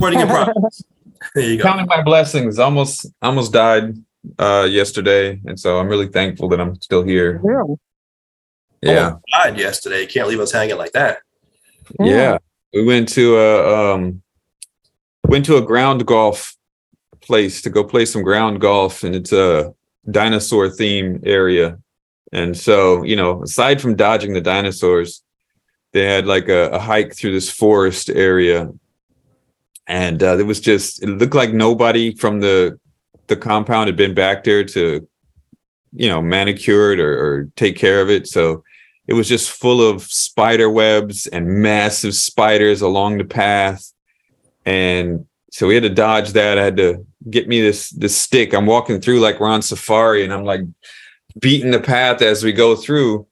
[0.00, 0.82] Reporting your progress.
[1.34, 1.64] There you go.
[1.64, 2.58] Counting my blessings.
[2.58, 4.02] Almost almost died
[4.38, 5.38] uh yesterday.
[5.44, 7.38] And so I'm really thankful that I'm still here.
[7.42, 7.76] Really?
[8.80, 9.04] Yeah.
[9.04, 10.00] Almost died yesterday.
[10.00, 11.18] You can't leave us hanging like that.
[11.98, 12.38] Yeah.
[12.72, 14.22] We went to a um
[15.28, 16.56] went to a ground golf
[17.20, 19.74] place to go play some ground golf and it's a
[20.10, 21.78] dinosaur theme area.
[22.32, 25.22] And so, you know, aside from dodging the dinosaurs,
[25.92, 28.70] they had like a, a hike through this forest area.
[29.90, 32.78] And uh, it was just it looked like nobody from the
[33.26, 35.06] the compound had been back there to,
[35.92, 38.28] you know, manicured or, or take care of it.
[38.28, 38.62] So
[39.08, 43.92] it was just full of spider webs and massive spiders along the path.
[44.64, 46.56] And so we had to dodge that.
[46.56, 48.54] I had to get me this this stick.
[48.54, 50.62] I'm walking through like we're on safari and i'm like
[51.38, 53.26] beating the path as we go through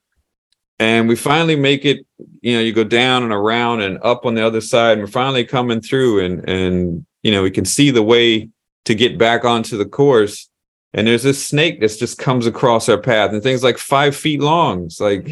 [0.79, 2.07] and we finally make it
[2.41, 5.07] you know you go down and around and up on the other side and we're
[5.07, 8.49] finally coming through and and you know we can see the way
[8.85, 10.49] to get back onto the course
[10.95, 14.41] and there's this snake that just comes across our path and things like five feet
[14.41, 15.29] long it's like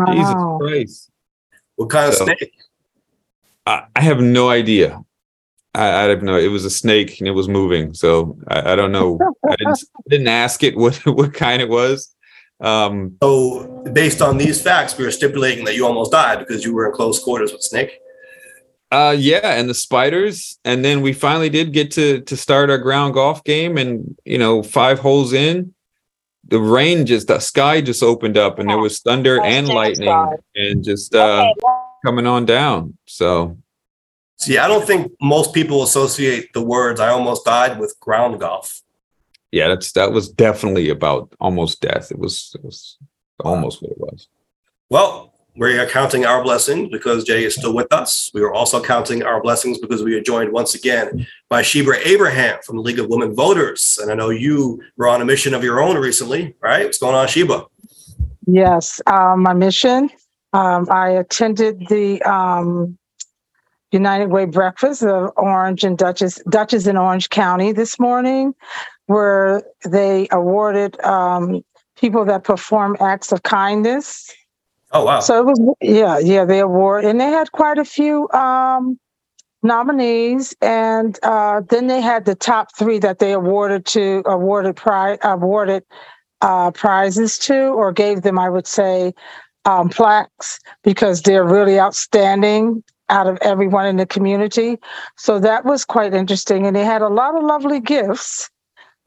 [0.00, 0.12] Hmm.
[0.12, 1.10] Jesus Christ.
[1.76, 2.52] What kind of snake?
[3.66, 5.02] I, I have no idea.
[5.74, 6.36] I, I don't know.
[6.36, 9.18] It was a snake and it was moving, so I, I don't know.
[9.48, 12.14] I didn't, didn't ask it what what kind it was.
[12.60, 16.74] Um, So, based on these facts, we are stipulating that you almost died because you
[16.74, 17.98] were in close quarters with Snake.
[18.92, 22.78] uh, yeah, and the spiders, and then we finally did get to to start our
[22.78, 25.72] ground golf game, and you know, five holes in,
[26.48, 30.08] the rain just the sky just opened up, and there was thunder That's and lightning,
[30.08, 30.38] side.
[30.56, 31.46] and just uh,
[32.04, 32.96] coming on down.
[33.06, 33.56] So
[34.38, 38.80] See, I don't think most people associate the words "I almost died" with ground golf.
[39.52, 42.10] Yeah, that's that was definitely about almost death.
[42.10, 42.98] It was it was
[43.44, 44.28] almost what it was.
[44.88, 48.30] Well, we are counting our blessings because Jay is still with us.
[48.32, 52.58] We are also counting our blessings because we are joined once again by Sheba Abraham
[52.64, 53.98] from the League of Women Voters.
[54.00, 56.84] And I know you were on a mission of your own recently, right?
[56.84, 57.66] What's going on, Sheba?
[58.46, 60.10] Yes, um, my mission.
[60.52, 62.96] Um, I attended the um,
[63.92, 68.54] United Way breakfast of Orange and Dutchess, Dutchess in Orange County this morning,
[69.10, 71.64] where they awarded um,
[71.96, 74.32] people that perform acts of kindness.
[74.92, 75.18] Oh, wow.
[75.18, 79.00] So it was, yeah, yeah, they award, and they had quite a few um,
[79.64, 85.18] nominees, and uh, then they had the top three that they awarded to awarded pri-
[85.24, 85.82] awarded
[86.40, 89.12] uh, prizes to, or gave them, I would say,
[89.64, 94.78] um, plaques because they're really outstanding out of everyone in the community.
[95.16, 98.48] So that was quite interesting, and they had a lot of lovely gifts.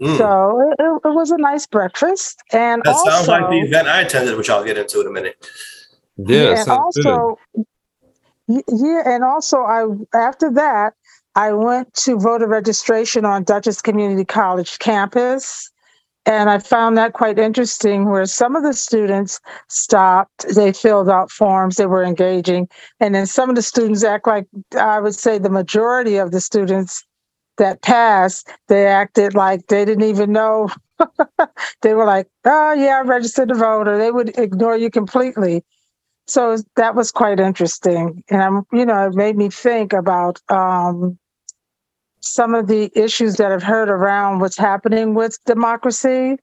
[0.04, 0.18] Mm.
[0.18, 3.88] So it, it, it was a nice breakfast, and that also sounds like the event
[3.88, 5.48] I attended, which I'll get into in a minute.
[6.18, 7.08] Yeah, and sounds good.
[7.08, 7.40] also,
[8.48, 10.94] yeah, and also, I after that,
[11.36, 15.72] I went to voter registration on Dutchess Community College campus,
[16.26, 18.10] and I found that quite interesting.
[18.10, 19.40] Where some of the students
[19.70, 22.68] stopped, they filled out forms, they were engaging,
[23.00, 24.48] and then some of the students act like
[24.78, 27.06] I would say the majority of the students
[27.58, 30.70] that passed, they acted like they didn't even know.
[31.82, 35.64] they were like, "Oh yeah, I registered to vote," or they would ignore you completely.
[36.28, 41.18] So that was quite interesting and i'm you know it made me think about um,
[42.22, 46.38] some of the issues that i've heard around what's happening with democracy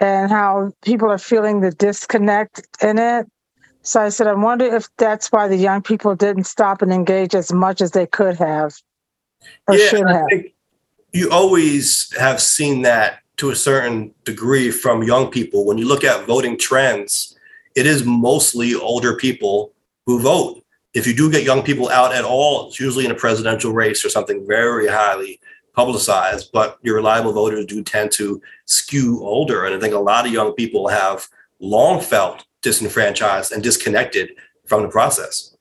[0.00, 3.26] and how people are feeling the disconnect in it.
[3.82, 7.34] So i said i wonder if that's why the young people didn't stop and engage
[7.34, 8.74] as much as they could have
[9.70, 10.54] yeah, should and I think
[11.12, 15.64] you always have seen that to a certain degree from young people.
[15.64, 17.36] When you look at voting trends,
[17.74, 19.72] it is mostly older people
[20.06, 20.62] who vote.
[20.92, 24.04] If you do get young people out at all, it's usually in a presidential race
[24.04, 25.40] or something very highly
[25.74, 29.64] publicized, but your reliable voters do tend to skew older.
[29.64, 31.26] And I think a lot of young people have
[31.58, 34.30] long felt disenfranchised and disconnected
[34.66, 35.56] from the process.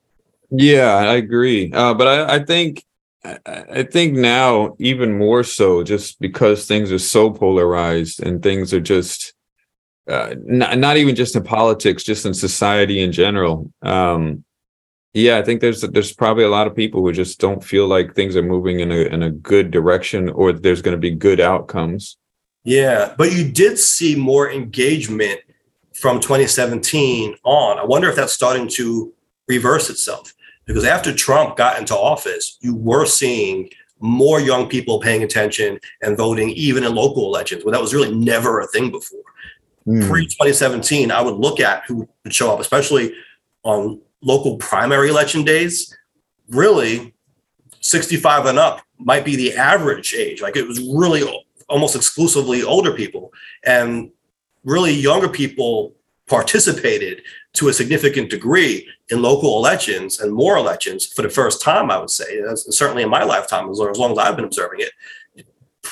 [0.51, 1.71] Yeah, I agree.
[1.73, 2.85] Uh, but I, I think
[3.25, 8.81] I, think now even more so, just because things are so polarized and things are
[8.81, 9.33] just
[10.09, 13.71] uh, not not even just in politics, just in society in general.
[13.81, 14.43] Um,
[15.13, 18.13] yeah, I think there's there's probably a lot of people who just don't feel like
[18.13, 21.39] things are moving in a in a good direction or there's going to be good
[21.39, 22.17] outcomes.
[22.65, 25.39] Yeah, but you did see more engagement
[25.93, 27.77] from 2017 on.
[27.77, 29.13] I wonder if that's starting to
[29.47, 30.33] reverse itself
[30.65, 33.69] because after Trump got into office, you were seeing
[33.99, 37.63] more young people paying attention and voting even in local elections.
[37.63, 39.21] Well, that was really never a thing before.
[39.85, 40.01] Hmm.
[40.07, 43.13] Pre 2017, I would look at who would show up, especially
[43.63, 45.95] on local primary election days.
[46.49, 47.13] Really,
[47.81, 50.41] 65 and up might be the average age.
[50.41, 51.23] Like it was really
[51.69, 53.31] almost exclusively older people.
[53.63, 54.11] And
[54.63, 55.93] really younger people
[56.27, 57.21] participated
[57.53, 61.97] to a significant degree in local elections and more elections for the first time, I
[61.99, 65.45] would say, That's certainly in my lifetime, as long as I've been observing it,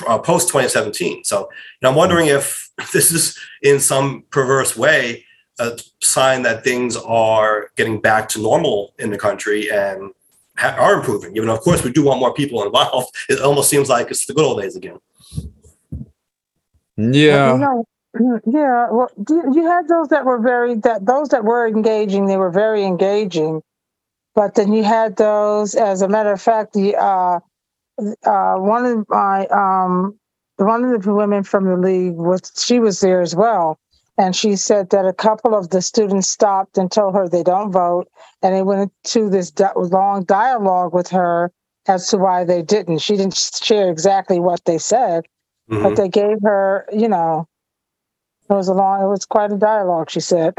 [0.06, 1.24] uh, post 2017.
[1.24, 1.48] So
[1.82, 5.24] I'm wondering if this is in some perverse way
[5.58, 10.10] a sign that things are getting back to normal in the country and
[10.56, 11.36] ha- are improving.
[11.36, 13.14] Even though, of course, we do want more people involved.
[13.28, 14.98] It almost seems like it's the good old days again.
[16.96, 17.52] Yeah.
[17.52, 17.84] You know,
[18.46, 18.88] yeah.
[18.90, 22.26] Well, you you had those that were very that those that were engaging.
[22.26, 23.62] They were very engaging,
[24.34, 25.74] but then you had those.
[25.74, 27.40] As a matter of fact, the uh,
[28.24, 30.18] uh, one of my um,
[30.56, 33.78] one of the women from the league was she was there as well,
[34.18, 37.72] and she said that a couple of the students stopped and told her they don't
[37.72, 38.08] vote,
[38.42, 41.52] and they went into this di- long dialogue with her
[41.88, 42.98] as to why they didn't.
[43.00, 45.24] She didn't share exactly what they said,
[45.70, 45.82] Mhm.
[45.82, 47.46] but they gave her, you know,
[48.50, 50.10] it was a long, it was quite a dialogue.
[50.10, 50.54] She said,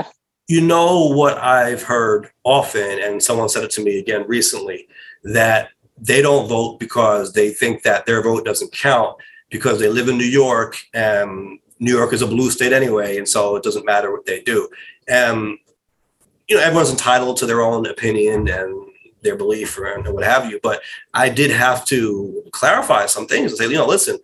[0.48, 4.88] You know what I've heard often, and someone said it to me again recently,
[5.24, 9.16] that they don't vote because they think that their vote doesn't count
[9.50, 13.28] because they live in New York and New York is a blue state anyway, and
[13.28, 14.68] so it doesn't matter what they do.
[15.08, 15.58] And
[16.48, 18.88] you know, everyone's entitled to their own opinion and
[19.22, 20.60] their belief and what have you.
[20.62, 20.82] But
[21.14, 24.20] I did have to clarify some things and say, you know, listen,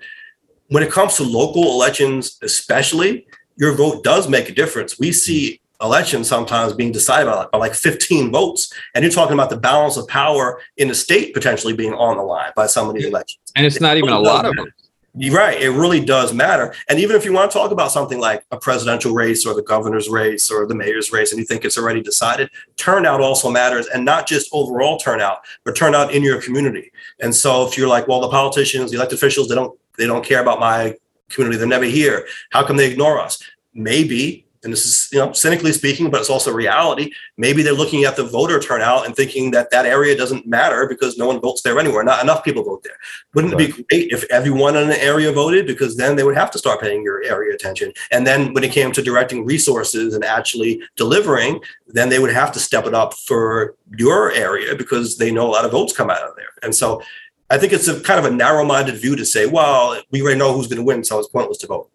[0.67, 3.27] when it comes to local elections, especially,
[3.59, 4.97] your vote does make a difference.
[4.97, 5.13] We mm-hmm.
[5.13, 9.57] see elections sometimes being decided by, by like 15 votes, and you're talking about the
[9.57, 13.05] balance of power in the state potentially being on the line by some of these
[13.05, 13.39] elections.
[13.55, 14.67] And it's not even a lot of them.
[15.15, 15.59] You're right.
[15.59, 16.73] It really does matter.
[16.87, 19.63] And even if you want to talk about something like a presidential race or the
[19.63, 23.87] governor's race or the mayor's race, and you think it's already decided, turnout also matters.
[23.87, 26.91] And not just overall turnout, but turnout in your community.
[27.19, 30.23] And so if you're like, well, the politicians, the elected officials, they don't they don't
[30.23, 30.95] care about my
[31.29, 31.57] community.
[31.57, 32.27] They're never here.
[32.51, 33.41] How come they ignore us?
[33.73, 37.11] Maybe, and this is you know cynically speaking, but it's also reality.
[37.37, 41.17] Maybe they're looking at the voter turnout and thinking that that area doesn't matter because
[41.17, 42.03] no one votes there anywhere.
[42.03, 42.97] Not enough people vote there.
[43.33, 45.65] Wouldn't it be great if everyone in an area voted?
[45.65, 47.93] Because then they would have to start paying your area attention.
[48.11, 52.51] And then when it came to directing resources and actually delivering, then they would have
[52.53, 56.09] to step it up for your area because they know a lot of votes come
[56.09, 56.49] out of there.
[56.63, 57.01] And so
[57.49, 60.53] I think it's a kind of a narrow-minded view to say, well, we already know
[60.53, 61.89] who's going to win, so it's pointless to vote.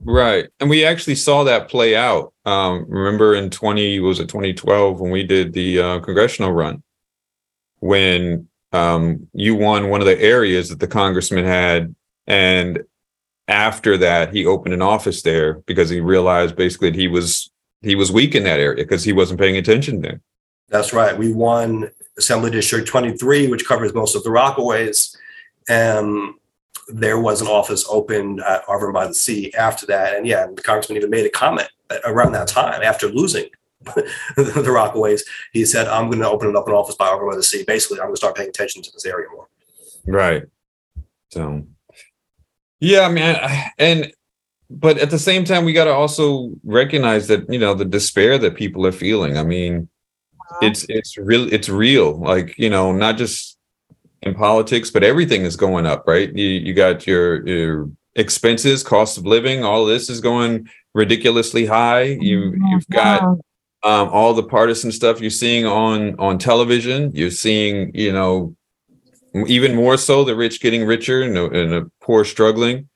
[0.00, 0.48] Right.
[0.60, 2.32] And we actually saw that play out.
[2.44, 6.82] Um, remember in 20, was it 2012 when we did the uh, congressional run?
[7.80, 11.94] When um, you won one of the areas that the congressman had.
[12.26, 12.82] And
[13.46, 17.50] after that, he opened an office there because he realized basically that he was
[17.82, 20.20] he was weak in that area because he wasn't paying attention there.
[20.68, 21.16] That's right.
[21.16, 25.16] We won Assembly District 23, which covers most of the Rockaways.
[25.68, 26.34] And
[26.88, 30.16] there was an office opened at Arverne by the Sea after that.
[30.16, 31.68] And yeah, the congressman even made a comment
[32.04, 33.46] around that time after losing
[34.36, 35.22] the Rockaways.
[35.52, 37.64] He said, I'm going to open up an office by Arverne by the Sea.
[37.66, 39.48] Basically, I'm going to start paying attention to this area more.
[40.06, 40.44] Right.
[41.30, 41.66] So,
[42.80, 43.70] yeah, I man.
[43.78, 44.12] And,
[44.70, 48.38] but at the same time, we got to also recognize that, you know, the despair
[48.38, 49.36] that people are feeling.
[49.36, 49.88] I mean,
[50.62, 52.18] it's, it's real, it's real.
[52.18, 53.58] Like, you know, not just
[54.22, 56.34] in politics, but everything is going up, right?
[56.34, 62.02] You, you got your, your expenses, cost of living, all this is going ridiculously high.
[62.02, 63.22] You, you've got,
[63.84, 67.10] um, all the partisan stuff you're seeing on on television.
[67.14, 68.56] You're seeing, you know,
[69.46, 72.88] even more so the rich getting richer and the, and the poor struggling.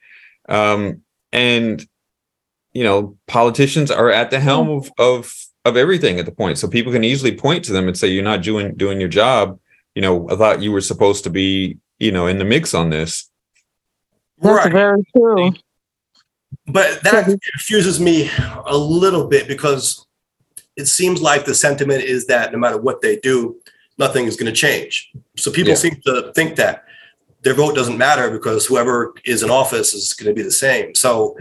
[0.49, 1.87] Um, and
[2.73, 5.35] you know, politicians are at the helm of of
[5.69, 8.25] of everything at the point, so people can easily point to them and say, "You're
[8.25, 9.59] not doing doing your job."
[9.95, 12.91] You know, I thought you were supposed to be, you know, in the mix on
[12.91, 13.31] this.
[14.41, 14.73] That's right.
[14.73, 15.53] very true.
[16.67, 18.31] But that confuses me
[18.67, 20.07] a little bit because
[20.77, 23.57] it seems like the sentiment is that no matter what they do,
[23.99, 25.11] nothing is going to change.
[25.37, 25.77] So people yeah.
[25.77, 26.85] seem to think that
[27.43, 30.95] their vote doesn't matter because whoever is in office is going to be the same.
[30.95, 31.37] So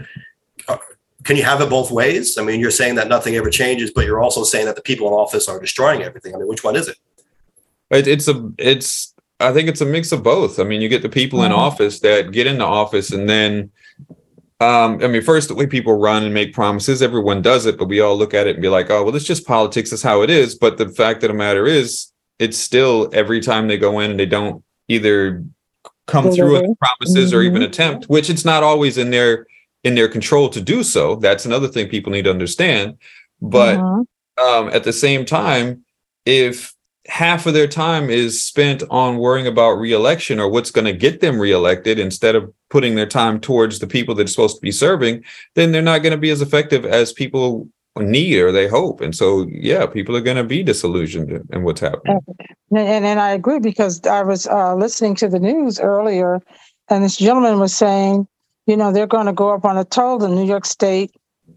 [1.24, 2.38] can you have it both ways?
[2.38, 5.08] I mean, you're saying that nothing ever changes, but you're also saying that the people
[5.08, 6.34] in office are destroying everything.
[6.34, 6.96] I mean, which one is it?
[7.90, 10.58] it it's a, it's, I think it's a mix of both.
[10.58, 13.70] I mean, you get the people in office that get into office and then
[14.60, 17.86] um, I mean, first, the way people run and make promises, everyone does it, but
[17.86, 19.90] we all look at it and be like, oh, well, it's just politics.
[19.90, 20.56] That's how it is.
[20.56, 24.18] But the fact of the matter is, it's still every time they go in and
[24.18, 25.44] they don't either
[26.06, 26.34] come mm-hmm.
[26.34, 27.38] through with promises mm-hmm.
[27.38, 29.46] or even attempt, which it's not always in their
[29.88, 31.16] in their control to do so.
[31.16, 32.98] That's another thing people need to understand.
[33.40, 34.44] But mm-hmm.
[34.44, 35.82] um, at the same time,
[36.26, 36.74] if
[37.06, 41.20] half of their time is spent on worrying about reelection or what's going to get
[41.20, 44.70] them reelected instead of putting their time towards the people that are supposed to be
[44.70, 47.66] serving, then they're not going to be as effective as people
[47.96, 49.00] need or they hope.
[49.00, 52.20] And so, yeah, people are going to be disillusioned in what's happening.
[52.70, 56.42] And, and, and I agree because I was uh, listening to the news earlier,
[56.90, 58.28] and this gentleman was saying,
[58.68, 60.18] you know, they're going to go up on a toll.
[60.18, 61.10] The New York State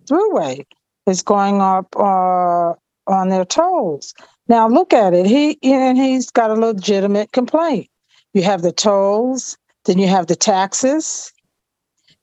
[0.06, 0.65] Thruway
[1.06, 2.74] is going up uh,
[3.06, 4.13] on their tolls.
[4.48, 5.25] Now look at it.
[5.25, 7.89] He and he's got a legitimate complaint.
[8.34, 11.34] You have the tolls, then you have the taxes.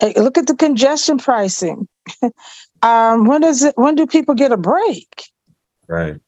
[0.00, 1.87] Hey, look at the congestion pricing.
[2.83, 3.76] um, when does it?
[3.76, 5.30] When do people get a break?
[5.87, 6.18] Right.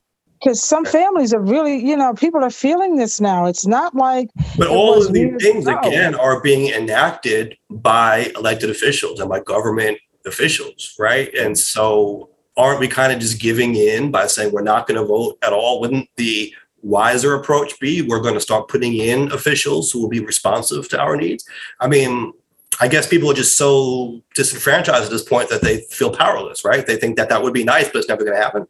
[0.42, 3.47] Because some families are really, you know, people are feeling this now.
[3.47, 4.30] It's not like.
[4.56, 5.78] But all of these things ago.
[5.80, 11.32] again are being enacted by elected officials and by government officials, right?
[11.35, 15.06] And so aren't we kind of just giving in by saying we're not going to
[15.06, 15.80] vote at all?
[15.80, 20.20] Wouldn't the wiser approach be we're going to start putting in officials who will be
[20.20, 21.44] responsive to our needs?
[21.80, 22.32] I mean,
[22.80, 26.87] I guess people are just so disenfranchised at this point that they feel powerless, right?
[26.87, 28.66] They think that that would be nice, but it's never going to happen.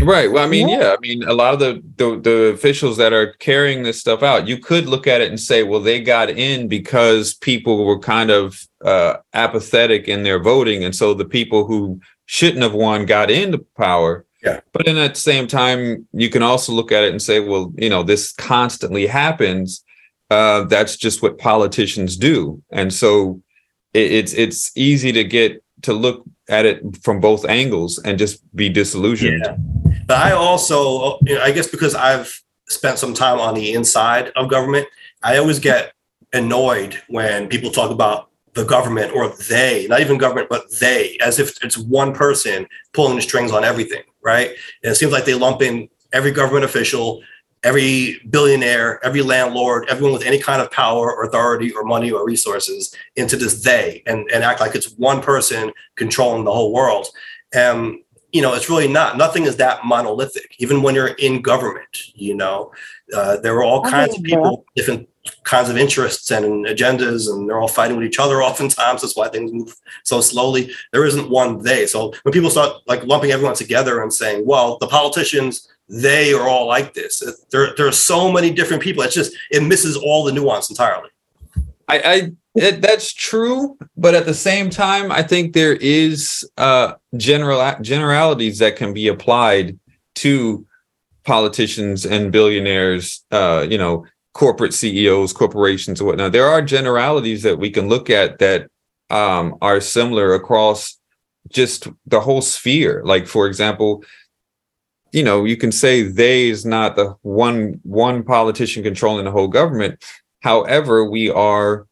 [0.00, 0.30] Right.
[0.30, 0.80] Well, I mean, yeah.
[0.80, 0.94] yeah.
[0.94, 4.46] I mean, a lot of the, the, the officials that are carrying this stuff out,
[4.46, 8.30] you could look at it and say, well, they got in because people were kind
[8.30, 13.30] of uh, apathetic in their voting, and so the people who shouldn't have won got
[13.30, 14.24] into power.
[14.42, 14.60] Yeah.
[14.72, 17.72] But then at the same time, you can also look at it and say, well,
[17.76, 19.84] you know, this constantly happens.
[20.30, 23.40] Uh, that's just what politicians do, and so
[23.94, 28.40] it, it's it's easy to get to look at it from both angles and just
[28.56, 29.42] be disillusioned.
[29.44, 29.56] Yeah.
[30.06, 34.32] But I also, you know, I guess because I've spent some time on the inside
[34.36, 34.88] of government,
[35.22, 35.92] I always get
[36.32, 41.38] annoyed when people talk about the government or they, not even government, but they, as
[41.38, 44.50] if it's one person pulling the strings on everything, right?
[44.82, 47.22] And it seems like they lump in every government official,
[47.64, 52.24] every billionaire, every landlord, everyone with any kind of power or authority or money or
[52.24, 57.08] resources into this they and, and act like it's one person controlling the whole world.
[57.52, 57.98] And,
[58.32, 59.16] you know, it's really not.
[59.16, 62.72] Nothing is that monolithic, even when you're in government, you know.
[63.14, 65.08] Uh, there were all kinds of people, different
[65.44, 69.02] kinds of interests and agendas and they're all fighting with each other oftentimes.
[69.02, 69.74] That's why things move
[70.04, 70.72] so slowly.
[70.92, 71.86] There isn't one they.
[71.86, 76.46] So when people start like lumping everyone together and saying well the politicians they are
[76.46, 77.22] all like this.
[77.50, 79.02] There, there are so many different people.
[79.02, 81.08] It's just it misses all the nuance entirely.
[81.88, 86.94] I i it, that's true but at the same time i think there is uh
[87.16, 89.78] general generalities that can be applied
[90.16, 90.66] to
[91.32, 94.04] politicians and billionaires uh you know
[94.38, 96.30] corporate CEOs, corporations, or whatnot.
[96.30, 98.68] There are generalities that we can look at that
[99.10, 100.96] um, are similar across
[101.48, 103.02] just the whole sphere.
[103.04, 104.04] Like, for example,
[105.10, 109.48] you know, you can say they is not the one one politician controlling the whole
[109.48, 110.04] government.
[110.40, 111.88] However, we are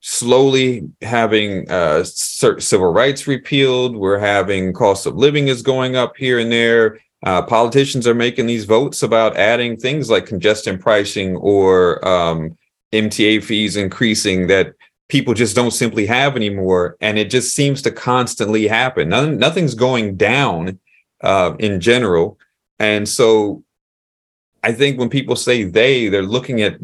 [0.00, 3.94] slowly having uh, civil rights repealed.
[3.94, 6.98] We're having cost of living is going up here and there.
[7.24, 12.56] Uh, politicians are making these votes about adding things like congestion pricing or um,
[12.92, 14.74] MTA fees increasing that
[15.08, 16.96] people just don't simply have anymore.
[17.00, 19.08] And it just seems to constantly happen.
[19.10, 20.78] Nothing, nothing's going down
[21.22, 22.38] uh, in general.
[22.78, 23.64] And so
[24.62, 26.78] I think when people say they, they're looking at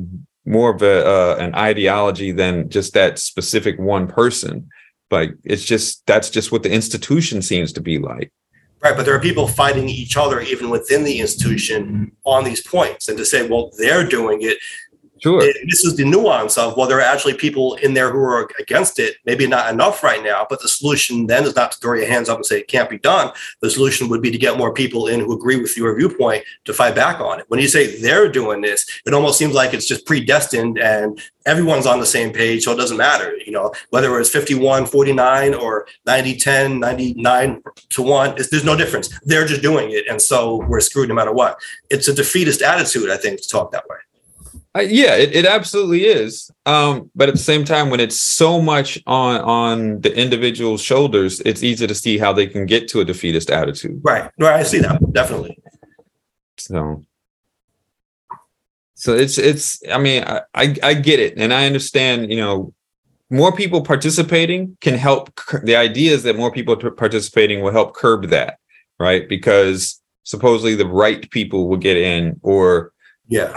[0.44, 4.68] more of a, uh, an ideology than just that specific one person.
[5.08, 8.32] But it's just that's just what the institution seems to be like.
[8.80, 13.08] Right, but there are people fighting each other even within the institution on these points,
[13.08, 14.58] and to say, well, they're doing it.
[15.18, 15.40] Sure.
[15.40, 18.98] This is the nuance of well, there are actually people in there who are against
[18.98, 19.16] it.
[19.24, 22.28] Maybe not enough right now, but the solution then is not to throw your hands
[22.28, 23.32] up and say it can't be done.
[23.60, 26.74] The solution would be to get more people in who agree with your viewpoint to
[26.74, 27.46] fight back on it.
[27.48, 31.86] When you say they're doing this, it almost seems like it's just predestined and everyone's
[31.86, 32.64] on the same page.
[32.64, 38.02] So it doesn't matter, you know, whether it's 51, 49 or 90, 10, 99 to
[38.02, 39.08] one, there's no difference.
[39.22, 40.06] They're just doing it.
[40.08, 41.58] And so we're screwed no matter what.
[41.88, 43.96] It's a defeatist attitude, I think, to talk that way.
[44.80, 46.50] Yeah, it, it absolutely is.
[46.66, 51.40] Um, but at the same time, when it's so much on on the individual's shoulders,
[51.40, 54.00] it's easy to see how they can get to a defeatist attitude.
[54.02, 54.30] Right.
[54.38, 54.60] Right.
[54.60, 55.58] I see that definitely.
[56.58, 57.02] So
[58.96, 62.74] so it's it's i mean I, I, I get it and i understand you know
[63.30, 65.30] more people participating can help
[65.62, 68.58] the idea is that more people participating will help curb that
[68.98, 72.92] right because supposedly the right people will get in or
[73.28, 73.54] yeah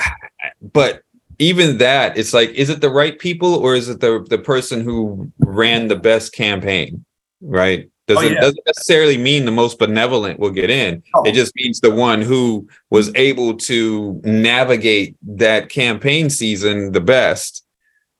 [0.61, 1.01] but
[1.39, 4.81] even that it's like is it the right people or is it the the person
[4.81, 7.03] who ran the best campaign
[7.41, 8.41] right Doesn't, Oh, yeah.
[8.41, 11.03] doesn't necessarily mean the most benevolent will get in.
[11.13, 11.23] Oh.
[11.23, 17.63] It just means the one who was able to navigate that campaign season the best.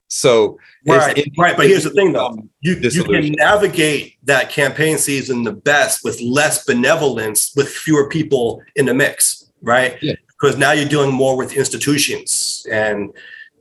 [0.07, 1.57] So Right, it- right.
[1.57, 2.37] But here's the thing, though.
[2.61, 8.61] You, you can navigate that campaign season the best with less benevolence, with fewer people
[8.75, 9.97] in the mix, right?
[10.01, 10.13] Yeah.
[10.39, 13.13] Because now you're dealing more with institutions and,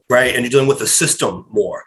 [0.09, 1.85] right, and you're dealing with the system more.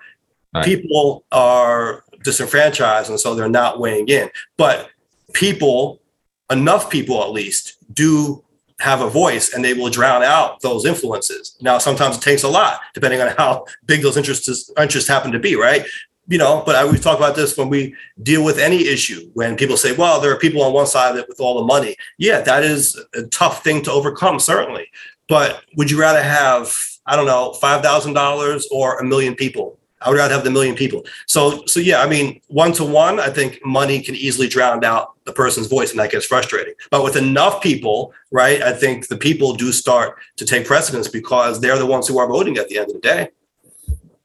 [0.54, 0.66] Right.
[0.66, 4.30] People are disenfranchised, and so they're not weighing in.
[4.58, 4.90] But
[5.34, 6.02] people,
[6.50, 8.44] enough people at least, do
[8.80, 11.56] have a voice, and they will drown out those influences.
[11.62, 15.40] Now, sometimes it takes a lot, depending on how big those interests interests happen to
[15.40, 15.86] be, right?
[16.32, 19.30] you know, but I we talk about this when we deal with any issue.
[19.34, 21.98] When people say, "Well, there are people on one side that with all the money,"
[22.18, 24.88] yeah, that is a tough thing to overcome, certainly.
[25.28, 26.74] But would you rather have,
[27.06, 29.78] I don't know, five thousand dollars or a million people?
[30.02, 31.06] I would rather have the million people.
[31.28, 35.14] So, so yeah, I mean, one to one, I think money can easily drown out
[35.26, 36.74] the person's voice, and that gets frustrating.
[36.90, 41.62] But with enough people, right, I think the people do start to take precedence because
[41.62, 43.30] they're the ones who are voting at the end of the day.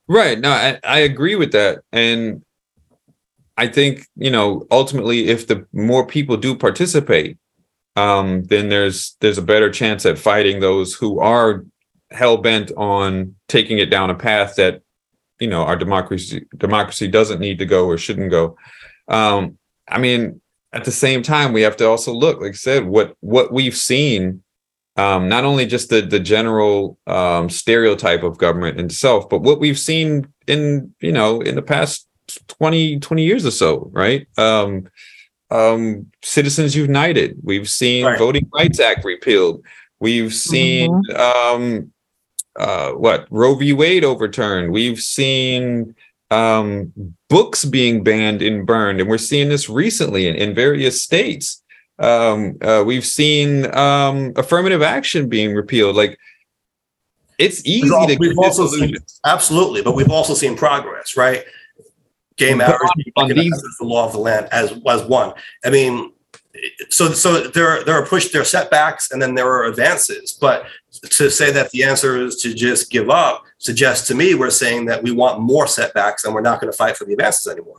[0.09, 0.38] Right.
[0.38, 1.80] No, I, I agree with that.
[1.92, 2.42] And
[3.56, 7.38] I think, you know, ultimately if the more people do participate,
[7.97, 11.64] um, then there's there's a better chance at fighting those who are
[12.11, 14.83] hell bent on taking it down a path that,
[15.41, 18.57] you know, our democracy democracy doesn't need to go or shouldn't go.
[19.09, 19.59] Um,
[19.89, 20.41] I mean,
[20.73, 23.77] at the same time, we have to also look, like I said, what what we've
[23.77, 24.43] seen
[24.97, 29.79] um, not only just the the general um, stereotype of government itself, but what we've
[29.79, 32.09] seen in you know in the past
[32.49, 34.27] 20, 20 years or so, right?
[34.37, 34.89] Um,
[35.51, 38.19] um, Citizens United, we've seen Right.
[38.19, 39.65] Voting Rights Act repealed,
[40.01, 41.93] we've seen um,
[42.59, 43.73] uh, what Roe v.
[43.73, 45.95] Wade overturned, we've seen
[46.31, 46.93] um,
[47.29, 51.63] books being banned and burned, and we're seeing this recently in, in various states
[51.99, 56.19] um uh, we've seen um affirmative action being repealed like
[57.39, 58.95] it's easy al- to we've also seen-
[59.25, 61.45] Absolutely, but we've also seen progress, right?
[62.37, 62.81] Gay But marriage
[63.16, 65.33] on- on these- the law of the land as as one.
[65.64, 66.12] I mean,
[66.88, 70.33] so so there there are push there are setbacks and then there are advances.
[70.40, 70.66] But
[71.11, 74.87] to say that the answer is to just give up suggests to me we're saying
[74.87, 77.79] that we want more setbacks and we're not going to fight for the advances anymore.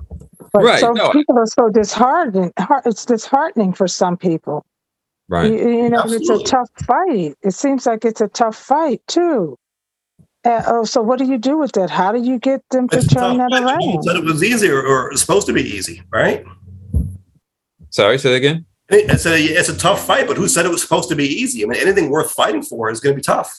[0.54, 2.54] But Right, so no, people are so disheartened.
[2.86, 4.66] It's disheartening for some people.
[5.28, 7.36] right You, you know, it's a tough fight.
[7.42, 9.58] It seems like it's a tough fight too.
[10.46, 11.90] Uh, oh, so what do you do with that?
[11.90, 13.50] How do you get them to It's turn tough.
[13.52, 14.04] that You around?
[14.04, 16.46] said it was easy or, or it's supposed to be easy, right?
[17.98, 20.82] Sorry say that again It's a it's a tough fight, but who said it was
[20.82, 21.64] supposed to be easy?
[21.64, 23.50] I mean, anything worth fighting for is going to be tough.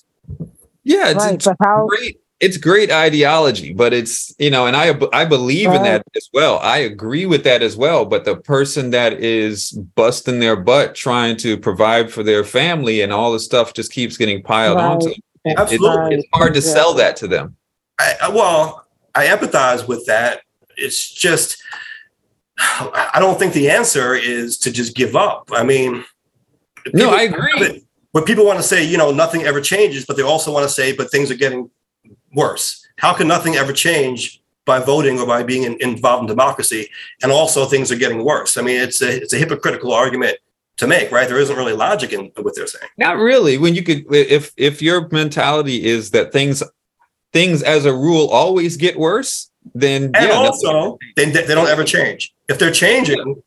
[0.84, 1.86] yeah it's, Right, it's how?
[1.86, 6.26] great it's great ideology but it's you know and i i believe in that as
[6.32, 10.94] well i agree with that as well but the person that is busting their butt
[10.94, 14.84] trying to provide for their family and all the stuff just keeps getting piled Right.
[14.92, 16.14] onto them It- it's, Absolutely.
[16.16, 17.46] it's hard to sell that to them
[17.98, 18.86] I, I- well,
[19.20, 20.42] I empathize with that.
[20.76, 21.48] It's just,
[23.14, 25.48] I don't think the answer is to just give up.
[25.52, 26.04] I mean,
[26.92, 30.22] no i agree When people want to say, you know, nothing ever changes, but they
[30.22, 31.70] also want to say, but things are getting
[32.34, 32.86] worse.
[32.96, 36.90] How can nothing ever change by voting or by being in, involved in democracy?
[37.22, 38.56] And also, things are getting worse.
[38.56, 40.38] I mean, it's a it's a hypocritical argument
[40.78, 41.28] to make, right?
[41.28, 42.88] There isn't really logic in what they're saying.
[42.96, 43.58] Not really.
[43.58, 46.62] When you could, if if your mentality is that things
[47.32, 51.68] things as a rule always get worse, then And yeah, that's- also, they, they don't
[51.68, 52.32] ever change.
[52.48, 53.42] If they're changing,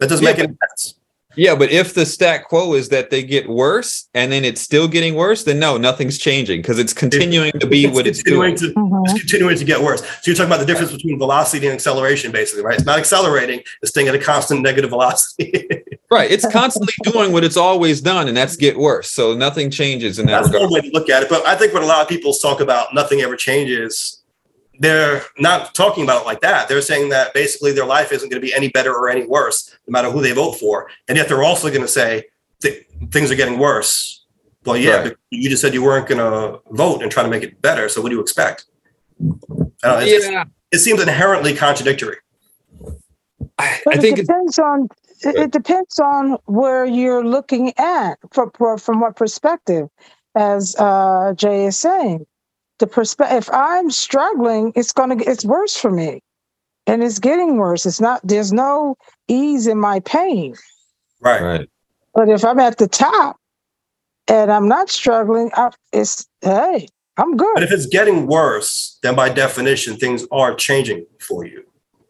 [0.00, 0.94] that doesn't Yeah, make any sense.
[1.36, 1.54] yeah.
[1.54, 5.14] But if the stat quo is that they get worse and then it's still getting
[5.14, 8.74] worse, then no, nothing's changing because it's continuing to be what it's continuing doing.
[8.74, 9.02] to Mhm.
[9.06, 10.00] it's continuing to get worse.
[10.02, 12.74] So you're talking about the difference between velocity and acceleration, basically, right?
[12.76, 15.68] It's not accelerating; it's staying at a constant negative velocity.
[16.10, 16.30] Right.
[16.30, 19.10] It's constantly doing what it's always done, and that's get worse.
[19.10, 21.30] So nothing changes in that That's one way to look at it.
[21.30, 24.18] But I think when a lot of people talk about nothing ever changes,
[24.82, 26.68] they're not talking about it like that.
[26.68, 29.74] They're saying that basically their life isn't going to be any better or any worse,
[29.86, 30.90] no matter who they vote for.
[31.06, 32.24] And yet they're also going to say
[32.60, 34.26] th- things are getting worse.
[34.64, 35.04] Well, yeah, Right.
[35.10, 37.88] but you just said you weren't going to vote and try to make it better.
[37.88, 38.64] So what do you expect?
[39.84, 42.16] I don't Yeah, it seems inherently contradictory.
[43.58, 44.88] I, But I it think it's depends on
[45.24, 49.88] it, it depends on where you're looking at from from what perspective,
[50.34, 52.26] as uh, Jay is saying.
[52.82, 53.38] The perspective.
[53.38, 56.20] If I'm struggling, it's gonna get it's worse for me,
[56.88, 57.86] and it's getting worse.
[57.86, 58.20] It's not.
[58.24, 58.96] There's no
[59.28, 60.56] ease in my pain.
[61.20, 61.40] Right.
[61.40, 61.70] right.
[62.12, 63.36] But if I'm at the top,
[64.26, 69.14] and I'm not struggling, I, it's hey, I'm good But if it's getting worse, then
[69.14, 71.62] by definition, things are changing for you.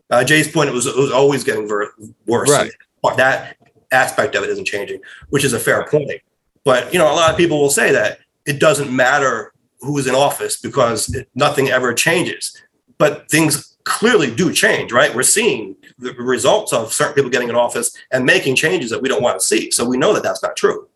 [0.08, 1.92] Uh, Jay's point, it was, it was always getting ver-
[2.26, 2.48] worse.
[2.48, 2.70] Right.
[3.18, 3.58] That
[3.90, 6.22] aspect of it isn't changing, which is a fair point.
[6.64, 9.51] But, you know, a lot of people will say that it doesn't matter
[9.82, 12.56] who is in office because nothing ever changes.
[12.98, 15.14] But things clearly do change, right?
[15.14, 19.08] We're seeing the results of certain people getting in office and making changes that we
[19.08, 19.70] don't want to see.
[19.70, 20.88] So we know that that's not true.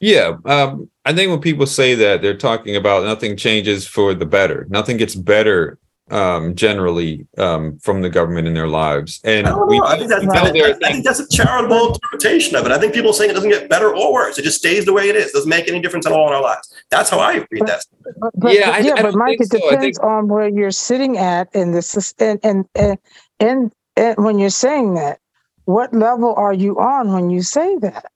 [0.00, 4.24] Yeah, um, I think when people say that, they're talking about nothing changes for the
[4.24, 4.66] better.
[4.70, 5.78] Nothing gets better
[6.10, 9.84] um, generally um, from the government in their lives, and I don't we know.
[9.86, 12.56] I think that's, we I know there are think, I think that's a charitable interpretation
[12.56, 12.72] of it.
[12.72, 14.38] I think people are saying it doesn't get better or worse.
[14.38, 15.32] It just stays the way it is.
[15.32, 16.72] Doesn't make any difference at all in our lives.
[16.90, 17.84] That's how I read that.
[18.20, 19.68] But, but- Yeah, I- yeah, I but Mike, think it so.
[19.68, 22.98] I depends on where you're sitting at in the sys- and and and,
[23.38, 25.18] and and when you're saying that,
[25.64, 28.06] what level are you on when you say that?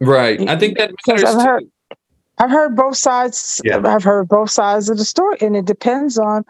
[0.00, 0.40] right.
[0.48, 1.70] I think that matters I've heard- too.
[2.40, 3.60] I've heard both sides.
[3.64, 3.80] Yeah.
[3.84, 6.44] I've heard both sides of the story, and it depends on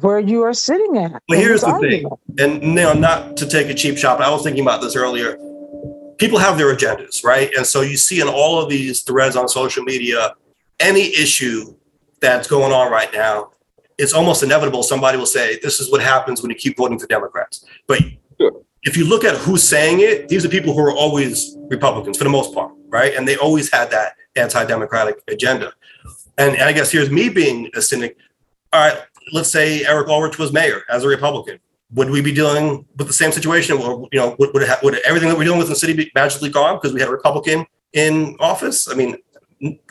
[0.00, 1.22] where you are sitting at.
[1.28, 2.06] Well, here's this the thing.
[2.06, 2.20] argument.
[2.38, 4.96] and you know, not to take a cheap shot, but I was thinking about this
[4.96, 5.36] earlier.
[6.18, 7.52] People have their agendas, right?
[7.56, 10.34] And so you see in all of these threads on social media,
[10.80, 11.74] any issue
[12.20, 13.50] that's going on right now,
[13.98, 17.06] it's almost inevitable somebody will say, This is what happens when you keep voting for
[17.06, 17.64] Democrats.
[17.86, 18.00] But
[18.40, 18.52] Sure.
[18.84, 22.24] if you look at who's saying it, these are people who are always Republicans for
[22.24, 23.14] the most part, right?
[23.14, 25.72] And they always had that anti-democratic agenda.
[26.38, 28.16] And, I guess here's me being a cynic.
[28.72, 31.58] All right, let's say Eric Ulrich was mayor as a Republican.
[31.94, 33.78] Would we be dealing with the same situation?
[33.78, 35.94] Or, you know, would, would, ha- would everything that we're dealing with in the city
[35.94, 38.90] be magically gone because we had a Republican in office?
[38.90, 39.16] I mean,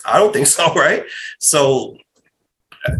[0.05, 1.03] I don't think so, right?
[1.39, 1.97] So,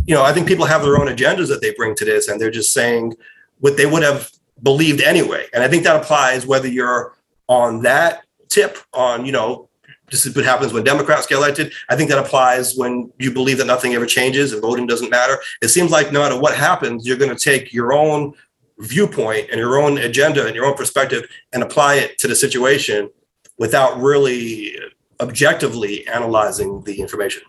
[0.06, 2.42] you know, I think people have their own agendas that they bring to this, and
[2.42, 3.14] they're just saying
[3.60, 4.32] what they would have
[4.64, 5.46] believed anyway.
[5.54, 7.16] And I think that applies whether you're
[7.48, 9.70] on that tip on, you know,
[10.12, 11.74] this is what happens when Democrats get elected.
[11.90, 15.40] I think that applies when you believe that nothing ever changes and voting doesn't matter.
[15.62, 18.34] It seems like no matter what happens, you're going to take your own
[18.80, 23.10] viewpoint and your own agenda and your own perspective and apply it to the situation
[23.58, 24.78] without really
[25.22, 27.42] objectively analyzing the information.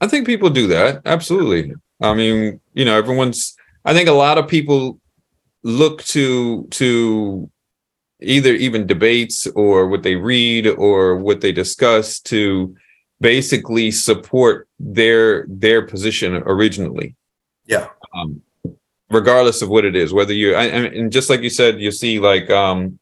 [0.00, 1.02] I think people do that.
[1.04, 1.74] Absolutely.
[2.00, 5.00] I mean, you know, everyone's I think a lot of people
[5.62, 7.50] look to to
[8.20, 12.74] either even debates or what they read or what they discuss to
[13.20, 17.14] basically support their their position originally.
[17.66, 17.88] Yeah.
[18.14, 18.42] Um
[19.10, 21.90] regardless of what it is, whether you I, I and just like you said, you
[21.90, 22.98] see like um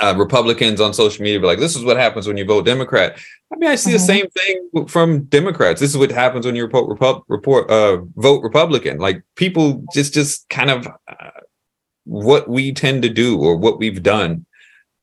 [0.00, 3.18] uh, Republicans on social media be like, "This is what happens when you vote Democrat."
[3.52, 4.06] I mean, I see the Mhm.
[4.06, 5.80] same thing from Democrats.
[5.80, 8.98] This is what happens when you report, repub, report uh, vote Republican.
[8.98, 11.30] Like people just just kind of uh,
[12.08, 14.46] what we tend to do or what we've done.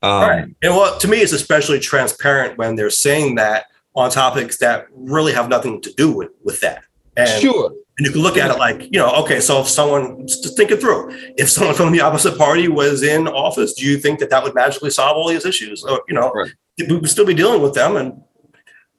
[0.02, 0.44] Um, Right.
[0.64, 3.66] And well, to me, it's especially transparent when they're saying that
[3.96, 6.84] on topics that really have nothing to do with, with that.
[7.16, 7.72] And, Sure.
[7.98, 10.72] and you can look at it like, you know, okay, so if someone, just think
[10.72, 11.12] it through.
[11.38, 14.54] If someone from the opposite party was in office, do you think that that would
[14.56, 15.84] magically solve all these issues?
[15.84, 16.52] Or, you know, Right.
[16.90, 17.96] we would still be dealing with them.
[17.96, 18.22] And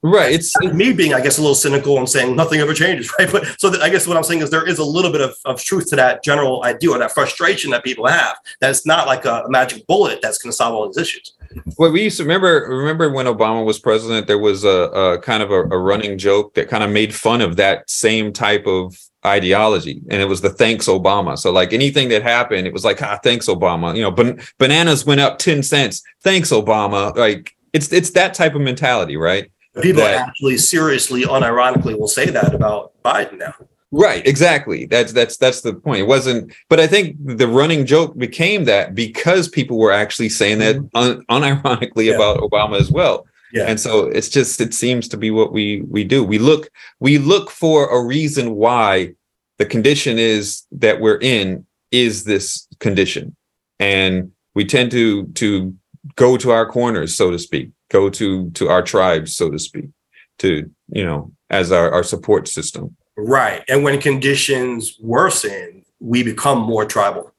[0.06, 0.32] Right.
[0.32, 3.30] It's me being, I guess, a little cynical and saying nothing ever changes, right?
[3.30, 5.36] But so that, I guess what I'm saying is there is a little bit of,
[5.44, 8.36] of truth to that general idea or that frustration that people have.
[8.60, 11.32] That it's not like a, magic bullet that's going to solve all these issues.
[11.78, 15.42] Well, we used to remember remember when Obama was president, there was a, a kind
[15.42, 18.96] of a, a running joke that kind of made fun of that same type of
[19.24, 21.38] ideology, and it was the thanks Obama.
[21.38, 23.96] So like anything that happened, it was like ah thanks Obama.
[23.96, 26.02] You know, ban- bananas went up ten cents.
[26.22, 27.16] Thanks Obama.
[27.16, 29.50] Like it's it's that type of mentality, right?
[29.82, 33.54] People That- actually seriously, unironically will say that about Biden now.
[33.92, 34.86] Right, exactly.
[34.86, 36.00] That's that's that's the point.
[36.00, 40.58] It wasn't, but I think the running joke became that because people were actually saying
[40.58, 40.96] that mm-hmm.
[40.96, 42.14] un, unironically Yeah.
[42.14, 43.26] about Obama as well.
[43.52, 43.64] Yeah.
[43.68, 46.24] And so it's just it seems to be what we we do.
[46.24, 46.68] We look
[47.00, 49.14] we look for a reason why
[49.58, 53.36] the condition is that we're in is this condition.
[53.78, 55.74] And we tend to to
[56.16, 59.90] go to our corners, so to speak, go to to our tribes, so to speak,
[60.38, 62.96] to you know, as our, our support system.
[63.16, 63.64] Right.
[63.68, 67.32] And when conditions worsen, we become more tribal.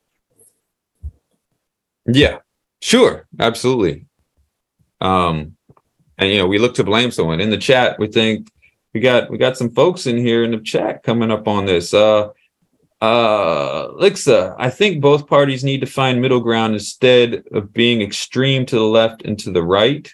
[2.07, 2.39] Yeah,
[2.81, 4.05] sure, absolutely.
[5.01, 5.55] Um,
[6.17, 7.99] and you know, we look to blame someone in the chat.
[7.99, 8.49] We think
[8.93, 11.93] we got we got some folks in here in the chat coming up on this.
[11.93, 12.29] Uh,
[12.99, 18.65] uh, Lixa, I think both parties need to find middle ground instead of being extreme
[18.65, 20.11] to the left and to the right.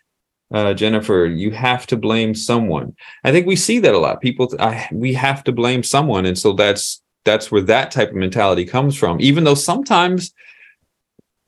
[0.54, 2.96] Uh, Jennifer, you have to blame someone.
[3.24, 4.22] I think we see that a lot.
[4.22, 8.16] People, I, we have to blame someone, and so that's that's where that type of
[8.16, 9.20] mentality comes from.
[9.20, 10.34] Even though sometimes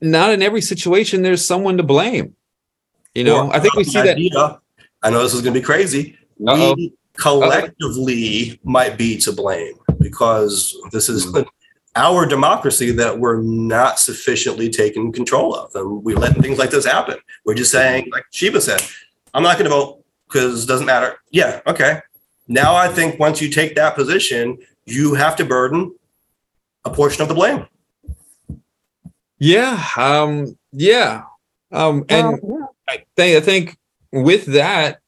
[0.00, 2.34] not in every situation there's someone to blame.
[3.14, 4.60] You know, Or I think we see that.
[5.02, 6.18] I know this is going to be crazy.
[6.46, 6.74] Uh-oh.
[6.74, 11.32] We collectively might be to blame because this is
[11.96, 15.74] our democracy that we're not sufficiently taking control of.
[15.74, 17.16] And we let things like this happen.
[17.44, 18.82] We're just saying, like Sheba said,
[19.34, 21.16] I'm not going to vote because it doesn't matter.
[21.30, 22.00] Yeah, okay.
[22.48, 25.94] Now I think once you take that position, you have to burden
[26.84, 27.66] a portion of the blame.
[29.38, 29.82] Yeah.
[29.96, 31.24] Um, yeah.
[31.72, 32.94] Um, and Well, yeah.
[32.94, 33.78] I think I think
[34.12, 35.00] with that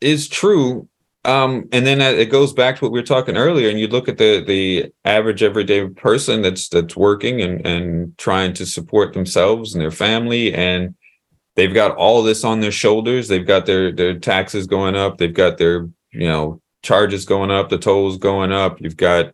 [0.00, 0.88] is true.
[1.24, 4.08] Um, and then it goes back to what we were talking earlier, and you look
[4.08, 9.74] at the the average everyday person that's that's working and and trying to support themselves
[9.74, 10.94] and their family, and
[11.56, 13.28] they've got all this on their shoulders.
[13.28, 15.16] They've got their their taxes going up.
[15.16, 18.80] They've got their you know charges going up, the tolls going up.
[18.80, 19.32] You've got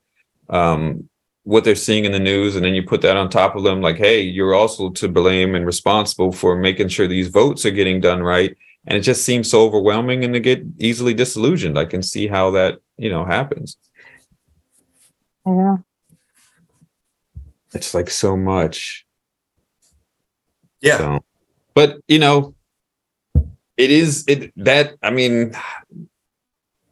[0.49, 1.09] um,
[1.43, 3.81] what they're seeing in the news, and then you put that on top of them,
[3.81, 8.01] like, hey, you're also to blame and responsible for making sure these votes are getting
[8.01, 8.57] done right.
[8.87, 11.79] And it just seems so overwhelming, and to get easily disillusioned.
[11.79, 13.77] I can see how that you know happens.
[15.47, 15.77] Yeah.
[17.73, 19.07] It's like so much.
[20.81, 20.99] Yeah.
[20.99, 21.25] So,
[21.75, 22.55] but you know,
[23.77, 25.55] it is it that I mean,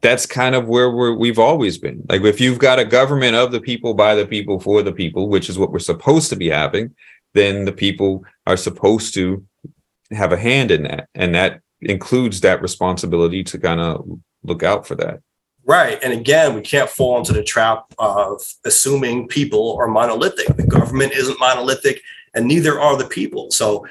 [0.01, 2.05] that's kind of where we're we've always been.
[2.07, 5.27] Like if you've got a government of the people, by the people, for the people,
[5.27, 6.95] which is what we're supposed to be having,
[7.33, 9.45] then the people are supposed to
[10.11, 14.05] have a hand in that, and that includes that responsibility to kind of
[14.43, 15.21] look out for that.
[15.65, 15.99] Right.
[16.01, 20.55] And again, we can't fall into the trap of assuming people are monolithic.
[20.55, 22.01] The government isn't monolithic,
[22.33, 23.51] and neither are the people.
[23.51, 23.85] So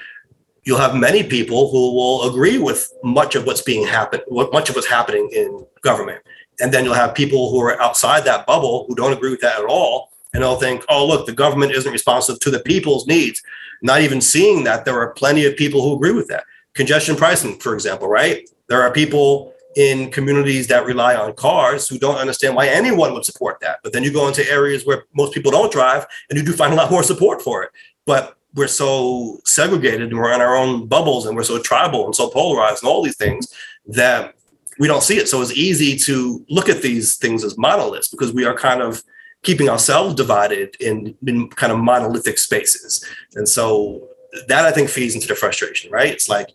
[0.64, 4.68] you'll have many people who will agree with much of what's being happen, what much
[4.68, 6.20] of what's happening in government.
[6.60, 9.60] And then you'll have people who are outside that bubble who don't agree with that
[9.60, 10.10] at all.
[10.34, 13.40] And they'll think, oh, look, the government isn't responsive to the people's needs.
[13.82, 16.44] Not even seeing that there are plenty of people who agree with that.
[16.78, 18.48] Congestion pricing, for example, right?
[18.68, 23.24] There are people in communities that rely on cars who don't understand why anyone would
[23.24, 23.80] support that.
[23.82, 26.72] But then you go into areas where most people don't drive and you do find
[26.72, 27.70] a lot more support for it.
[28.06, 32.14] But we're so segregated and we're in our own bubbles and we're so tribal and
[32.14, 33.52] so polarized and all these things
[33.88, 34.36] that
[34.78, 35.28] we don't see it.
[35.28, 39.02] So it's easy to look at these things as monoliths because we are kind of
[39.42, 43.04] keeping ourselves divided in, in kind of monolithic spaces.
[43.34, 44.08] And so
[44.46, 46.08] that I think feeds into the frustration, right?
[46.08, 46.50] It's like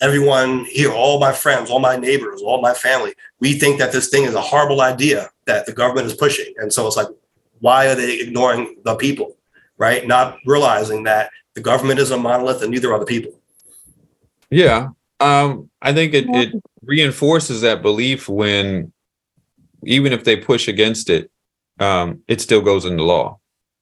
[0.00, 4.08] everyone here, all my friends, all my neighbors, all my family, we think that this
[4.08, 6.52] thing is a horrible idea that the government is pushing.
[6.58, 7.08] And so it's like,
[7.60, 9.36] why are they ignoring the people,
[9.76, 10.06] right?
[10.06, 13.32] Not realizing that the government is a monolith and neither are the people.
[14.50, 14.90] Yeah.
[15.20, 18.92] Um, I think it, it reinforces that belief when
[19.84, 21.30] even if they push against it,
[21.80, 23.38] um, it still goes into law.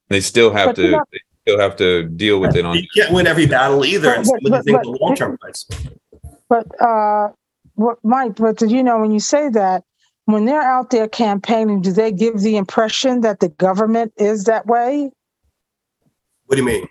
[0.09, 2.76] They still have But you to know- they still have to deal with it on
[2.76, 4.12] You can't win every battle either.
[4.14, 5.66] And some of But- things but- are long-term fights.
[6.48, 7.28] But uh,
[7.74, 8.37] what Mike?
[8.37, 9.85] But you know, when you say that,
[10.26, 14.66] when they're out there campaigning, do they give the impression that the government is that
[14.66, 15.11] way?
[16.46, 16.88] What do you mean?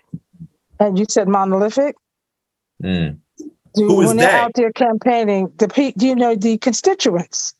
[0.78, 1.96] And you said monolithic.
[2.82, 3.18] Mm.
[3.74, 7.54] Do, Who is when they're out there campaigning, the do you know the constituents?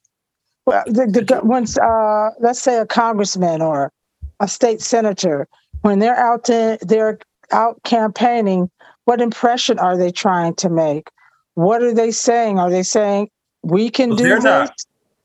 [0.64, 3.92] Well, the, the once uh, let's say a congressman or
[4.40, 5.46] a state senator,
[5.82, 7.18] when they're out there, they're
[7.52, 8.70] out campaigning.
[9.04, 11.09] What impression are they trying to make?
[11.56, 12.58] What are they saying?
[12.58, 13.30] Are they saying
[13.62, 14.44] we can Well, do they're this?
[14.44, 14.70] not.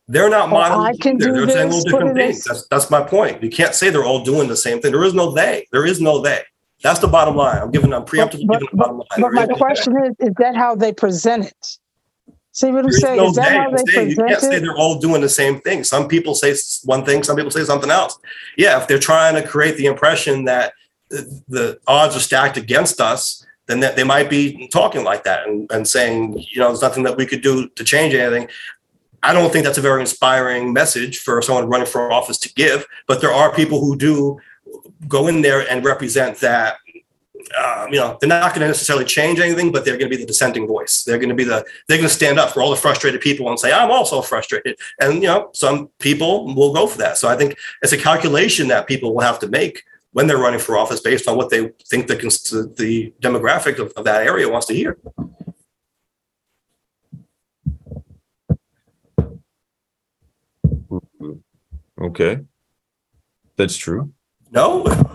[0.08, 1.26] They're not Oh, I can either.
[1.26, 2.44] do They're saying little different things.
[2.46, 3.44] That's, that's my point.
[3.44, 4.92] You can't say they're all doing the same thing.
[4.92, 5.68] There is no they.
[5.72, 6.42] There is no they.
[6.84, 7.62] That's the bottom line.
[7.62, 9.22] I'm giving, I'm But, preemptively but, giving the but, bottom line.
[9.22, 11.78] but my question is: Is that how they present it?
[12.54, 13.18] See what I'm saying?
[13.18, 14.62] no Is that how they saying You can't present say it?
[14.62, 15.84] they're all doing the same thing.
[15.84, 18.18] Some people say one thing, some people say something else.
[18.58, 20.74] Yeah, if they're trying to create the impression that
[21.10, 25.72] the odds are stacked against us, then that they might be talking like that and,
[25.72, 28.50] and saying, you know, there's nothing that we could do to change anything.
[29.24, 32.86] I don't think that's a very inspiring message for someone running for office to give,
[33.08, 34.40] but there are people who do
[35.08, 36.78] go in there and represent that.
[37.58, 40.22] Um, you know, they're not going to necessarily change anything, but they're going to be
[40.22, 41.04] the dissenting voice.
[41.04, 43.50] They're going to be the they're going to stand up for all the frustrated people
[43.50, 47.18] and say, "I'm also frustrated." And you know, some people will go for that.
[47.18, 50.60] So I think it's a calculation that people will have to make when they're running
[50.60, 52.16] for office based on what they think the
[52.78, 54.98] the demographic of, of that area wants to hear.
[62.00, 62.40] Okay.
[63.58, 64.12] That's true.
[64.52, 64.84] No,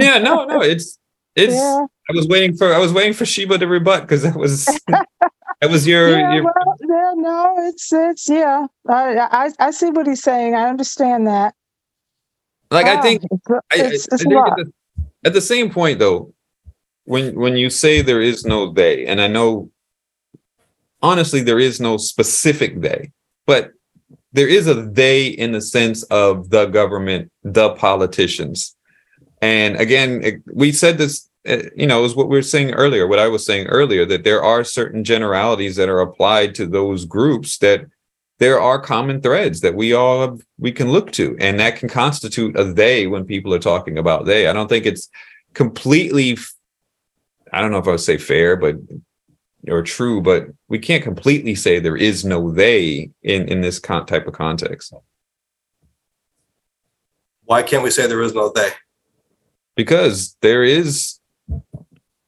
[0.00, 0.98] Yeah, no, no, it's
[1.36, 4.36] it's Yeah, I was waiting for I was waiting for Sheba to rebut because that
[4.36, 8.66] was that was your, yeah, your well, yeah, no, it's it's yeah.
[8.88, 10.54] I, I I see what he's saying.
[10.54, 11.54] I understand that.
[12.70, 14.72] Like I think it's, I, I- it's, I a think at, the,
[15.24, 16.32] at the same point though,
[17.04, 19.70] when when you say there is no they, and I know
[21.02, 23.10] honestly there is no specific they,
[23.46, 23.70] but
[24.32, 28.76] there is a they in the sense of the government, the politicians.
[29.42, 33.06] And again, it- we said this, uh, you know, is what we were saying earlier,
[33.06, 37.04] what I was saying earlier, that there are certain generalities that are applied to those
[37.06, 37.86] groups that
[38.40, 41.88] there are common threads that we all have, we can look to, and that can
[41.90, 44.48] constitute a they when people are talking about they.
[44.48, 45.08] I don't think it's
[45.54, 46.36] completely
[47.52, 48.76] i don't know if I would say fair, but
[49.68, 54.06] or true, but we can't completely say there is no they in in this con-
[54.06, 54.94] type of context
[57.44, 58.70] Why can't we say there is no they?
[59.76, 61.18] because there is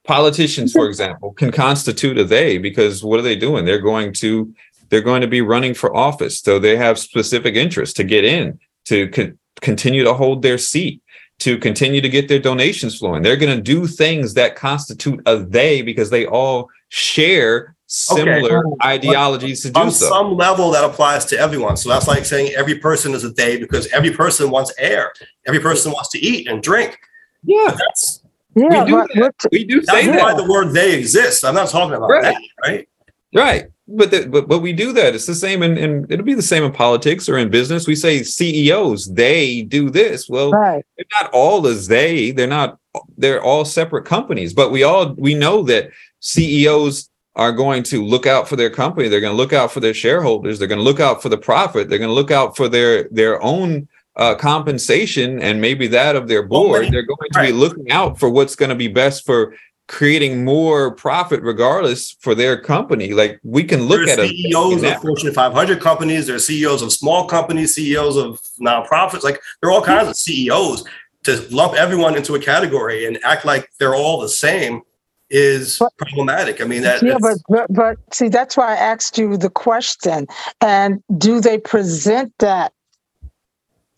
[0.05, 4.53] politicians for example can constitute a they because what are they doing they're going to
[4.92, 8.59] they're going to be running for office so they have specific interests to get in
[8.85, 11.00] to con- continue to hold their seat
[11.38, 15.38] to continue to get their donations flowing they're going to do things that constitute a
[15.38, 21.26] they because they all share similar ideologies to do On so some level, that applies
[21.26, 21.76] to everyone.
[21.76, 25.12] So that's like saying every person is a they because every person wants air.
[25.46, 26.98] Every person wants to eat and drink.
[27.44, 28.22] yeah That's
[28.57, 29.35] Yeah, do but, that.
[29.52, 31.44] we do say that's that why the word they exists.
[31.44, 32.22] I'm not talking about Right.
[32.22, 32.88] that, right?
[33.35, 33.66] Right.
[33.88, 35.14] But, the, but but we do that.
[35.14, 37.87] It's the same in, in it'll be the same in politics or in business.
[37.87, 40.29] We say CEOs, they do this.
[40.29, 40.85] Well, right.
[40.97, 42.79] they're not all as they, they're not
[43.18, 45.90] they're all separate companies, but we all we know that
[46.21, 49.81] CEOs are going to look out for their company, they're going to look out for
[49.81, 52.57] their shareholders, they're going to look out for the profit, they're going to look out
[52.57, 56.92] for their their own uh, compensation and maybe that of their board.
[56.92, 59.55] they're going to be looking out for what's going to be best for
[59.88, 63.12] creating more profit regardless for their company.
[63.12, 66.27] Like we can look There's at CEOs in of Fortune 500 companies.
[66.27, 69.23] There's CEOs of small companies, CEOs of nonprofits.
[69.23, 70.85] Like there are all kinds of CEOs.
[71.25, 74.83] To lump everyone into a category and act like they're all the same
[75.31, 76.61] is But- problematic.
[76.61, 80.27] I mean, that Yeah, but, but but see, that's why I asked you the question.
[80.61, 82.73] And do they present that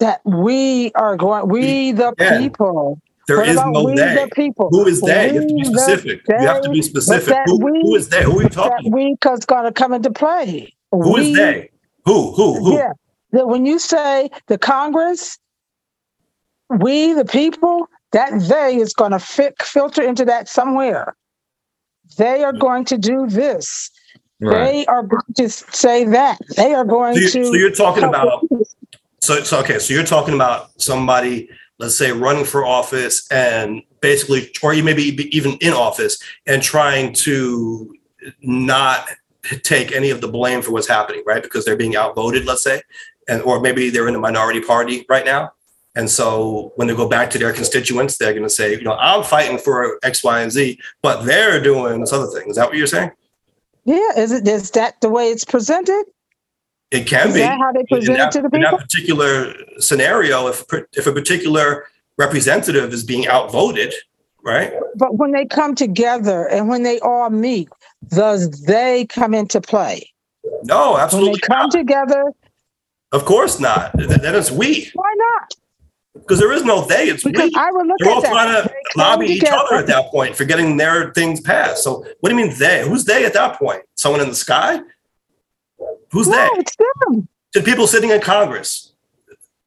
[0.00, 2.38] that we are going, we the Yeah.
[2.38, 3.00] people?
[3.26, 4.26] There what is no they.
[4.34, 4.68] people?
[4.70, 5.32] Who is they?
[5.32, 6.20] You have to be specific.
[6.28, 7.28] You have to be specific.
[7.28, 8.22] that Who, we- who is they?
[8.24, 8.92] Who are you talking about?
[8.96, 10.74] we is going to come into play.
[10.90, 11.70] Who is We- they?
[12.04, 12.32] Who?
[12.32, 12.62] Who?
[12.64, 12.74] Who?
[12.74, 12.92] Yeah.
[13.32, 15.38] That when you say the Congress,
[16.68, 21.16] we the people, that they is going to fit filter into that somewhere.
[22.16, 23.90] They are going to do this.
[24.40, 24.64] right.
[24.72, 26.38] They are going to say that.
[26.56, 27.44] They are going So, to.
[27.46, 28.44] so you're talking about
[29.20, 29.78] so so okay.
[29.78, 31.48] So you're talking about somebody,
[31.84, 35.02] let's say, running for office and basically, or you maybe
[35.36, 37.94] even in office and trying to
[38.42, 39.08] not
[39.62, 41.42] take any of the blame for what's happening, right?
[41.42, 42.80] Because they're being outvoted, let's say,
[43.28, 45.52] and or maybe they're in a minority party right now.
[45.94, 48.94] And so when they go back to their constituents, they're going to say, you know,
[48.94, 52.48] I'm fighting for X, Y, and Z, but they're doing this other thing.
[52.48, 53.12] Is that what you're saying?
[53.84, 56.04] Yeah, is it is that the way it's presented?
[56.94, 57.40] It can Is be.
[57.40, 61.06] that how they in present it that, to the in that particular scenario, if if
[61.06, 61.86] a particular
[62.18, 63.92] representative is being outvoted,
[64.44, 64.72] right?
[64.96, 67.68] But when they come together and when they all meet,
[68.08, 70.08] does they come into play?
[70.62, 71.70] No, When they come not.
[71.72, 72.24] together,
[73.12, 73.92] Of course not.
[73.98, 75.54] Th- Then it's we, why not?
[76.14, 77.08] because there is no they.
[77.08, 77.56] It's Because we.
[77.56, 78.30] I would look They're all that.
[78.30, 81.82] trying to They lobby each other at that point for getting their things passed.
[81.82, 82.88] So what do you mean they?
[82.88, 83.82] Who's they at that point?
[83.96, 84.80] Someone in the sky?
[86.14, 86.48] Who's No, they?
[86.60, 87.28] it's them.
[87.54, 88.92] To people sitting in Congress.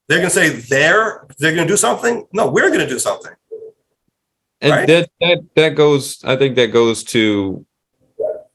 [0.08, 2.26] They're going to say they're they're going to do something.
[2.32, 3.32] No, we're going to do something.
[4.62, 4.86] and right?
[4.88, 7.64] that that that goes i think that goes to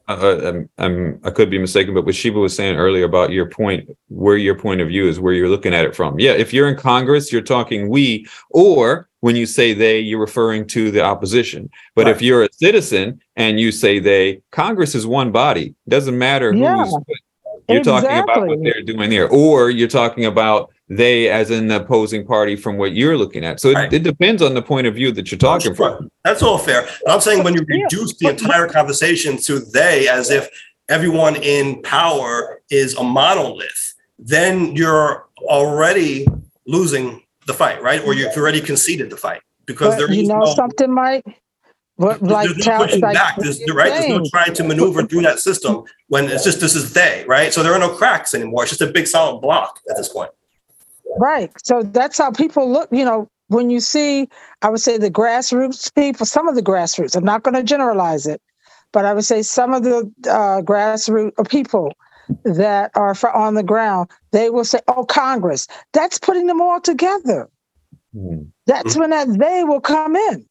[0.09, 3.45] uh, I'm, I'm i could be mistaken but what shiva was saying earlier about your
[3.49, 6.51] point where your point of view is where you're looking at it from yeah if
[6.53, 11.01] you're in congress you're talking we or when you say they you're referring to the
[11.01, 16.17] opposition but if you're a citizen and you say they congress is one body doesn't
[16.17, 16.93] matter who's
[17.67, 21.67] Yeah, you're talking about what they're doing there or you're talking about they as in
[21.67, 23.93] the opposing party from what you're looking at so it, Right.
[23.93, 26.85] it depends on the point of view that you're talking from That's all fair.
[27.05, 30.49] But I'm saying when you reduce the entire conversation to they as if
[30.89, 36.27] everyone in power is a monolith, then you're already
[36.67, 38.01] losing the fight, right?
[38.05, 41.23] Or you've already conceded the fight because But there you is know no, something, Mike?
[41.95, 43.35] What like there's no tell- pushing like back.
[43.37, 43.89] There's, right?
[43.89, 47.53] There's no trying to maneuver through that system when it's just this is they, right?
[47.53, 48.63] So there are no cracks anymore.
[48.63, 50.31] It's just a big solid block at this point.
[51.17, 51.51] Right.
[51.63, 54.27] So that's how people look, you know, when you see,
[54.63, 58.25] I would say the grassroots people, some of the grassroots, I'm not going to generalize
[58.25, 58.41] it,
[58.91, 61.93] but I would say some of the uh, grassroots people
[62.45, 66.81] that are for, on the ground, they will say, oh, Congress, that's putting them all
[66.81, 67.49] together.
[68.13, 68.43] Hmm.
[68.65, 70.45] That's when that they will come in.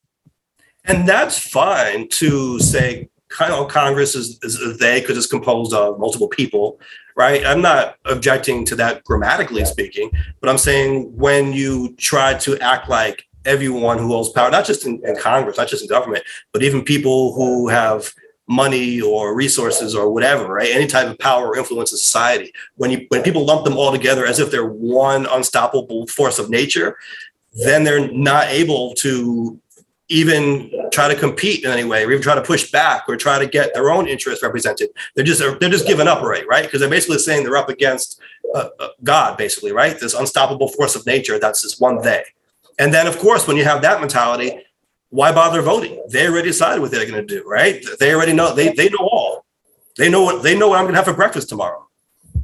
[0.84, 5.72] And that's fine to say kind of oh, Congress is, is they because it's composed
[5.72, 6.78] of multiple people,
[7.16, 7.44] right?
[7.46, 10.10] I'm not objecting to that grammatically speaking,
[10.40, 14.86] but I'm saying when you try to act like everyone who holds power, not just
[14.86, 18.12] in, in Congress, not just in government, but even people who have
[18.48, 20.70] money or resources or whatever, right?
[20.70, 22.52] Any type of power or influence in society.
[22.76, 26.50] When you when people lump them all together as if they're one unstoppable force of
[26.50, 26.98] nature,
[27.64, 29.60] then they're not able to
[30.12, 33.38] even try to compete in any way or even try to push back or try
[33.38, 34.90] to get their own interests represented.
[35.14, 36.64] They're just they're just giving up already, right?
[36.64, 38.20] Because they're basically saying they're up against
[38.54, 39.98] uh, uh, God, basically, right?
[39.98, 42.24] This unstoppable force of nature that's this one they.
[42.78, 44.60] And then, of course, when you have that mentality,
[45.10, 46.02] why bother voting?
[46.10, 47.84] They already decided what they're going to do, right?
[47.98, 48.54] They already know.
[48.54, 49.44] They they know all.
[49.96, 51.86] They know what they know what I'm going to have for breakfast tomorrow.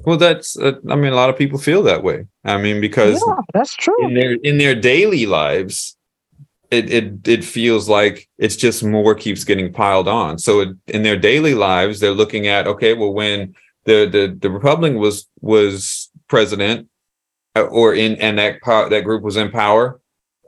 [0.04, 2.26] Well, that's uh, I mean, a lot of people feel that way.
[2.44, 4.06] I mean, because Yeah, that's true.
[4.06, 5.97] in their in their daily lives,
[6.70, 10.38] it it it feels like it's just more keeps getting piled on.
[10.38, 13.54] So it, in their daily lives, they're looking at okay, well, when
[13.84, 16.88] the the the Republican was was president,
[17.56, 20.00] uh, or in and that that group was in power,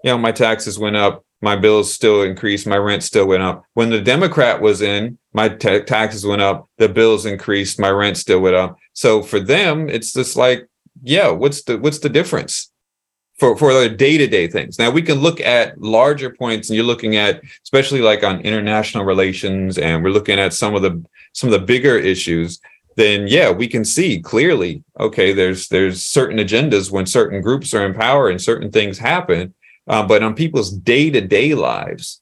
[0.04, 3.64] you know, my taxes went up, my bills still increased, my rent still went up.
[3.74, 8.18] When the Democrat was in, my ta- taxes went up, the bills increased, my rent
[8.18, 8.76] still went up.
[8.92, 10.68] So for them, it's just like,
[11.02, 12.69] yeah, what's the what's the difference?
[13.40, 14.78] For for their day-to-day things.
[14.78, 19.04] Now we can look at larger points, and you're looking at, especially like on international
[19.04, 22.60] relations, and we're looking at some of the some of the bigger issues
[22.96, 27.86] then yeah, we can see clearly, okay, there's there's certain agendas when certain groups are
[27.86, 29.54] in power and certain things happen.
[29.86, 32.20] Uh, but on people's day-to-day lives,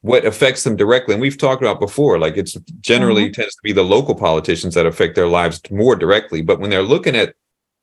[0.00, 3.72] what affects them directly, and we've talked about before, like it's generally tends to be
[3.72, 6.42] the local politicians that affect their lives more directly.
[6.42, 7.34] But when they're looking at,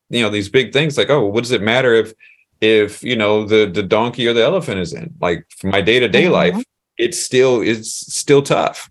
[0.09, 2.13] you know, these big things like, oh, what does it matter if
[2.63, 5.13] if you know the the donkey or the elephant is in?
[5.19, 6.31] Like for my day-to-day Mhm.
[6.31, 6.63] life,
[6.97, 8.89] it's still it's still tough.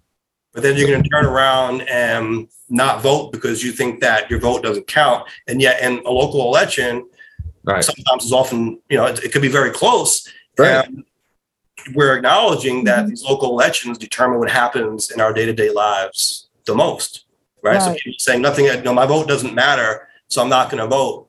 [0.53, 4.39] But then you're going to turn around and not vote because you think that your
[4.39, 5.27] vote doesn't count.
[5.49, 7.09] And yet, in a local election,
[7.65, 7.83] Right.
[7.83, 10.29] sometimes it's often, you know, it, it could be very close.
[10.59, 10.85] Right.
[10.85, 11.05] And
[11.95, 13.09] we're acknowledging that Mhm.
[13.11, 17.25] these local elections determine what happens in our day to day lives the most,
[17.63, 17.81] right?
[17.81, 17.99] So Right.
[18.01, 21.29] people saying nothing, you know, my vote doesn't matter, so I'm not going to vote.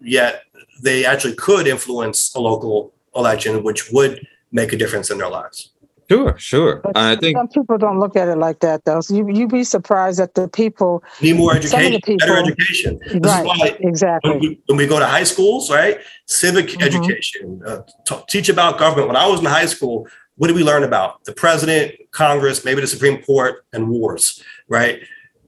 [0.00, 0.44] Yet
[0.82, 5.70] they actually could influence a local election, which would make a difference in their lives.
[6.10, 6.80] Sure, sure.
[6.82, 9.02] But I think Some people don't look at it like that, though.
[9.02, 11.02] So you you'd be surprised at the people.
[11.20, 12.98] Need more Some of the education, better education.
[13.04, 13.44] This is Right.
[13.44, 14.38] why when Exactly.
[14.38, 15.98] we, when we go to high schools, right?
[16.26, 16.82] Civic Mhm.
[16.82, 19.08] education, uh, t- teach about government.
[19.08, 20.06] When I was in high school,
[20.36, 21.24] what did we learn about?
[21.26, 25.00] The president, Congress, maybe the Supreme Court, and wars, right?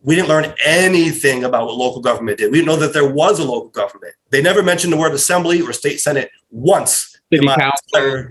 [0.03, 2.51] We didn't learn anything about what local government did.
[2.51, 4.15] We didn't know that there was a local government.
[4.31, 7.21] They never mentioned the word assembly or state senate once.
[7.33, 8.31] city council.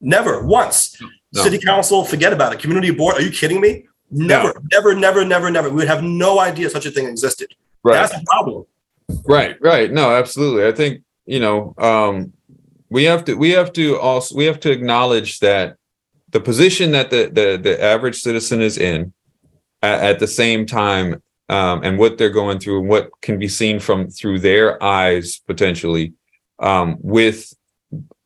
[0.00, 1.00] Never once.
[1.32, 1.42] No.
[1.42, 2.58] City council, forget about it.
[2.58, 3.86] Community board, are you kidding me?
[4.10, 5.68] Never, never, never, never, never.
[5.68, 7.54] We would have no idea such a thing existed.
[7.84, 7.94] Right.
[7.94, 8.64] That's the problem.
[9.24, 9.92] Right, right.
[9.92, 10.66] No, absolutely.
[10.66, 12.32] I think, you know, um
[12.88, 15.76] we have to we have to also we have to acknowledge that
[16.30, 19.12] the position that the the the average citizen is in
[19.82, 23.48] at, at the same time um and what they're going through and what can be
[23.48, 26.12] seen from through their eyes potentially
[26.58, 27.54] um with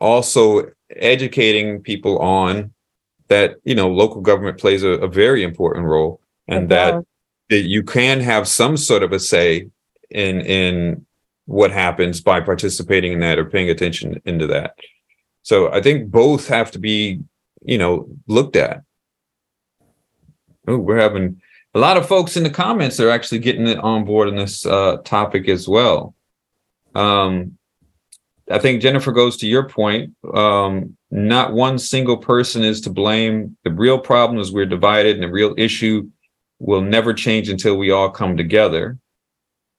[0.01, 2.73] also educating people on
[3.29, 7.03] that you know local government plays a, a very important role and that
[7.51, 9.69] that you can have some sort of a say
[10.11, 11.07] in in
[11.47, 14.75] what happens by participating in that or paying attention into that.
[15.43, 17.21] So I think both have to be,
[17.63, 18.83] you know, looked at.
[20.67, 21.41] Oh, we're having
[21.75, 24.65] a lot of folks in the comments are actually getting it on board on this
[24.65, 26.15] uh, topic as well.
[26.95, 27.59] Um,
[28.51, 30.15] I think Jennifer goes to your point.
[30.33, 33.57] Um, not one single person is to blame.
[33.65, 36.09] The real problem is we're divided, and the real issue
[36.61, 38.99] will never change until we all come together.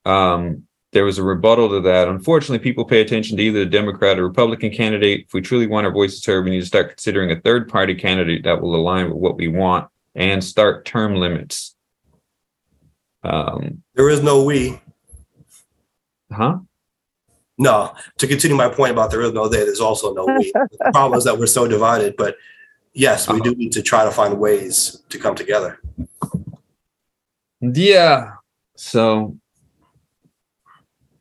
[0.04, 2.08] Um, there was a rebuttal to that.
[2.08, 5.26] Unfortunately, people pay attention to either the Democrat or Republican candidate.
[5.28, 7.96] If we truly want our voices heard, we need to start considering a third party
[7.96, 11.76] candidate that will align with what we want and start term limits.
[13.24, 14.80] Um, There is no we.
[16.32, 16.60] huh?
[17.58, 20.52] No, to continue my point about there is no they, there's also no we.
[20.54, 22.36] The problem is that we're so divided, but
[22.94, 25.80] yes, we do need to try to find ways to come together.
[27.62, 28.32] Yeah.
[28.76, 29.38] So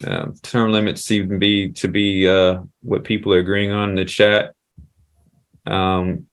[0.04, 3.94] uh, term limits seem to be to be uh, what people are agreeing on in
[3.94, 4.54] the chat.
[5.66, 6.26] Um,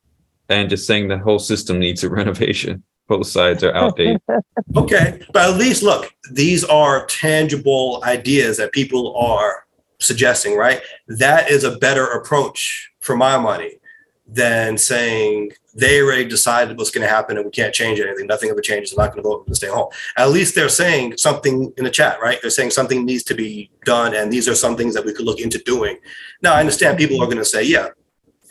[0.52, 2.84] and just saying the whole system needs a renovation.
[3.08, 4.22] Both sides are outdated.
[4.78, 9.66] Okay, but at least look, these are tangible ideas that people are
[10.00, 10.82] suggesting, right?
[11.08, 13.80] That is a better approach for my money
[14.26, 18.28] than saying they already decided what's going to happen and we can't change anything.
[18.28, 18.94] Nothing ever changes.
[18.94, 19.40] I'm not going to vote.
[19.40, 19.90] I'm going to stay home.
[20.16, 22.40] At least they're saying something in the chat, right?
[22.42, 25.26] They're saying something needs to be done, and these are some things that we could
[25.26, 25.98] look into doing.
[26.42, 27.90] Now, I understand people are going to say, yeah,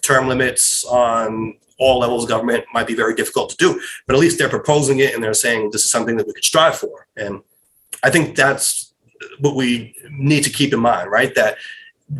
[0.02, 4.20] term limits on all levels of government might be very difficult to do, but at
[4.20, 7.08] least they're proposing it and they're saying this is something that we could strive for.
[7.16, 7.40] And
[8.04, 8.92] I think that's
[9.40, 11.34] what we need to keep in mind, right?
[11.34, 11.56] That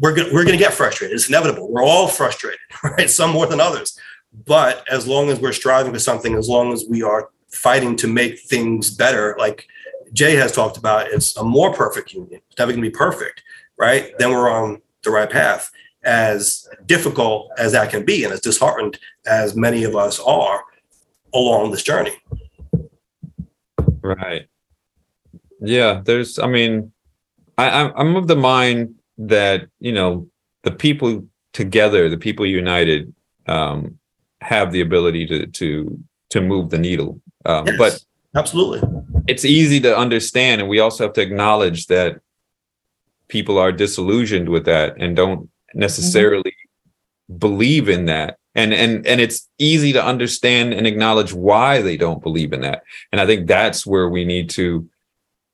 [0.00, 1.14] we're going we're going to get frustrated.
[1.14, 1.70] It's inevitable.
[1.70, 3.08] We're all frustrated, right?
[3.08, 3.98] Some more than others.
[4.46, 8.06] But as long as we're striving for something, as long as we are fighting to
[8.06, 9.66] make things better, like
[10.12, 12.40] Jay has talked about, it's a more perfect union.
[12.48, 13.42] It's never going to be perfect,
[13.76, 14.12] right?
[14.18, 15.70] Then we're on the right path.
[16.02, 20.64] As difficult as that can be, and as disheartened as many of us are
[21.34, 22.16] along this journey.
[24.00, 24.46] Right.
[25.60, 26.92] Yeah, there's, I mean,
[27.58, 30.26] I, I'm, of the mind that, you know,
[30.62, 33.12] the people together, the people united,
[33.46, 33.98] um,
[34.40, 35.98] have the ability to, to,
[36.30, 37.20] to move the needle.
[37.44, 38.80] Um, Yes, but absolutely.
[39.28, 42.20] it's easy to understand, and we also have to acknowledge that
[43.28, 45.80] people are disillusioned with that and don't Mm-hmm.
[45.80, 46.54] necessarily
[47.38, 48.38] believe in that.
[48.54, 52.82] And and and it's easy to understand and acknowledge why they don't believe in that.
[53.12, 54.88] And I think that's where we need to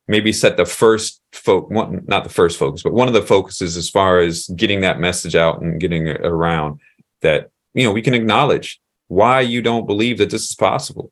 [0.07, 3.77] maybe set the first folk one not the first focus, but one of the focuses
[3.77, 6.79] as far as getting that message out and getting it around
[7.21, 11.11] that you know we can acknowledge why you don't believe that this is possible.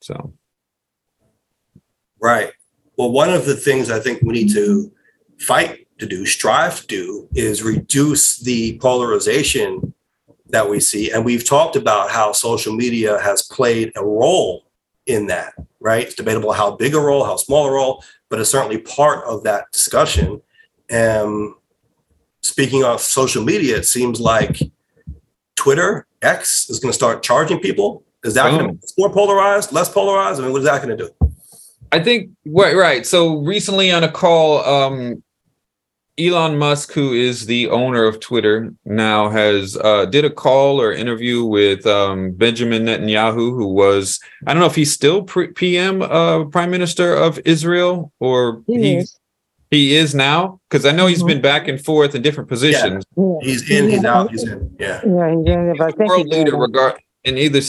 [0.00, 0.32] So
[2.20, 2.52] Right.
[2.96, 4.92] Well, one of the things I think we need to
[5.40, 9.94] fight to do, strive to do, is reduce the polarization
[10.48, 11.10] that we see.
[11.10, 14.64] And we've talked about how social media has played a role
[15.06, 16.06] in that, right?
[16.06, 19.44] It's debatable how big a role, how small a role, but it's certainly part of
[19.44, 20.40] that discussion.
[20.88, 21.54] And
[22.42, 24.60] speaking of social media, it seems like
[25.56, 28.04] Twitter, X, is going to start charging people.
[28.24, 30.40] Is that going to be more polarized, less polarized?
[30.40, 31.32] I mean, what is that going to do?
[31.90, 33.06] I think right, right.
[33.06, 35.22] So recently on a call, um,
[36.18, 40.92] Elon Musk, who is the owner of Twitter, now has uh, did a call or
[40.92, 46.02] interview with um, Benjamin Netanyahu, who was I don't know if he's still pre- PM,
[46.02, 49.18] uh, Prime Minister of Israel, or He he is.
[49.70, 51.28] he is now because I know he's Mhm.
[51.28, 53.04] been back and forth in different positions.
[53.16, 53.24] Yeah.
[53.42, 54.74] He's in, he's out, he's in.
[54.80, 55.00] Yeah.
[55.06, 56.60] Yeah, he's in, but I world leader in.
[56.60, 56.94] regard
[57.24, 57.60] in either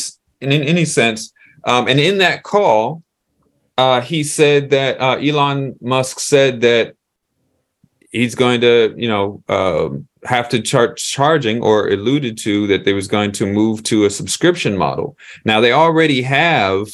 [0.41, 1.31] in, in any sense.
[1.65, 3.03] Um, and in that call,
[3.77, 6.95] uh, he said that uh, Elon Musk said that
[8.10, 9.89] he's going to, you know, uh,
[10.26, 14.10] have to charge charging or alluded to that they was going to move to a
[14.10, 15.18] subscription model.
[15.45, 16.88] Now they already have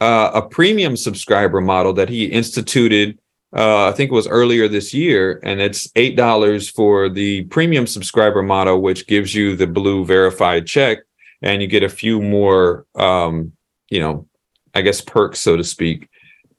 [0.00, 3.18] uh, a premium subscriber model that he instituted.
[3.56, 7.86] Uh, I think it was earlier this year, and it's eight dollars for the premium
[7.86, 10.98] subscriber model, which gives you the blue verified check,
[11.40, 13.52] and you get a few more, um,
[13.90, 14.26] you know,
[14.74, 16.08] I guess perks, so to speak.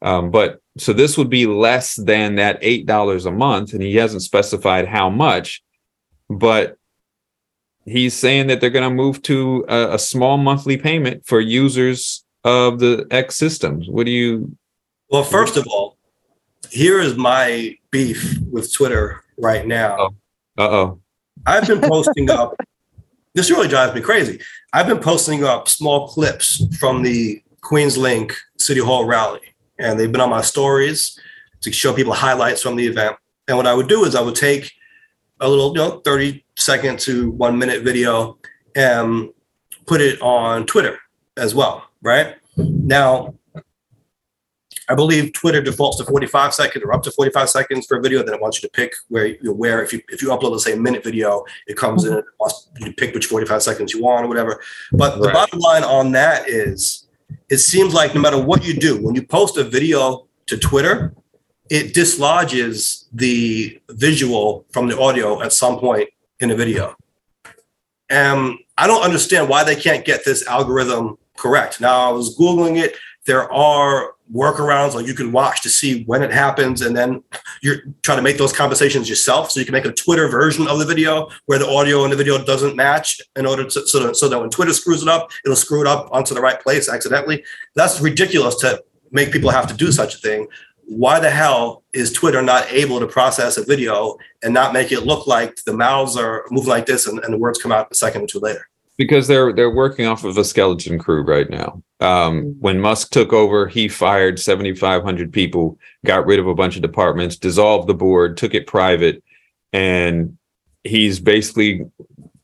[0.01, 3.95] Um, but so this would be less than that eight dollars a month, and he
[3.95, 5.63] hasn't specified how much.
[6.29, 6.77] But
[7.85, 12.23] he's saying that they're going to move to a, a small monthly payment for users
[12.43, 13.87] of the X systems.
[13.89, 14.55] What do you?
[15.09, 15.97] Well, first of all,
[16.69, 19.97] here is my beef with Twitter right now.
[19.99, 20.15] Oh.
[20.57, 21.01] Uh oh.
[21.45, 22.55] I've been posting up,
[23.33, 24.39] this really drives me crazy.
[24.73, 29.41] I've been posting up small clips from the Queens Link City Hall rally,
[29.79, 31.19] and they've been on my stories
[31.61, 33.15] to show people highlights from the event.
[33.47, 34.71] And what I would do is I would take
[35.39, 38.37] a little, you know, 30 second to one minute video
[38.75, 39.29] and
[39.85, 40.97] put it on Twitter
[41.37, 42.35] as well, right?
[42.57, 43.35] Now,
[44.87, 48.23] I believe Twitter defaults to 45 seconds or up to 45 seconds for a video.
[48.23, 50.63] Then it wants you to pick where you where if you if you upload, let's
[50.63, 53.93] say, a minute video, it comes in, it wants you to pick which 45 seconds
[53.93, 54.61] you want or whatever.
[54.91, 55.33] But the Right.
[55.33, 57.04] bottom line on that is
[57.49, 61.13] it seems like no matter what you do, when you post a video to Twitter,
[61.69, 66.95] it dislodges the visual from the audio at some point in the video.
[68.09, 71.81] And I don't understand why they can't get this algorithm correct.
[71.81, 72.95] Now I was Googling it.
[73.25, 77.23] There are workarounds like you can watch to see when it happens, and then
[77.61, 79.51] you're trying to make those conversations yourself.
[79.51, 82.17] So you can make a Twitter version of the video where the audio and the
[82.17, 85.29] video doesn't match in order to so that, so that when Twitter screws it up,
[85.43, 87.43] it'll screw it up onto the right place accidentally.
[87.75, 90.47] That's ridiculous to make people have to do such a thing.
[90.87, 95.01] Why the hell is Twitter not able to process a video and not make it
[95.01, 97.95] look like the mouths are moving like this and, and the words come out a
[97.95, 98.67] second or two later?
[98.97, 101.81] Because they're they're working off of a skeleton crew right now.
[101.99, 106.81] Um, when Musk took over, he fired 7,500 people, got rid of a bunch of
[106.81, 109.23] departments, dissolved the board, took it private,
[109.73, 110.37] and
[110.83, 111.85] he's basically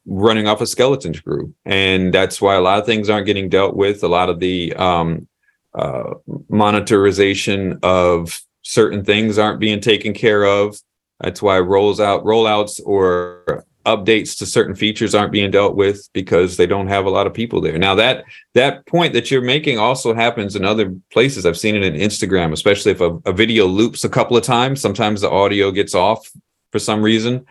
[0.06, 1.54] running off a skeleton crew.
[1.66, 4.04] And that's why a lot of things aren't getting dealt with.
[4.04, 5.28] A lot of the um,
[5.74, 6.16] uh,
[6.49, 10.78] monitorization of certain things aren't being taken care of.
[11.20, 16.58] That's why rolls out rollouts or updates to certain features aren't being dealt with because
[16.58, 17.78] they don't have a lot of people there.
[17.78, 18.24] Now that
[18.54, 21.46] that point that you're making also happens in other places.
[21.46, 24.82] I've seen it in Instagram, especially if a, a video loops a couple of times.
[24.82, 26.30] Sometimes the audio gets off
[26.72, 27.46] for some reason.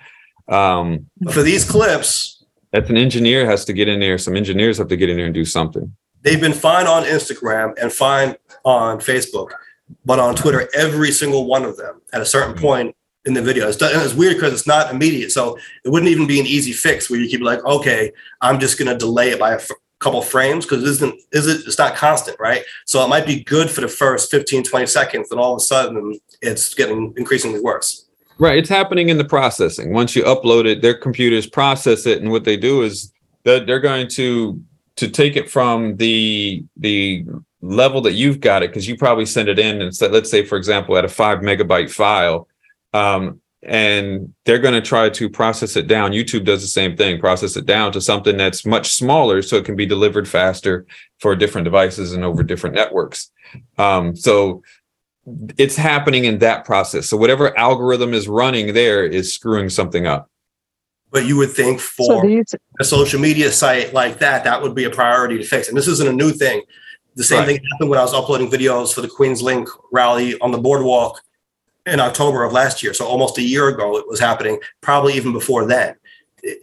[0.48, 4.18] Um, For these clips, that's an engineer has to get in there.
[4.18, 5.94] Some engineers have to get in there and do something.
[6.22, 9.52] they've been fine on Instagram and fine on Facebook,
[10.04, 12.60] but on Twitter, every single one of them at a certain Mhm.
[12.60, 13.68] point in the video.
[13.68, 15.30] It's, it's weird because it's not immediate.
[15.32, 18.78] So it wouldn't even be an easy fix where you keep like, okay, I'm just
[18.78, 21.78] going to delay it by a f- couple frames because it isn't, is it, it's
[21.78, 22.62] not constant, right?
[22.86, 25.30] So it might be good for the first 15, 20 seconds.
[25.30, 28.06] And all of a sudden it's getting increasingly worse.
[28.38, 28.56] Right.
[28.56, 29.92] It's happening in the processing.
[29.92, 33.12] Once you upload it, their computers process it, and what they do is
[33.44, 34.62] that they're going to
[34.96, 37.26] to take it from the the
[37.60, 40.42] level that you've got it because you probably send it in and said, let's say,
[40.42, 42.48] for example, at a five megabyte file,
[42.92, 46.12] um, and they're going to try to process it down.
[46.12, 49.64] YouTube does the same thing, process it down to something that's much smaller so it
[49.66, 50.86] can be delivered faster
[51.18, 53.30] for different devices and over different networks.
[53.76, 54.62] Um, so
[55.58, 57.06] it's happening in that process.
[57.06, 60.30] So whatever algorithm is running there is screwing something up.
[61.10, 62.44] But you would think for do you,
[62.78, 65.68] a social media site like that, that would be a priority to fix.
[65.68, 66.62] And this isn't a new thing.
[67.16, 67.46] The same Right.
[67.46, 71.20] thing happened when I was uploading videos for the Queens Link rally on the boardwalk
[71.86, 72.94] in October of last year.
[72.94, 75.94] So almost a year ago, it was happening, probably even before then.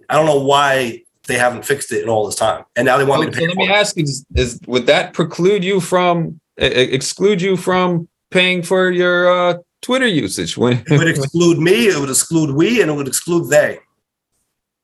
[0.09, 2.63] I don't know why they haven't fixed it in all this time.
[2.75, 3.71] And now they want me to So pay let for me it.
[3.71, 8.89] ask you: is, is would that preclude you from e- exclude you from paying for
[8.91, 10.57] your uh, Twitter usage?
[10.57, 13.79] When It would exclude me, it would exclude we, and it would exclude they.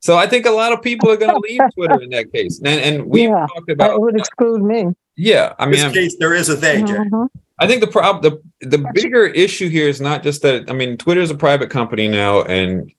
[0.02, 2.60] so, I think a lot of people are going to leave Twitter in that case.
[2.64, 4.94] And and we Yeah, talked it about would exclude me.
[5.16, 5.53] Yeah.
[5.59, 6.93] I In mean, this case, there is a they, Jay.
[6.95, 7.28] Mhm.
[7.59, 10.97] I think the problem, the the bigger issue here is not just that I mean
[10.97, 12.91] Twitter is a private company now and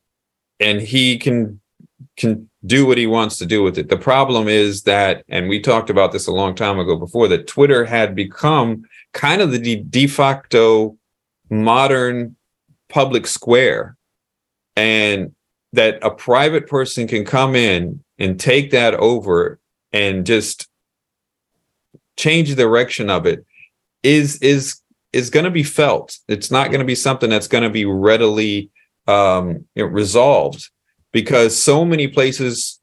[0.60, 1.60] and he can
[2.16, 3.88] can do what he wants to do with it.
[3.88, 7.46] The problem is that and we talked about this a long time ago before that
[7.46, 10.96] Twitter had become kind of the de, de facto
[11.50, 12.36] modern
[12.88, 13.96] public square
[14.76, 15.34] and
[15.72, 19.58] that a private person can come in and take that over
[19.92, 20.68] and just
[22.16, 23.44] change the direction of it
[24.02, 24.80] is is
[25.12, 26.18] is going to be felt.
[26.28, 28.70] It's not going to be something that's going to be readily
[29.06, 30.70] um, you know, resolved
[31.12, 32.80] because so many places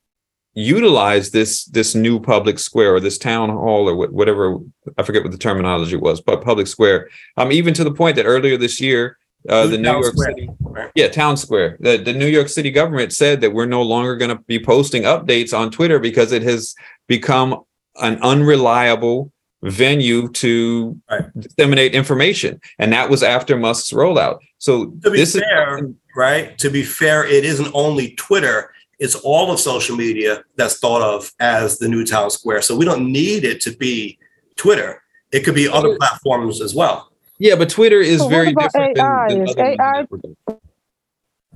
[0.53, 4.57] utilize this this new public square or this town hall or wh- whatever
[4.97, 7.09] I forget what the terminology was, but public square.
[7.37, 9.17] Um, even to the point that earlier this year,
[9.49, 10.49] uh, the New York square, City,
[10.95, 14.35] yeah, town square, the the New York City government said that we're no longer going
[14.35, 16.75] to be posting updates on Twitter because it has
[17.07, 17.63] become
[18.01, 19.31] an unreliable
[19.63, 21.25] venue to Right.
[21.39, 25.83] disseminate information and that was after musk's rollout so To be this fair, is
[26.15, 26.57] right?
[26.59, 31.31] To be fair, it isn't only Twitter, it's all of social media that's thought of
[31.39, 32.61] as the new town square.
[32.61, 34.17] So we don't need it to be
[34.57, 35.01] Twitter.
[35.31, 37.11] It could be other Twitter- platforms as well.
[37.39, 39.27] yeah but twitter is But what very different AI?
[39.29, 40.05] than Is other AI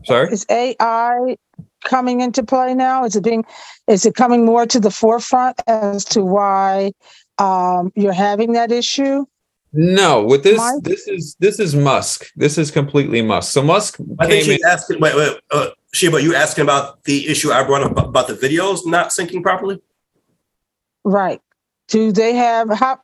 [0.05, 1.37] sorry Is AI
[1.85, 3.05] coming into play now?
[3.05, 3.45] Is it being,
[3.87, 6.91] is it coming more to the forefront as to why
[7.37, 9.25] um, you're having that issue?
[9.77, 10.83] no with this Mike?
[10.83, 14.65] this is this is musk this is completely musk so musk I think came in
[14.65, 18.27] asking, wait, wait, uh, Sheba, you asking about the issue I brought up about- about
[18.27, 19.81] the videos not syncing properly?
[21.03, 21.41] Right.
[21.87, 22.99] Do they have, how,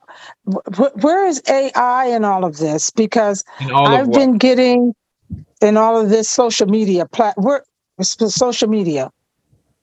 [0.45, 2.89] wh- where is AI in all of this?
[2.89, 4.95] Because all of I've what been getting
[5.61, 7.70] in all of this social media plat, where, it's the
[8.03, 9.11] social media.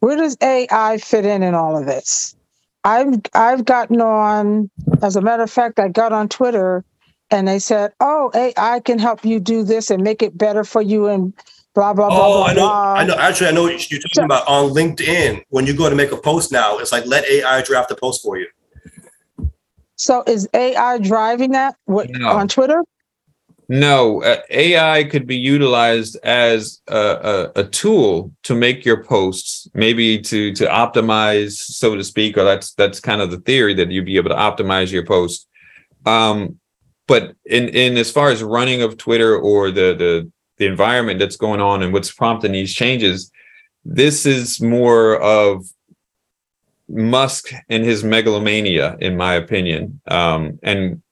[0.01, 2.37] Where does AI fit in in all of this?
[2.85, 4.71] I've I've gotten on.
[5.03, 6.85] As a matter of fact, I got on Twitter,
[7.31, 10.83] and they said, "Oh, AI can help you do this and make it better for
[10.83, 11.35] you," and
[11.75, 12.95] blah blah blah Oh, blah I know, blah.
[12.97, 13.15] I know.
[13.17, 15.43] Actually, I know what you're talking about on LinkedIn.
[15.51, 18.23] When you go to make a post now, it's like let AI draft the post
[18.23, 18.47] for you.
[19.97, 22.29] So is AI driving that what, No.
[22.31, 22.83] on Twitter?
[23.71, 29.69] No, uh, AI could be utilized as a, a, a tool to make your posts,
[29.75, 33.91] maybe to to optimize, so to speak, or that's that's kind of the theory that
[33.91, 35.47] you'd be able to optimize your post.
[36.07, 36.59] Um,
[37.07, 41.37] but in in as far as running of Twitter or the the the environment that's
[41.37, 43.31] going on and what's prompting these changes,
[43.85, 45.67] this is more of
[46.89, 50.01] Musk and his megalomania, in my opinion.
[50.09, 51.03] Um, and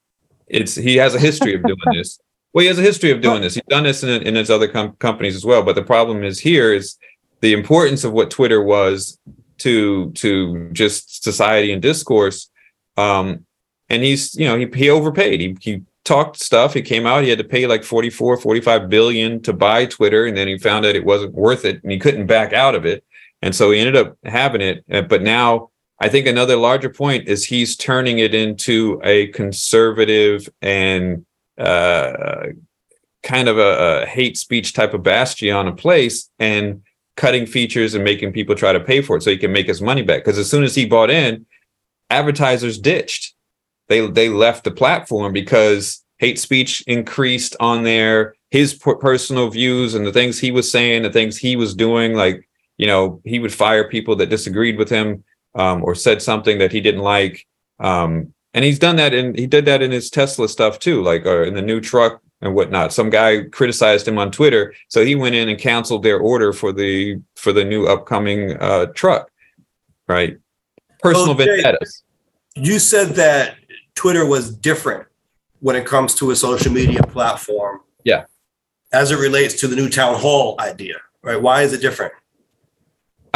[0.47, 2.19] it's he has a history of doing this.
[2.57, 3.53] Well, he has a history of doing this.
[3.53, 5.63] He's done this in, in his other com- companies as well.
[5.63, 6.97] But the problem is here is
[7.43, 9.19] the importance of what Twitter was
[9.59, 12.51] to to just society and discourse.
[12.97, 13.45] Um,
[13.91, 15.39] and he's you know he he overpaid.
[15.39, 16.73] He he talked stuff.
[16.73, 17.25] He came out.
[17.25, 20.87] He had to pay like 44, 45 billion to buy Twitter, and then he found
[20.87, 23.05] out it wasn't worth it, and he couldn't back out of it.
[23.43, 24.83] And so he ended up having it.
[24.91, 25.69] uh, But now
[26.01, 31.26] I think another larger point is he's turning it into a conservative and
[31.59, 32.47] uh,
[33.23, 36.83] kind of a, a hate speech type of bastion of place and
[37.17, 39.81] cutting features and making people try to pay for it so he can make his
[39.81, 40.25] money back.
[40.25, 41.47] Because as soon as he bought in,
[42.11, 43.35] advertisers ditched.
[43.89, 48.35] They they left the platform because hate speech increased on there.
[48.51, 52.15] His per- personal views and the things he was saying, the things he was doing,
[52.15, 52.49] like
[52.79, 56.73] you know, he would fire people that disagreed with him um, or said something that
[56.73, 57.47] he didn't like.
[57.81, 61.27] Um, and he's done that, and he did that in his Tesla stuff too, like
[61.27, 62.91] uh, in the new truck and whatnot.
[62.91, 66.73] Some guy criticized him on Twitter, so he went in and canceled their order for
[66.73, 69.31] the for the new upcoming uh, truck.
[70.09, 70.39] Right,
[71.01, 72.03] personal vendettas.
[72.55, 73.57] You said that
[73.95, 75.07] Twitter was different
[75.61, 77.81] when it comes to a social media platform.
[78.05, 78.25] Yeah.
[78.93, 81.41] As it relates to the new town hall idea, right?
[81.41, 82.15] Why is it different?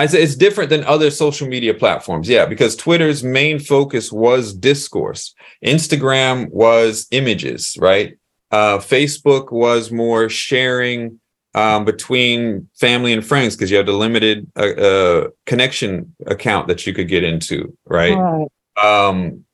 [0.00, 2.26] I say it's different than other social media platforms.
[2.26, 5.34] Yeah, because Twitter's main focus was discourse.
[5.64, 8.16] Instagram was images, right?
[8.50, 11.20] Uh, Facebook was more sharing
[11.54, 16.86] um, between family and friends because you had a limited uh, uh, connection account that
[16.86, 18.16] you could get into, right?
[18.16, 18.48] Right.
[18.82, 19.44] um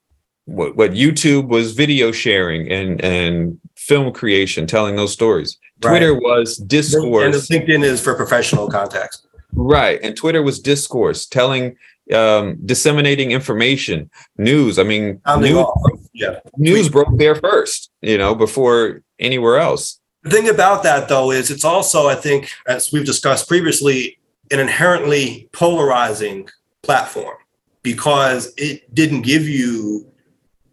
[0.44, 5.58] what, what YouTube was video sharing and and film creation, telling those stories.
[5.82, 5.90] Right.
[5.90, 9.25] Twitter was discourse, And LinkedIn is for professional context.
[9.56, 9.98] Right?
[10.02, 11.76] And Twitter was discourse, telling,
[12.14, 14.78] um, disseminating information, news.
[14.78, 15.66] I mean, news.
[16.12, 16.40] Yeah.
[16.56, 20.00] news broke there first, you know, before anywhere else.
[20.22, 24.18] The thing about that, though, is it's also, I think, as we've discussed previously,
[24.50, 26.48] an inherently polarizing
[26.82, 27.36] platform
[27.82, 30.10] because it didn't give you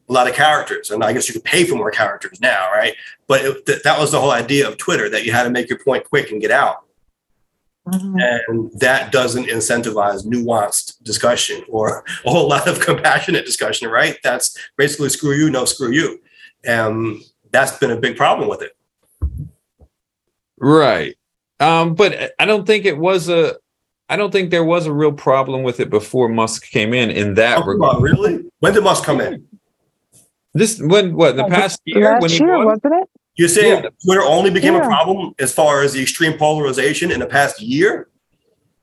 [0.10, 0.92] a lot of characters.
[0.92, 2.96] And I guess you could pay for more characters now, right?
[3.28, 5.70] But it, th- that was the whole idea of Twitter that you had to make
[5.70, 6.86] your point quick and get out.
[7.88, 8.42] Mhm.
[8.48, 14.18] And that doesn't incentivize nuanced discussion or a whole lot of compassionate discussion, right?
[14.24, 16.20] That's basically screw you, no screw you.
[16.64, 17.22] And
[17.52, 18.72] that's been a big problem with it.
[20.58, 21.16] Right.
[21.60, 23.56] Um, but I don't think it was a.
[24.10, 27.10] I don't think there was a real problem with it before Musk came in.
[27.10, 28.46] In that Oh, regard, really?
[28.60, 29.46] When did Musk come in?
[30.54, 32.66] this when what the Oh, past year when Last he year, won?
[32.68, 33.10] wasn't it?
[33.36, 33.90] You're saying Yeah.
[34.04, 38.10] Twitter only became a problem as far as the extreme polarization in the past year?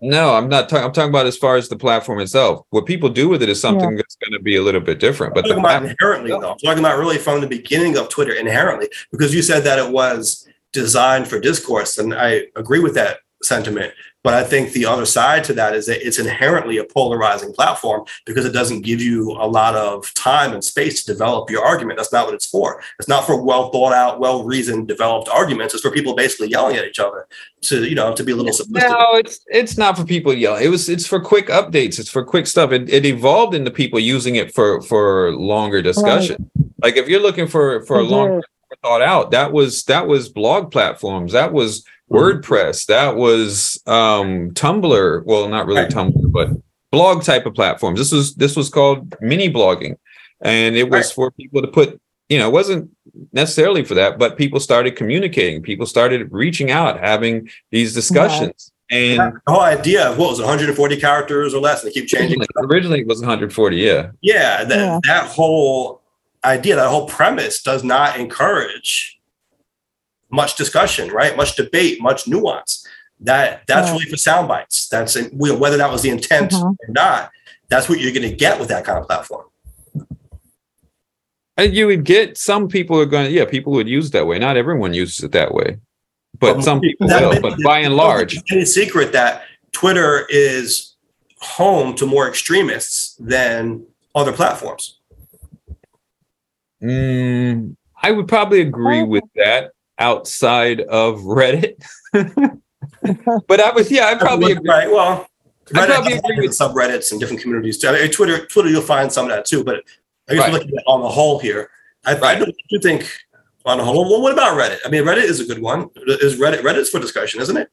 [0.02, 0.84] No, I'm not talking.
[0.86, 2.64] I'm talking about as far as the platform itself.
[2.70, 5.32] What people do with it is something that's going to be a little bit different.
[5.32, 6.52] I'm But the talking about platform, inherently, though.
[6.52, 9.92] I'm talking about really from the beginning of Twitter inherently, because you said that it
[9.92, 13.92] was designed for discourse, and I agree with that sentiment.
[14.22, 18.04] But I think the other side to that is that it's inherently a polarizing platform
[18.26, 21.96] because it doesn't give you a lot of time and space to develop your argument.
[21.96, 22.82] That's not what it's for.
[22.98, 25.72] It's not for well thought out, well reasoned, developed arguments.
[25.72, 27.26] It's for people basically yelling at each other
[27.62, 28.90] to, you know, to be a little simplistic.
[28.90, 30.64] no, it's it's not for people yelling.
[30.64, 31.98] It was it's for quick updates.
[31.98, 32.72] It's for quick stuff.
[32.72, 36.50] It, it evolved into people using it for for longer discussion.
[36.82, 38.42] Like if you're looking for for a It long
[38.82, 41.32] thought out, that was that was blog platforms.
[41.32, 42.86] That was WordPress.
[42.86, 45.22] That was um Tumblr.
[45.24, 45.90] Well, not really Right.
[45.90, 46.48] Tumblr, but
[46.90, 47.98] blog type of platforms.
[47.98, 49.96] This was this was called mini blogging,
[50.42, 51.14] and it was Right.
[51.14, 52.00] for people to put.
[52.28, 52.88] You know, it wasn't
[53.32, 55.62] necessarily for that, but people started communicating.
[55.62, 60.96] People started reaching out, having these discussions, and The whole idea of what was 140
[60.96, 62.38] characters or less, they keep changing.
[62.40, 63.78] originally, originally it was 140.
[63.78, 64.98] Yeah, Yeah, that Yeah.
[65.08, 66.02] that whole
[66.44, 69.18] idea, that whole premise does not encourage
[70.30, 71.36] much discussion, right?
[71.36, 72.86] Much debate, much nuance.
[73.20, 73.94] That that's Yeah.
[73.94, 74.88] really for sound bites.
[74.88, 76.62] That's whether that was the intent Mhm.
[76.70, 77.30] or not.
[77.68, 79.46] That's what you're going to get with that kind of platform.
[81.56, 83.26] and you would get some people are going.
[83.26, 84.38] to Yeah, people would use it that way.
[84.38, 85.76] Not everyone uses it that way,
[86.38, 87.38] but Well, some people that- will.
[87.40, 90.94] But by and large, it's any secret that Twitter is
[91.40, 95.00] home to more extremists than other platforms.
[96.82, 101.82] Mm, I would probably agree with that outside of Reddit.
[102.12, 104.68] but I was, yeah, I probably agree.
[104.68, 104.90] right.
[104.90, 105.26] Well,
[105.74, 107.88] I Reddit probably agree different subreddits and different communities too.
[107.88, 109.62] I mean, Twitter, Twitter, you'll find some of that too.
[109.62, 109.84] But
[110.28, 110.52] I guess Right.
[110.52, 111.70] looking at on the whole here,
[112.04, 113.08] I, I do think
[113.66, 114.08] on the whole.
[114.10, 114.78] Well, what about Reddit?
[114.84, 115.90] I mean, Reddit is a good one.
[116.06, 117.68] Is Reddit Reddit's for discussion, isn't it?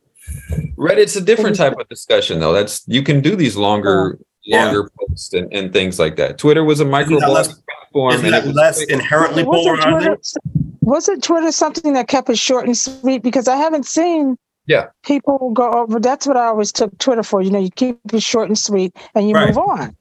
[0.78, 2.54] Reddit's a different type of discussion, though.
[2.54, 4.64] That's you can do these longer, Yeah.
[4.66, 6.38] longer posts and, and things like that.
[6.38, 8.89] Twitter was a micro platform, Isn't and that was less quick.
[8.89, 9.91] inherently Wasn't polarizing?
[10.08, 10.18] Twitter,
[10.82, 13.22] wasn't Twitter something that kept it short and sweet?
[13.24, 14.88] Because I haven't seen Yeah.
[15.06, 16.00] people go over.
[16.00, 17.41] That's what I always took Twitter for.
[17.41, 19.48] You know, you keep it short and sweet, and you Right.
[19.50, 19.95] move on.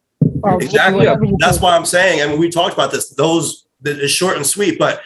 [0.60, 1.06] Exactly.
[1.40, 2.22] That's why I'm saying.
[2.22, 3.10] I mean, we talked about this.
[3.10, 5.00] Those that is short and sweet, but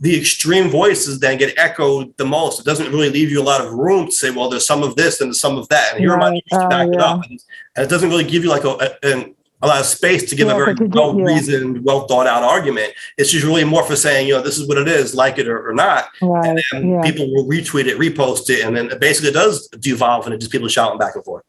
[0.00, 2.60] the extreme voices then get echoed the most.
[2.60, 4.94] It doesn't really leave you a lot of room to say, well, there's some of
[4.96, 6.44] this and some of that, and here are my Right.
[6.50, 7.04] to Oh, back it yeah.
[7.04, 7.22] up.
[7.30, 7.40] And
[7.78, 8.68] it doesn't really give you like a,
[9.02, 11.18] a, an- a lot of space to give Yeah, a very but you do- well
[11.18, 11.24] yeah.
[11.24, 12.92] reasoned, well thought out argument.
[13.16, 15.48] It's just really more for saying, you know, this is what it is, like it
[15.48, 16.08] or, or not.
[16.20, 16.58] Right.
[16.74, 17.00] And Yeah.
[17.02, 20.68] people will retweet it, repost it, and then it basically does devolve into just people
[20.68, 21.42] shouting back and forth.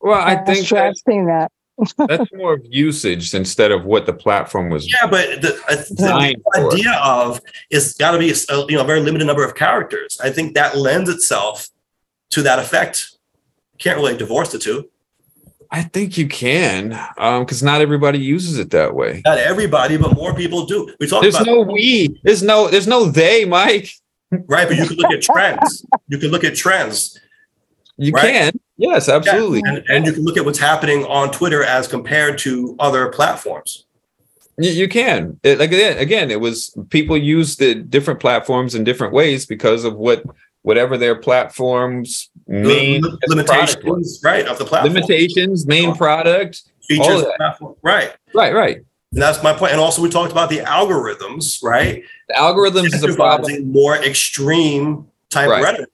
[0.00, 0.76] Well, I That's think true.
[0.76, 1.50] that, I've seen that.
[1.98, 5.48] That's more of usage instead of what the platform was Yeah, but the,
[5.90, 6.06] the
[6.54, 6.72] for.
[6.72, 8.34] idea of it's got to be a,
[8.68, 10.18] you know a very limited number of characters.
[10.22, 11.68] I think that lends itself
[12.30, 13.12] to that effect.
[13.78, 14.88] Can't really divorce the two.
[15.70, 19.20] I think you can, um, because not everybody uses it that way.
[19.24, 20.94] Not everybody, but more people do.
[21.00, 22.18] We talk There's about no we.
[22.22, 22.68] There's no.
[22.68, 23.90] There's no they, Mike.
[24.30, 25.84] right, but you can look at trends.
[26.08, 27.18] You can look at trends,
[27.96, 28.32] You Right.
[28.32, 28.60] can.
[28.78, 29.62] Yes, absolutely.
[29.64, 33.86] and, and you can look at what's happening on Twitter as compared to other platforms.
[34.58, 35.38] You, you can.
[35.42, 39.84] It, like again, again, it was people use the different platforms in different ways because
[39.84, 40.24] of what
[40.62, 44.94] whatever their platforms main Lim- limitations, right, of the platform.
[44.94, 46.62] limitations, main product.
[46.88, 47.74] features, of of that.
[47.82, 48.14] right.
[48.34, 48.76] Right, right.
[49.12, 49.72] And that's my point.
[49.72, 52.02] And also, we talked about the algorithms, right?
[52.28, 53.70] The algorithms is a problem.
[53.72, 55.62] More extreme type Right.
[55.62, 55.88] rhetoric.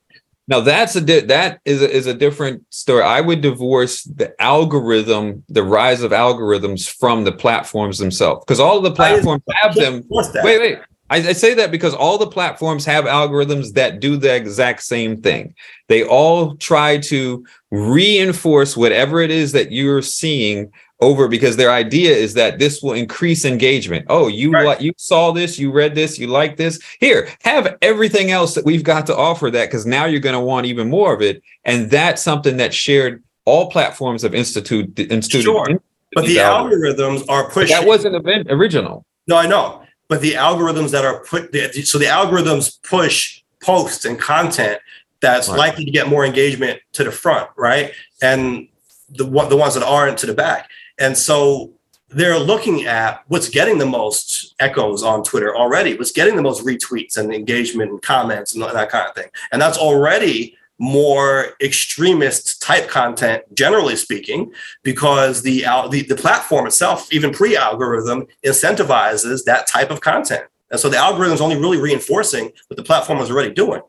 [0.53, 3.03] Now that's a di- that is a, is a different story.
[3.03, 8.77] I would divorce the algorithm, the rise of algorithms from the platforms themselves, because all
[8.77, 10.05] of the platforms have them.
[10.11, 10.79] Wait, wait.
[11.09, 15.23] I, I say that because all the platforms have algorithms that do the exact same
[15.23, 15.55] thing.
[15.89, 20.71] They all try to reinforce whatever it is that you're seeing
[21.03, 24.07] over because their idea is that this will increase engagement.
[24.09, 24.65] Oh, you Right.
[24.65, 26.79] what you saw this, you read this, you like this.
[27.01, 30.41] Here, have everything else that we've got to offer that because now you're going to
[30.41, 31.43] want even more of it.
[31.65, 35.43] And that's something that shared all platforms have institute instituted.
[35.45, 35.67] Sure.
[36.15, 37.25] But the algorithms.
[37.29, 37.77] are pushing.
[37.77, 39.05] that wasn't event original.
[39.27, 39.83] No, I know.
[40.09, 41.53] But the algorithms that are put,
[41.85, 44.79] so the algorithms push posts and content
[45.21, 45.59] that's Right.
[45.59, 47.93] likely to get more engagement to the front, right?
[48.21, 48.69] And
[49.09, 50.69] the the ones that aren't to the back.
[50.99, 51.73] And so
[52.09, 56.65] they're looking at what's getting the most echoes on Twitter already, what's getting the most
[56.65, 59.29] retweets and engagement and comments and that kind of thing.
[59.51, 67.11] And that's already more extremist type content, generally speaking, because the the, the platform itself,
[67.13, 70.45] even pre-algorithm, incentivizes that type of content.
[70.71, 73.83] And so the algorithm is only really reinforcing what the platform is already doing.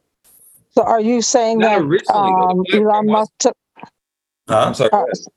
[0.72, 3.54] So are you saying Not that um, Elon was- Musk took,
[4.47, 4.64] Huh?
[4.68, 4.89] I'm sorry.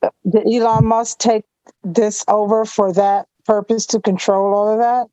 [0.03, 1.45] uh, did Elon Musk take
[1.83, 5.07] this over for that purpose to control all of that?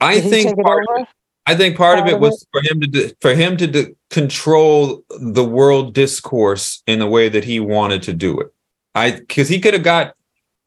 [0.00, 1.06] I Did think part, over?
[1.46, 3.96] I think part of it of was for him to do, for him to do,
[4.10, 8.52] control the world discourse in the way that he wanted to do it.
[8.94, 10.14] I because he could have got.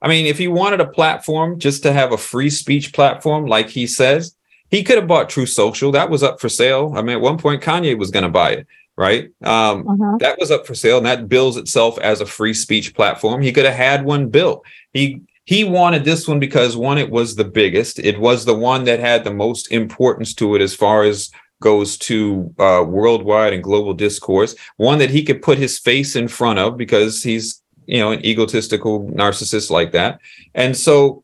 [0.02, 3.68] I mean, if he wanted a platform just to have a free speech platform, like
[3.70, 4.36] he says,
[4.70, 5.92] he could have bought Truth Social.
[5.92, 6.94] That was up for sale.
[6.96, 9.32] I mean, at one point, Kanye was going to buy it, right?
[9.44, 10.20] Um, Mhm.
[10.20, 13.42] that was up for sale, and that bills itself as a free speech platform.
[13.42, 14.64] He could have had one built.
[14.98, 18.00] He he wanted this one because one, it was the biggest.
[18.00, 21.30] It was the one that had the most importance to it as far as
[21.62, 24.56] goes to uh, worldwide and global discourse.
[24.78, 28.26] One that he could put his face in front of because he's you know an
[28.26, 30.20] egotistical narcissist like that,
[30.56, 31.24] and so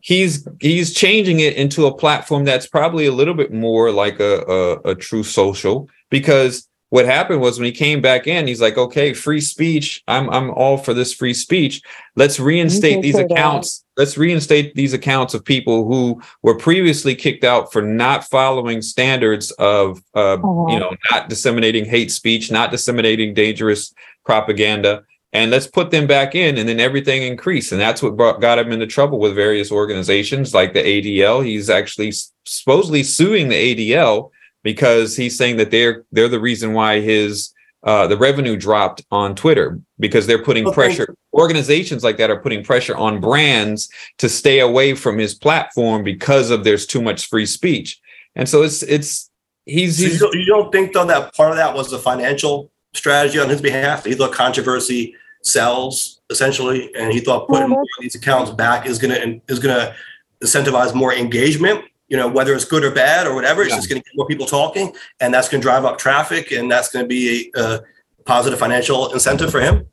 [0.00, 4.34] he's he's changing it into a platform that's probably a little bit more like a
[4.56, 8.76] a, a Truth Social because what happened was when he came back in he's like
[8.76, 10.02] okay free speech.
[10.06, 11.82] I'm i'm all for this free speech.
[12.16, 13.32] Let's reinstate these say that.
[13.32, 13.84] accounts.
[13.96, 19.50] Let's reinstate these accounts of people who were previously kicked out for not following standards
[19.52, 20.72] of uh, Uh-huh.
[20.72, 23.92] you know not disseminating hate speech not disseminating dangerous
[24.24, 25.04] propaganda.
[25.32, 27.70] And let's put them back in and then everything increased.
[27.70, 31.70] And that's what brought, got him into trouble with various organizations like the adl he's
[31.70, 32.12] actually
[32.44, 34.30] supposedly suing the adl
[34.62, 37.52] because he's saying that they're they're the reason why his
[37.82, 40.74] uh, the revenue dropped on twitter because they're putting Okay.
[40.74, 43.88] pressure organizations like that are putting pressure on brands
[44.18, 47.98] to stay away from his platform because of there's too much free speech
[48.36, 49.30] and so it's it's
[49.64, 51.98] he's, So you, he's don't, you don't think though that part of that was a
[51.98, 54.04] financial strategy on his behalf?
[54.04, 58.98] He thought controversy sells essentially, and he thought putting more of these accounts back is
[58.98, 59.94] gonna is gonna
[60.42, 61.84] incentivize more engagement.
[62.10, 63.76] You know, whether it's good or bad or whatever, it's Yeah.
[63.76, 67.06] just gonna get more people talking, and that's gonna drive up traffic, and that's gonna
[67.06, 67.80] be a, a
[68.26, 69.86] positive financial incentive for him.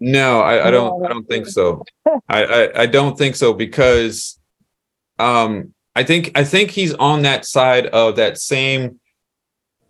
[0.00, 1.04] No, I, I don't.
[1.04, 1.84] I don't think so.
[2.28, 4.38] I, I I don't think so because,
[5.18, 8.98] um, I think I think he's on that side of that same,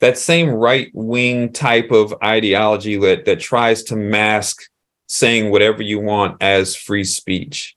[0.01, 4.63] that same right wing type of ideology that that tries to mask
[5.07, 7.77] saying whatever you want as free speech,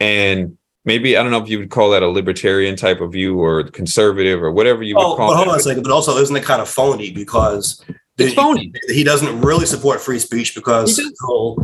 [0.00, 0.56] and
[0.86, 3.64] maybe I don't know if you would call that a libertarian type of view or
[3.64, 5.50] conservative or whatever you would Oh, call but hold it.
[5.50, 7.84] on a second, but also isn't it kind of phony because
[8.16, 8.72] It's phony.
[8.88, 11.56] he doesn't really support free speech because he he'll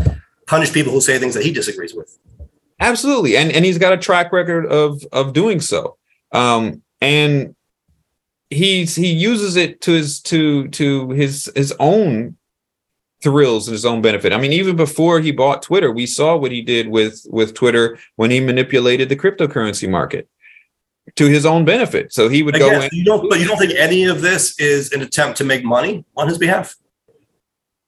[0.47, 2.19] punish people who say things that he disagrees with.
[2.81, 5.97] Absolutely, and and he's got a track record of of doing so.
[6.33, 7.55] Um, and
[8.51, 12.37] he's he uses it to his to to his his own
[13.23, 14.33] thrills in his own benefit.
[14.33, 17.99] I mean, even before he bought Twitter, we saw what he did with with Twitter
[18.17, 20.29] when he manipulated the cryptocurrency market
[21.17, 22.13] to his own benefit.
[22.13, 22.91] So he would go Again, in.
[22.93, 26.05] you don't, but you don't think any of this is an attempt to make money
[26.17, 26.77] on his behalf?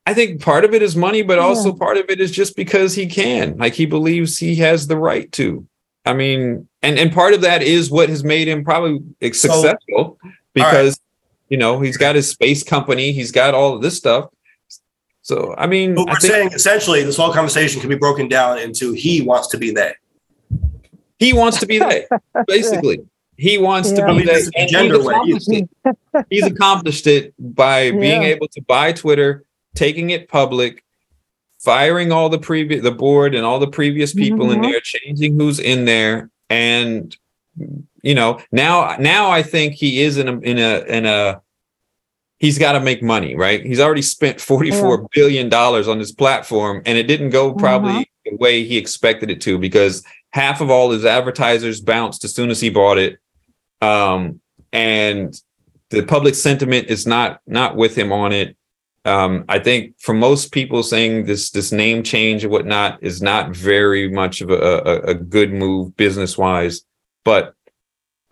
[0.06, 1.44] I think part of it is money, but Yeah.
[1.44, 3.56] also part of it is just because he can.
[3.56, 5.66] Like he believes he has the right to.
[6.04, 9.00] I mean, and and part of that is what has made him probably
[9.32, 10.18] successful
[10.52, 11.00] because
[11.48, 14.28] you know he's got his space company, he's got all of this stuff.
[15.24, 18.58] So I mean, But we're think saying essentially this whole conversation can be broken down
[18.58, 19.96] into he wants to be they.
[21.18, 22.04] he wants to be that.
[22.46, 23.00] Basically,
[23.38, 23.96] he wants Yeah.
[23.96, 24.50] to I be mean, that.
[24.54, 25.14] and gender he's way.
[25.14, 25.68] accomplished it.
[26.30, 28.28] He's accomplished it by being Yeah.
[28.34, 29.44] able to buy Twitter,
[29.74, 30.84] taking it public,
[31.58, 34.70] firing all the previous the board and all the previous people in Mhm.
[34.72, 37.16] there, changing who's in there, and
[38.02, 41.40] you know now now I think he is in a in a in a
[42.38, 43.64] he's got to make money, right?
[43.64, 48.10] He's already spent forty four billion dollars on this platform, and it didn't go probably
[48.24, 52.50] the way he expected it to because half of all his advertisers bounced as soon
[52.50, 53.18] as he bought it,
[53.80, 54.40] um,
[54.72, 55.40] and
[55.90, 58.56] the public sentiment is not not with him on it.
[59.06, 63.54] Um, I think for most people saying this this name change and whatnot is not
[63.54, 66.82] very much of a, a, a good move business wise,
[67.24, 67.54] but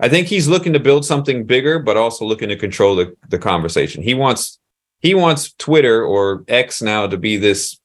[0.02, 3.38] I think he's looking to build something bigger, but also looking to control the, the
[3.38, 4.02] conversation.
[4.02, 4.58] He wants
[4.98, 7.78] he wants Twitter or X now to be this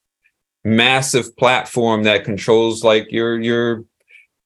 [0.64, 3.86] massive platform that controls like your your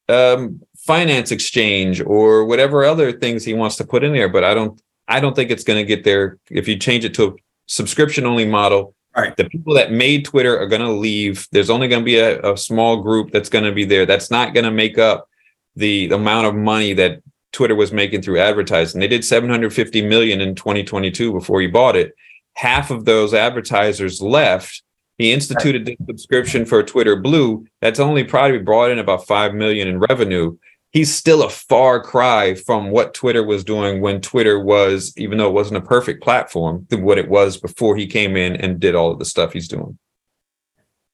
[0.09, 4.27] um, finance exchange or whatever other things he wants to put in there.
[4.27, 7.13] But I don't I don't think it's going to get there if you change it
[7.15, 7.33] to a
[7.67, 8.95] subscription only model.
[9.15, 9.35] Right.
[9.35, 11.47] The people that made Twitter are going to leave.
[11.51, 14.05] There's only going to be a, a small group that's going to be there.
[14.05, 15.29] That's not going to make up
[15.75, 17.21] the, the amount of money that
[17.51, 18.99] Twitter was making through advertising.
[18.99, 22.15] They did 750 million in 2022 before he bought it.
[22.53, 24.83] Half of those advertisers left.
[25.17, 27.65] He instituted the subscription for Twitter Blue.
[27.81, 30.57] That's only probably brought in about 5 million in revenue.
[30.91, 35.47] He's still a far cry from what Twitter was doing when Twitter was, even though
[35.47, 38.95] it wasn't a perfect platform, than what it was before he came in and did
[38.95, 39.97] all of the stuff he's doing.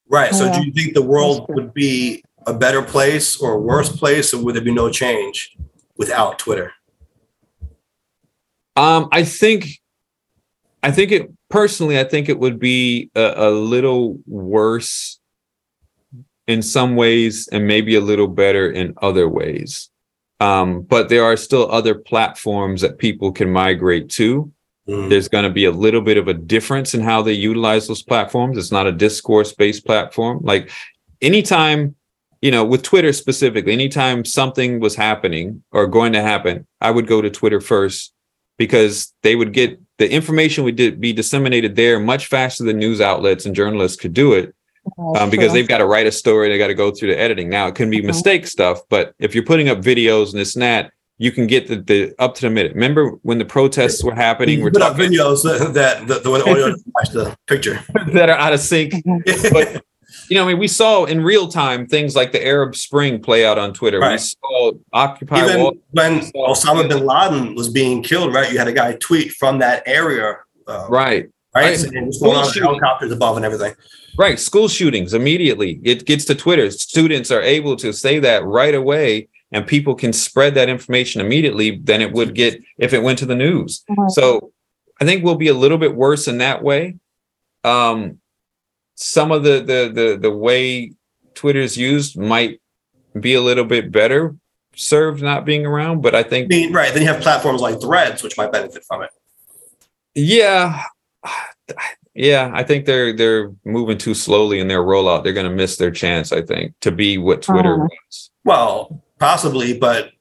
[0.09, 0.33] Right.
[0.33, 4.33] So do you think the world would be a better place or a worse place,
[4.33, 5.57] or would there be no change
[5.97, 6.73] without Twitter?
[8.75, 9.81] Um, I think,
[10.83, 15.19] I think it personally, I think it would be a, a little worse
[16.47, 19.89] in some ways, and maybe a little better in other ways.
[20.39, 24.51] Um, but there are still other platforms that people can migrate to.
[24.87, 25.09] Mm.
[25.09, 28.03] There's going to be a little bit of a difference in how they utilize those
[28.03, 28.57] platforms.
[28.57, 30.39] It's not a discourse based platform.
[30.41, 30.71] Like
[31.21, 31.95] anytime,
[32.41, 37.07] you know, with Twitter specifically, anytime something was happening or going to happen, I would
[37.07, 38.13] go to Twitter first
[38.57, 43.01] because they would get the information would di- be disseminated there much faster than news
[43.01, 44.53] outlets and journalists could do it
[45.15, 47.49] um, because they've got to write a story, they got to go through the editing.
[47.49, 48.05] Now it can be Mhm.
[48.05, 51.67] mistake stuff, but if you're putting up videos and this and that, you can get
[51.67, 52.73] the, the up to the minute.
[52.75, 54.59] Remember when the protests were happening?
[54.59, 57.79] You We're put up talking videos that that the, the audio doesn't match the picture.
[58.13, 58.93] that are out of sync.
[59.51, 59.83] But
[60.29, 63.45] you know, I mean, we saw in real time things like the Arab Spring play
[63.45, 63.99] out on Twitter.
[63.99, 65.73] We saw Occupy Even Wall.
[65.91, 68.51] when Osama bin Laden was being killed, right?
[68.51, 71.63] You had a guy tweet from that area, uh, Right, right?
[71.63, 71.77] Right.
[71.77, 73.73] Saying what's going on, helicopters above and everything.
[74.17, 74.39] right.
[74.39, 75.79] School shootings immediately.
[75.83, 76.69] It gets to Twitter.
[76.71, 81.77] Students are able to say that right away, and people can spread that information immediately
[81.77, 83.83] than it would get if it went to the news.
[84.09, 84.51] So
[84.99, 86.95] I think we'll be a little bit worse in that way.
[87.63, 88.19] Um,
[88.99, 90.91] some of the the the the way
[91.35, 92.59] Twitter's used might
[93.19, 94.35] be a little bit better
[94.75, 96.91] served not being around, but I I think mean, right?
[96.93, 99.09] Then you have platforms like Threads, which might benefit from it.
[100.15, 100.83] yeah,
[102.15, 105.23] yeah, I think they're they're moving too slowly in their rollout.
[105.23, 107.87] They're going to miss their chance, I think, to be what Twitter Uh-huh.
[108.07, 108.31] was.
[108.43, 110.11] Well, possibly, but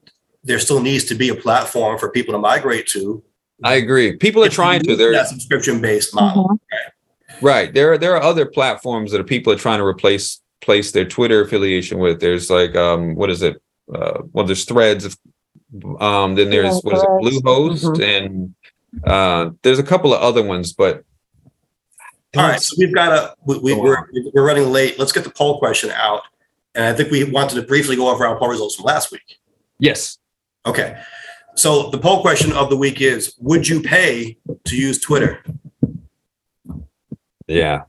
[0.44, 3.22] there still needs to be a platform for people to migrate to.
[3.64, 4.16] I agree.
[4.16, 4.96] People are trying to.
[4.96, 6.44] They're that subscription based model.
[6.44, 6.48] Mhm.
[6.50, 6.92] Right.
[7.74, 11.04] There are there are other platforms that are people are trying to replace place their
[11.04, 12.20] Twitter affiliation with.
[12.20, 13.60] There's like um what is it?
[13.92, 15.16] Uh well there's threads.
[16.00, 17.42] Um then there's Yeah, what is it, Threads.
[17.42, 18.54] Bluehost and
[19.04, 21.04] uh there's a couple of other ones, but
[22.36, 24.98] All right, so we've got a we, we, we're we're running late.
[24.98, 26.22] Let's get the poll question out.
[26.74, 29.38] And I think we wanted to briefly go over our poll results from last week.
[29.78, 30.18] Yes.
[30.66, 31.00] Okay.
[31.54, 35.42] So the poll question of the week is, would you pay to use Twitter?
[37.46, 37.82] Yeah.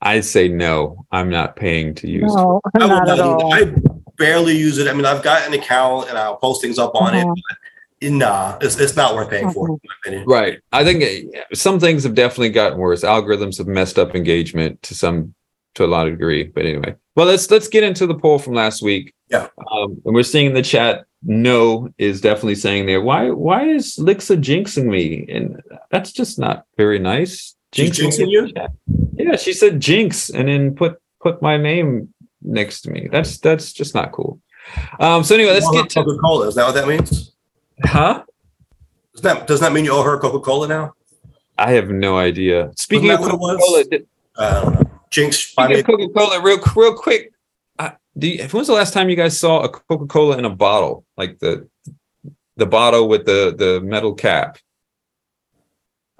[0.00, 1.04] I say no.
[1.12, 2.34] I'm not paying to use.
[2.34, 3.52] No, I would not at not- all.
[3.54, 3.74] I
[4.16, 4.88] barely use it.
[4.88, 7.26] I mean, I've got an account and I'll post things up on it.
[7.26, 7.56] But
[8.02, 10.24] Nah, it's, it's not worth paying for, in my opinion.
[10.26, 10.58] Right.
[10.72, 11.04] I think
[11.36, 13.02] uh, some things have definitely gotten worse.
[13.02, 15.34] Algorithms have messed up engagement to some
[15.74, 16.44] to a lot of degree.
[16.44, 19.12] But anyway, well, let's let's get into the poll from last week.
[19.28, 19.48] Yeah.
[19.70, 23.02] Um, and we're seeing in the chat, no is definitely saying there.
[23.02, 25.26] Why why is Lixa jinxing me?
[25.28, 25.60] And
[25.90, 27.54] that's just not very nice.
[27.72, 28.52] She's Jinxing you?
[28.52, 28.72] chat.
[29.14, 32.12] Yeah, she said jinx and then put put my name
[32.42, 33.08] next to me.
[33.10, 34.40] That's that's just not cool.
[34.98, 36.48] Um, so anyway, let's get to Coca-Cola.
[36.48, 37.32] Is that what that means?
[37.84, 38.24] huh?
[39.14, 40.94] Does that, does that mean you owe her Coca-Cola now?
[41.58, 42.70] I have no idea.
[42.76, 43.88] Speaking Wasn't of that what it Coca-Cola, was?
[43.88, 44.06] did-
[44.36, 44.86] I.
[45.10, 47.32] Jinx, I of Coca-Cola, real real quick.
[47.78, 50.50] Uh, do you, when was the last time you guys saw a Coca-Cola in a
[50.50, 51.68] bottle, like the
[52.56, 54.58] the bottle with the the metal cap?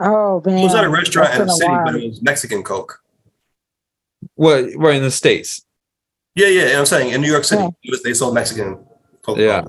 [0.00, 0.58] Oh, man.
[0.58, 2.62] it was at a restaurant That's in the been a city, but it was Mexican
[2.62, 3.02] Coke.
[4.36, 5.64] Well, we're in the states
[6.34, 7.90] Yeah, yeah, I'm saying in New York City, Yeah.
[7.90, 8.78] was- they sold Mexican
[9.22, 9.38] Coke.
[9.38, 9.64] Yeah.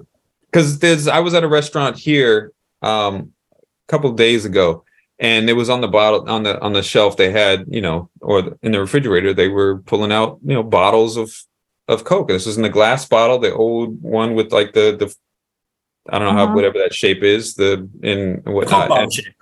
[0.46, 1.08] because there's.
[1.08, 2.52] I was at a restaurant here
[2.82, 4.84] um, a couple of days ago,
[5.20, 7.16] and it was on the bottle on the on the shelf.
[7.18, 10.64] They had you know, or the- in the refrigerator, they were pulling out you know
[10.64, 11.32] bottles of
[11.88, 12.30] of Coke.
[12.30, 15.14] And this was in the glass bottle, the old one with like the the.
[16.10, 16.56] I don't know how Uh-huh.
[16.56, 18.90] whatever that shape is the in Coke whatnot.
[18.90, 19.34] bottle shape.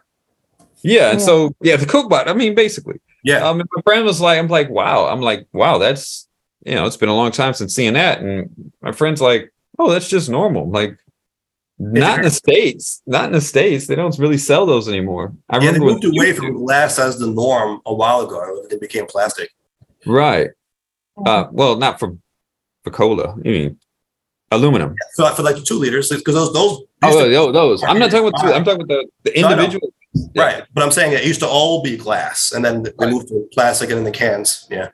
[0.84, 1.26] Yeah, and Yeah.
[1.26, 2.28] so yeah, the Coke bot.
[2.30, 5.78] I mean, basically, Yeah, um, my friend was like, I'm like, wow, I'm like, wow,
[5.78, 6.28] that's
[6.66, 8.50] you know, it's been a long time since seeing that, and
[8.82, 10.64] my friend's like, oh, that's just normal.
[10.64, 10.98] I'm like,
[11.80, 13.88] not in the states, not in the states.
[13.88, 15.34] They don't really sell those anymore.
[15.50, 18.66] I yeah, they remember moved when- away from glass as the norm a while ago.
[18.70, 19.50] It became plastic.
[20.06, 20.50] right.
[21.26, 22.16] Uh, well, not for
[22.84, 23.36] for cola.
[23.44, 23.80] You mean
[24.52, 24.96] aluminum?
[25.14, 27.84] So for like the two liters, because those those Oh, used to- those, those.
[27.84, 28.42] I'm not talking about.
[28.42, 29.94] Two, I'm talking about the, the No, I individual.
[30.36, 30.64] Right.
[30.74, 33.10] But I'm saying it used to all be glass, and then they Right.
[33.12, 34.68] moved to plastic and in the cans.
[34.70, 34.90] Yeah.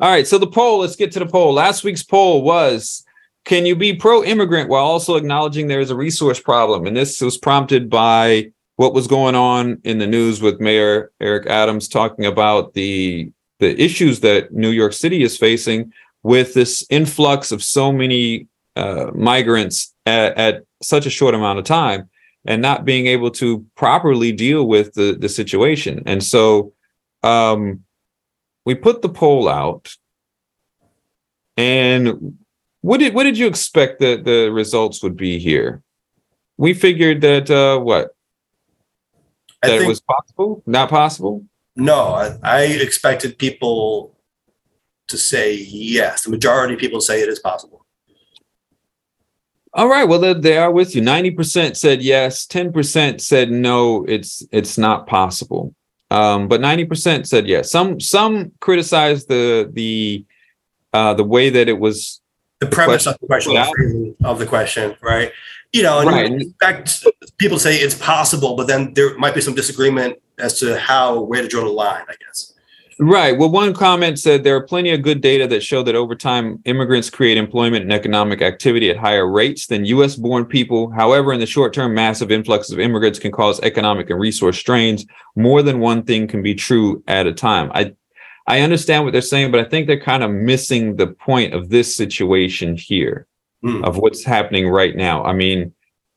[0.00, 1.52] All right, so the poll, let's get to the poll.
[1.52, 3.04] Last week's poll was
[3.44, 6.86] Can you be pro immigrant while also acknowledging there is a resource problem?
[6.86, 11.46] And this was prompted by what was going on in the news with Mayor Eric
[11.46, 15.92] Adams talking about the the issues that New York City is facing
[16.22, 18.46] with this influx of so many
[18.76, 22.08] uh, migrants at, at such a short amount of time
[22.44, 26.02] and not being able to properly deal with the, the situation.
[26.06, 26.72] And so
[27.22, 27.84] um,
[28.64, 29.94] we put the poll out
[31.56, 32.38] and
[32.82, 35.82] what did what did you expect that the results would be here
[36.56, 38.14] we figured that uh what
[39.62, 41.44] that it think was possible not possible
[41.78, 41.94] no.
[42.14, 44.18] I, I expected people
[45.06, 46.24] to say yes.
[46.24, 47.77] The majority of people say it is possible.
[49.74, 54.78] All right well they, are with you 90% said yes 10% said no it's it's
[54.78, 55.74] not possible
[56.10, 60.24] um but 90% said yes some some criticized the the
[60.92, 62.20] uh the way that it was
[62.60, 63.70] The premise of the question, Yeah.
[64.24, 65.30] of the question, right?
[65.72, 66.30] You know, and Right.
[66.30, 67.04] you expect
[67.36, 71.42] people say it's possible, but then there might be some disagreement as to how where
[71.42, 72.04] to draw the line.
[72.08, 72.54] I guess.
[73.00, 73.36] Right.
[73.38, 76.60] Well, one comment said there are plenty of good data that show that over time,
[76.64, 80.90] immigrants create employment and economic activity at higher rates than US born people.
[80.90, 85.06] However, in the short term, massive influxes of immigrants can cause economic and resource strains.
[85.36, 87.70] More than one thing can be true at a time.
[87.72, 87.94] I,
[88.48, 91.68] I understand what they're saying, but I think they're kind of missing the point of
[91.68, 93.26] this situation here
[93.62, 93.82] Hmm.
[93.82, 95.24] of what's happening right now.
[95.24, 95.72] I mean,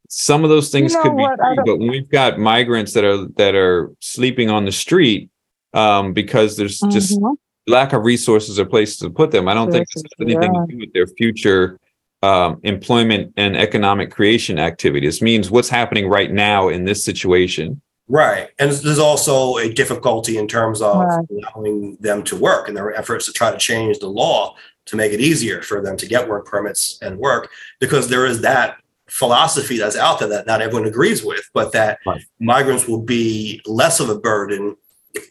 [0.10, 1.40] some of those things know could be what?
[1.42, 5.31] I true, but when we've got migrants that are that are sleeping on the street
[5.74, 7.36] um, because there's just Mhm.
[7.68, 9.48] lack of resources or places to put them.
[9.48, 10.66] I don't think this Places, has anything yeah.
[10.66, 11.78] to do with their future
[12.24, 15.08] um, employment and economic creation activity.
[15.08, 17.82] This means what's happening right now in this situation.
[18.08, 21.26] Right, and there's also a difficulty in terms of Right.
[21.56, 24.54] allowing them to work and their efforts to try to change the law
[24.86, 27.50] to make it easier for them to get work permits and work,
[27.80, 28.76] because there is that
[29.08, 32.22] philosophy that's out there that not everyone agrees with, but that Right.
[32.40, 34.76] migrants will be less of a burden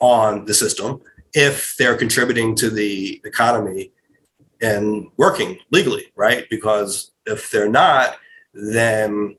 [0.01, 1.01] on the system
[1.35, 3.93] if they're contributing to the economy
[4.61, 6.47] and working legally, right?
[6.51, 8.17] Because if they're not,
[8.53, 9.37] then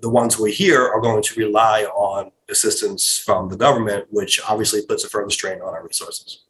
[0.00, 4.40] the ones who are here are going to rely on assistance from the government, which
[4.48, 6.44] obviously puts a further strain on our resources.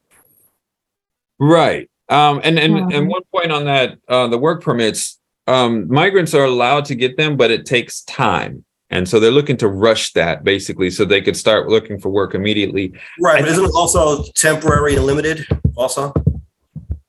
[1.38, 1.90] Right.
[2.08, 3.10] Um, and and and Mhm.
[3.10, 7.36] one point on that, uh, the work permits, um, migrants are allowed to get them,
[7.36, 8.64] but it takes time.
[8.92, 12.34] And so they're looking to rush that basically so they could start looking for work
[12.34, 12.92] immediately.
[13.18, 16.12] Right, but isn't it also temporary and limited also?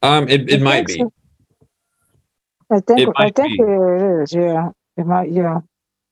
[0.02, 1.04] Um, it, it might be.
[2.72, 3.64] I think, I think be.
[3.64, 4.70] it is, yeah.
[4.98, 5.60] It might, yeah.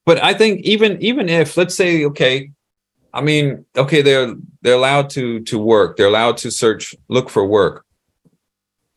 [0.05, 2.51] But I think even even if let's say okay,
[3.13, 7.45] I mean okay they're they're allowed to to work they're allowed to search look for
[7.45, 7.85] work.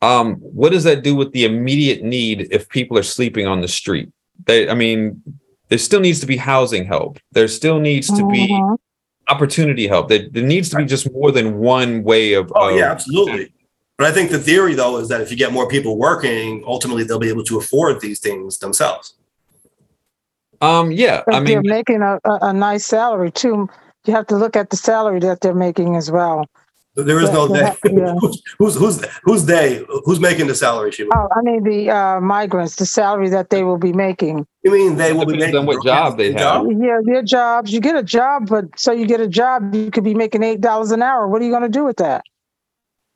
[0.01, 3.67] Um, what does that do with the immediate need if people are sleeping on the
[3.67, 4.11] street?
[4.45, 5.23] They, I mean,
[5.69, 7.19] there still needs to be housing help.
[7.31, 8.77] There still needs to be Mhm.
[9.27, 10.09] opportunity help.
[10.09, 12.51] There, there needs to be just more than one way of.
[12.55, 13.51] Oh, of- yeah, absolutely.
[13.97, 17.03] But I think the theory, though, is that if you get more people working, ultimately
[17.03, 19.13] they'll be able to afford these things themselves.
[20.61, 20.91] Um.
[20.91, 21.23] Yeah.
[21.25, 23.69] But I they're mean, making a, a, a nice salary too.
[24.05, 26.45] You have to look at the salary that they're making as well.
[26.95, 27.89] There is no Yeah, they.
[27.93, 28.15] yeah.
[28.21, 29.85] Who's, who's, who's, who's they?
[30.05, 31.11] Who's making the salary, Sheba?
[31.13, 34.47] Oh, I mean, the uh, migrants, the salary that they will be making.
[34.63, 36.65] You mean they will be Depends making on what job they have.
[36.71, 40.05] Yeah, their jobs, you get a job, but so you get a job, you could
[40.05, 41.27] be making $8 an hour.
[41.27, 42.23] What are you going to do with that?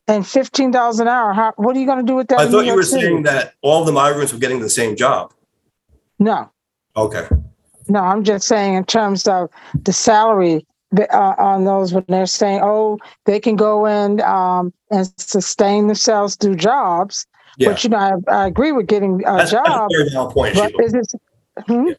[0.10, 2.40] And $15 an hour, how, what are you going to do with that?
[2.40, 3.04] I thought you were City?
[3.04, 5.34] saying that all the migrants were getting the same job.
[6.20, 6.52] No,
[6.98, 7.28] Okay.
[7.88, 9.50] no, I'm just saying in terms of
[9.84, 14.74] the salary the- uh, on those when they're saying, oh, they can go in um,
[14.92, 17.26] and sustain themselves through jobs.
[17.58, 17.70] Yeah.
[17.70, 17.98] But you know,
[18.28, 21.08] I, I agree with getting a That's, that's a very valid point, but is it?
[21.68, 21.90] Hmm?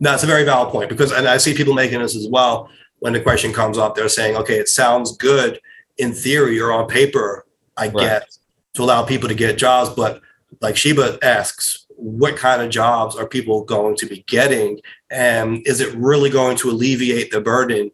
[0.00, 2.68] No, it's a very valid point because, and I see people making this as well.
[3.00, 5.60] When the question comes up, they're saying, okay, it sounds good
[5.98, 7.46] in theory or on paper,
[7.76, 8.00] I Right.
[8.00, 8.28] get
[8.74, 9.90] to allow people to get jobs.
[9.90, 10.20] But
[10.60, 14.80] like Sheba asks, what kind of jobs are people going to be getting?
[15.10, 17.90] And is it really going to alleviate the burden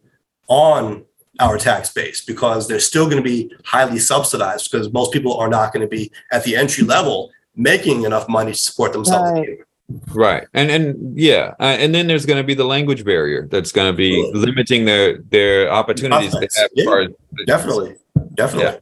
[0.49, 1.05] on
[1.41, 2.25] our tax base?
[2.25, 5.89] Because they're still going to be highly subsidized because most people are not going to
[5.89, 9.31] be at the entry level making enough money to support themselves.
[9.33, 9.59] Right.
[10.15, 10.47] right.
[10.55, 13.91] And and yeah, uh, and then there's going to be the language barrier that's going
[13.93, 14.35] to be Sure.
[14.37, 16.59] limiting their their opportunities they Prospects.
[16.59, 16.71] have.
[16.75, 16.85] Yeah.
[16.85, 17.09] far as-
[17.47, 17.95] Definitely.
[18.35, 18.81] Definitely.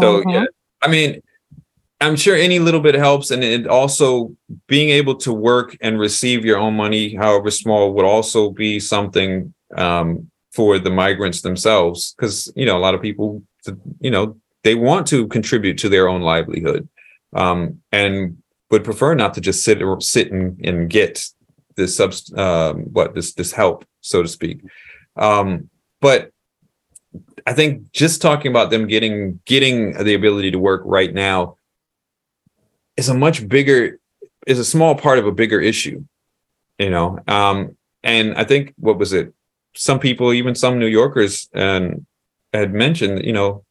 [0.00, 0.32] So Mhm.
[0.32, 0.44] yeah,
[0.82, 1.22] I mean,
[2.00, 4.32] I'm sure any little bit helps, and it also
[4.68, 9.52] being able to work and receive your own money, however small, would also be something
[9.76, 13.40] um, for the migrants themselves, because you know a lot of people,
[14.00, 16.88] you know, they want to contribute to their own livelihood,
[17.32, 21.24] um, and would prefer not to just sit or sit and, and get
[21.76, 24.58] this subs um, what this this help, so to speak.
[25.14, 25.70] Um,
[26.00, 26.32] but
[27.46, 31.56] I think just talking about them getting getting the ability to work right now
[32.96, 34.00] is a much bigger
[34.44, 36.02] is a small part of a bigger issue,
[36.80, 37.20] you know.
[37.28, 39.32] Um, and I think what was it?
[39.74, 42.06] Some people, even some New Yorkers, and
[42.52, 43.64] had mentioned, you know,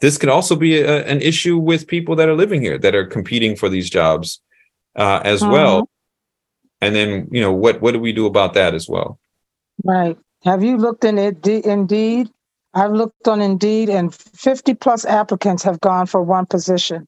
[0.00, 3.06] this could also be a, an issue with people that are living here that are
[3.06, 4.40] competing for these jobs
[4.96, 5.88] uh, as well.
[6.80, 9.18] And then, you know, what what do we do about that as well?
[9.84, 10.18] Right.
[10.44, 12.28] Have you looked in it, Indeed?
[12.74, 17.06] I've looked on Indeed and 50 plus applicants have gone for one position.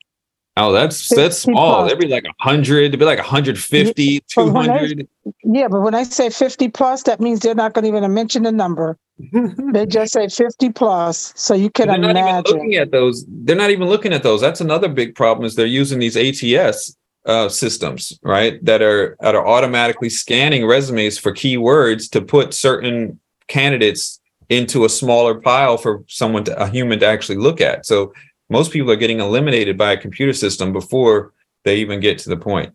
[0.56, 1.84] Oh, that's that's small.
[1.86, 5.08] It'd be like 100, it'd be like 150, But when they- 200.
[5.42, 8.44] Yeah, but when I say 50 plus, that means they're not going to even mention
[8.44, 8.96] the number.
[9.72, 11.32] They just say 50 plus.
[11.36, 12.56] So you can They're not even imagine.
[12.56, 13.24] looking at those.
[13.28, 14.40] They're not even looking at those.
[14.40, 18.64] That's another big problem is they're using these ATS uh, systems, right?
[18.64, 23.18] That are that are automatically scanning resumes for keywords to put certain
[23.48, 24.20] candidates
[24.50, 27.86] into a smaller pile for someone to a human to actually look at.
[27.86, 28.12] So
[28.50, 31.32] most people are getting eliminated by a computer system before
[31.64, 32.74] they even get to the point.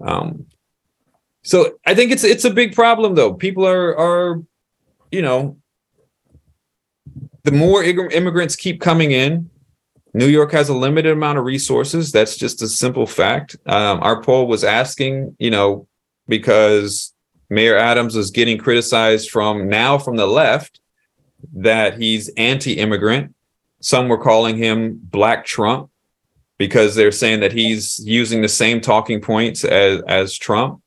[0.00, 0.46] Um,
[1.42, 3.32] so I think it's it's a big problem though.
[3.34, 4.42] People are are
[5.12, 5.56] you know
[7.44, 9.48] the more immigrants keep coming in,
[10.12, 12.10] New York has a limited amount of resources.
[12.10, 13.54] That's just a simple fact.
[13.66, 15.86] Um, our poll was asking, you know,
[16.26, 17.14] because
[17.50, 20.80] Mayor Adams is getting criticized from now from the left
[21.54, 23.35] that he's anti-immigrant.
[23.86, 25.90] Some were calling him Black Trump
[26.58, 30.80] because they're saying that he's using the same talking points as as Trump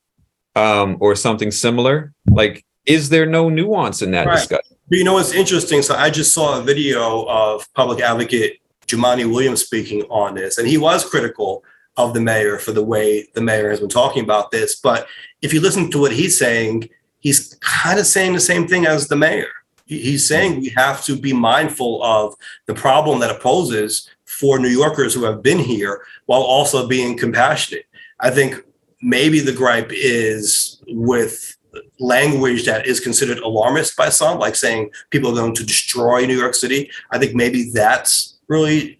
[0.57, 2.11] um, or something similar.
[2.29, 4.35] Like, is there no nuance in that Right.
[4.35, 4.75] discussion?
[4.89, 5.81] But you know what's interesting?
[5.81, 10.67] So I just saw a video of public advocate Jumaane Williams speaking on this, and
[10.67, 11.63] he was critical
[11.95, 14.75] of the mayor for the way the mayor has been talking about this.
[14.75, 15.07] But
[15.41, 16.89] if you listen to what he's saying,
[17.19, 19.47] he's kind of saying the same thing as the mayor.
[19.89, 22.35] He- He's saying we have to be mindful of
[22.67, 27.17] the problem that it poses for New Yorkers who have been here while also being
[27.17, 27.85] compassionate.
[28.19, 28.61] I think
[29.01, 31.55] maybe the gripe is with
[31.99, 36.37] language that is considered alarmist by some, like saying people are going to destroy New
[36.37, 36.89] York City.
[37.11, 38.99] I think maybe that's really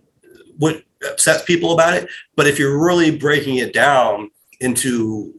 [0.58, 2.10] what upsets people about it.
[2.36, 5.34] But if you're really breaking it down into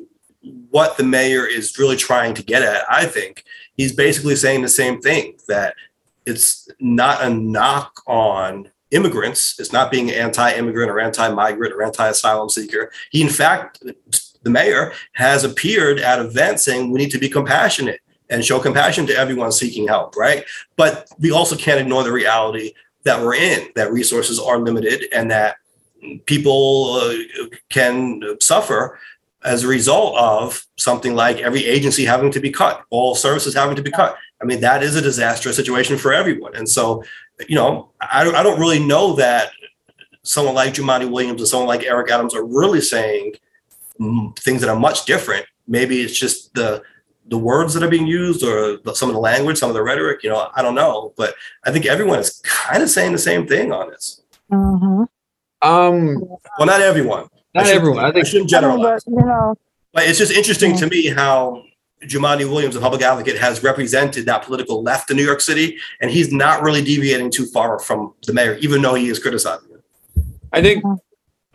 [0.71, 3.45] what the mayor is really trying to get at, I think
[3.81, 5.75] he's basically saying the same thing that
[6.27, 9.59] it's not a knock on immigrants.
[9.59, 12.93] It's not being anti-immigrant or anti-migrant or anti-asylum seeker.
[13.11, 13.83] He, in fact,
[14.43, 19.07] the mayor has appeared at events saying we need to be compassionate and show compassion
[19.07, 20.45] to everyone seeking help, right?
[20.77, 22.75] But we also can't ignore the reality
[23.05, 25.57] that we're in, that resources are limited and that
[26.27, 27.15] people uh,
[27.71, 28.99] can suffer
[29.43, 33.77] as a result of something like every agency having to be cut, all services having
[33.77, 34.17] to be cut.
[34.43, 36.55] I mean, that is a disastrous situation for everyone.
[36.55, 37.03] And so,
[37.49, 39.51] you know, I, I don't really know that
[40.23, 43.35] someone like Jumaane Williams and someone like Eric Adams are really saying
[44.39, 45.47] things that are much different.
[45.67, 46.83] Maybe it's just the
[47.27, 50.25] the words that are being used or some of the language, some of the rhetoric,
[50.25, 51.13] you know, I don't know.
[51.17, 51.35] But
[51.65, 54.21] I think everyone is kind of saying the same thing on this.
[54.51, 55.07] Mhm.
[55.63, 56.17] Um,
[56.59, 57.29] Well, not everyone.
[57.55, 58.05] Not shouldn't- everyone.
[58.05, 59.05] I I think shouldn't generalize.
[59.05, 59.55] but, you know,
[59.93, 61.63] But it's just interesting to me how
[62.05, 66.11] Jumaane Williams, a public advocate, has represented that political left in New York City, and
[66.11, 70.25] he's not really deviating too far from the mayor, even though he is criticizing it.
[70.53, 70.99] I think Mhm.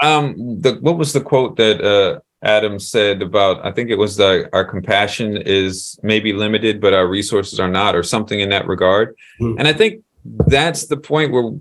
[0.01, 4.17] um the what was the quote that uh Adam said about I think it was
[4.17, 8.67] the our compassion is maybe limited but our resources are not or something in that
[8.67, 9.15] regard.
[9.39, 9.55] Hmm.
[9.57, 10.03] And I think
[10.47, 11.51] that's the point where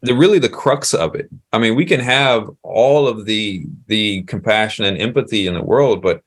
[0.00, 1.28] the really the crux of it.
[1.52, 6.02] I mean, we can have all of the the compassion and empathy in the world
[6.02, 6.22] but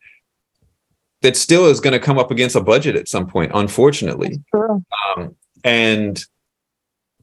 [1.21, 5.35] that still is going to come up against a budget at some point unfortunately um,
[5.63, 6.25] and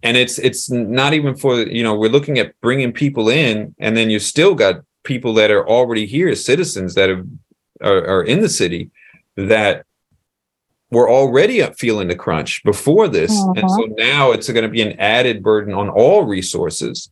[0.03, 3.97] and it's it's not even for you know we're looking at bringing people in and
[3.97, 7.27] then you still got people that are already here citizens that have
[7.83, 8.91] are, are in the city
[9.37, 9.85] that
[10.91, 13.31] were already feeling the crunch before this.
[13.57, 17.11] And so now it's going to be an added burden on all resources.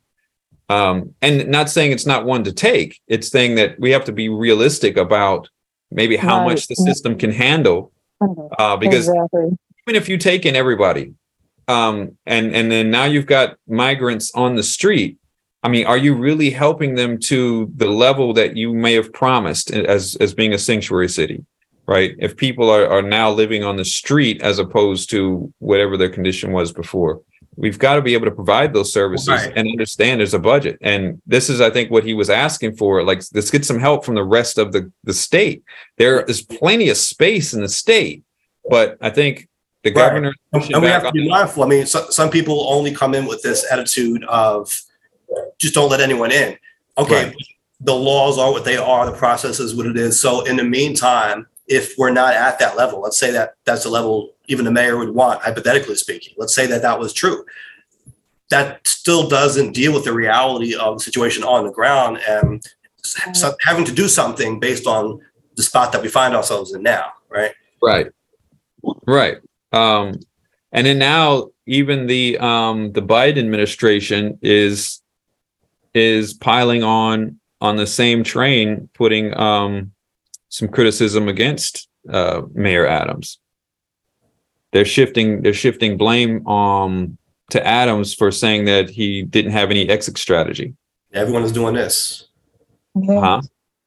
[0.69, 4.13] Um, and not saying it's not one to take it's saying that we have to
[4.13, 5.49] be realistic about
[5.93, 6.49] maybe how Right.
[6.49, 7.93] much the system can handle
[8.59, 9.57] uh, because exactly.
[9.87, 11.13] even if you take in everybody
[11.69, 15.19] um and and then now you've got migrants on the street
[15.63, 19.71] i mean are you really helping them to the level that you may have promised
[19.71, 21.45] as as being a sanctuary city
[21.87, 26.09] right if people are, are now living on the street as opposed to whatever their
[26.11, 27.21] condition was before
[27.57, 29.53] we've got to be able to provide those services Right.
[29.57, 33.03] and understand there's a budget and this is i think what he was asking for
[33.03, 35.63] like let's get some help from the rest of the the state
[35.97, 38.25] there is plenty of space in the state
[38.69, 39.49] but i think
[39.85, 40.09] the Right.
[40.09, 41.63] governor And we have to be mindful.
[41.63, 44.77] I mean, so, some people only come in with this attitude of
[45.61, 46.57] just don't let anyone in.
[46.99, 47.35] Okay, Right.
[47.81, 50.19] the laws are what they are, the process is what it is.
[50.19, 53.91] So in the meantime, if we're not at that level, let's say that that's the
[53.91, 56.35] level even the mayor would want, hypothetically speaking.
[56.37, 57.45] Let's say that that was true.
[58.51, 62.65] That still doesn't deal with the reality of the situation on the ground and
[63.33, 65.21] so having to do something based on
[65.57, 67.53] the spot that we find ourselves in now, right?
[67.83, 68.09] Right.
[69.07, 69.39] Right.
[69.73, 70.21] Um,
[70.73, 75.01] and then now even the um the Biden administration is
[75.95, 79.93] is piling on on the same train, putting um
[80.49, 83.39] some criticism against uh Mayor Adams.
[84.73, 87.19] They're shifting they're shifting blame um
[87.51, 90.75] to Adams for saying that he didn't have any exit strategy.
[91.13, 92.29] Everyone is doing this.
[92.95, 93.43] Yeah, Huh?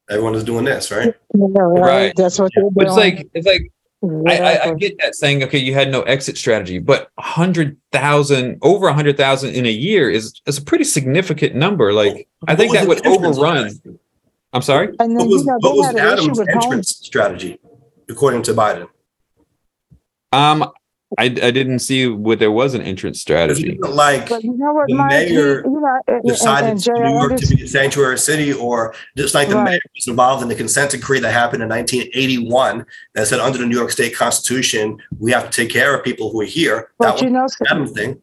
[0.09, 1.13] Everyone is doing this, right?
[1.35, 1.81] yeah, right.
[1.81, 2.13] Right.
[2.15, 2.73] That's what they're doing.
[2.73, 3.71] But it's like it's like
[4.01, 7.77] I, I, I get that saying, okay, you had no exit strategy, but a hundred
[7.91, 11.91] thousand, over a hundred thousand in a year is is a pretty significant number.
[11.91, 13.99] Like I think that would the entrance overrun.
[14.53, 14.53] Strategy?
[14.53, 14.87] I'm sorry.
[14.99, 16.65] And What then, was, you know, what they was had an issue Adams' with homes.
[16.65, 17.59] entrance strategy,
[18.09, 18.87] according to Biden?
[20.31, 20.63] Um,
[21.17, 23.71] I I didn't see what there was an entrance Because strategy.
[23.71, 25.27] didn't like But you know what, The Mike?
[25.27, 27.63] He- mayor you know, and- and- decided and to Jay, New I York to be
[27.63, 29.63] a sanctuary city, or just like the Right.
[29.71, 32.85] mayor was involved in the consent decree that happened in 1981
[33.15, 36.29] that said under the New York State Constitution we have to take care of people
[36.31, 36.91] who are here.
[36.99, 38.21] That But was you know, the Adams thing.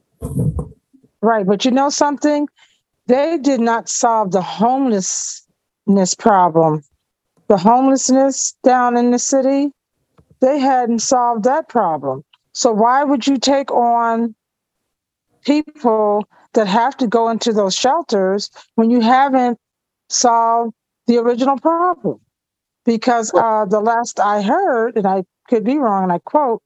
[1.22, 1.44] right?
[1.44, 2.48] But you know something?
[3.08, 4.42] They did not solve the
[5.86, 6.82] homelessness problem.
[7.48, 9.70] The homelessness down in the city,
[10.40, 12.24] they hadn't solved that problem.
[12.52, 14.34] So why would you take on
[15.44, 19.58] people that have to go into those shelters when you haven't
[20.08, 20.74] solved
[21.06, 22.20] the original problem?
[22.84, 26.62] Because uh, the last I heard, and I could be wrong, and I quote,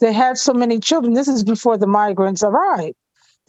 [0.00, 1.14] they had so many children.
[1.14, 2.96] This is before the migrants arrived.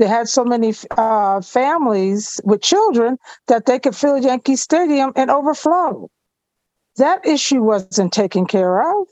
[0.02, 5.30] They had so many uh, families with children that they could fill Yankee Stadium and
[5.30, 6.10] overflow.
[6.98, 9.06] That issue wasn't taken care of.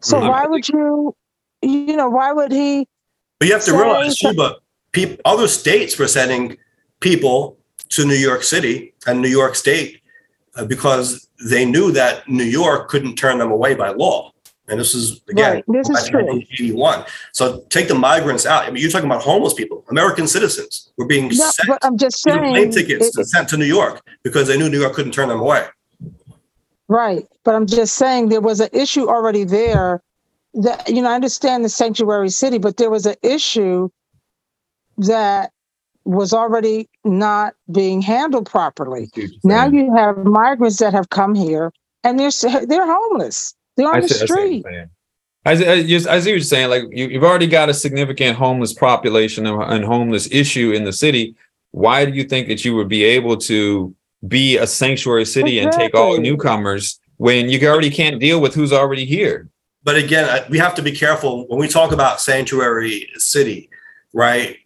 [0.00, 0.28] So Mhm.
[0.30, 1.14] why would you,
[1.60, 2.88] you know, why would he?
[3.38, 4.56] But you have to So- realize, Sheba,
[4.92, 6.56] peop other states were sending
[7.00, 7.58] people
[7.90, 10.00] to New York City and New York State
[10.56, 14.31] uh, because they knew that New York couldn't turn them away by law.
[14.68, 16.24] And this is again, Right, this is true.
[16.24, 17.04] 1981.
[17.32, 18.64] So take the migrants out.
[18.64, 22.22] I mean, you're talking about homeless people, American citizens were being No, sent I'm just
[22.22, 22.38] saying.
[22.52, 25.40] plane tickets it- sent to New York because they knew New York couldn't turn them
[25.40, 25.66] away.
[26.88, 30.02] Right, but I'm just saying there was an issue already there.
[30.54, 33.88] That you know, I understand the sanctuary city, but there was an issue
[34.98, 35.50] that
[36.04, 39.10] was already not being handled properly.
[39.44, 41.72] Now you have migrants that have come here
[42.04, 42.30] and they're
[42.66, 43.54] they're homeless.
[43.76, 44.64] They're on I the see, I see what you're street.
[44.64, 44.90] saying.
[45.44, 46.70] I see, uh, I, just, I see what you're saying.
[46.70, 50.92] Like you, you've already got a significant homeless population and, and homeless issue in the
[50.92, 51.34] city.
[51.72, 53.94] Why do you think that you would be able to
[54.28, 58.72] be a sanctuary city and take all newcomers when you already can't deal with who's
[58.72, 59.48] already here?
[59.82, 63.68] But again, I- we have to be careful when we talk about sanctuary city,
[64.12, 64.58] right?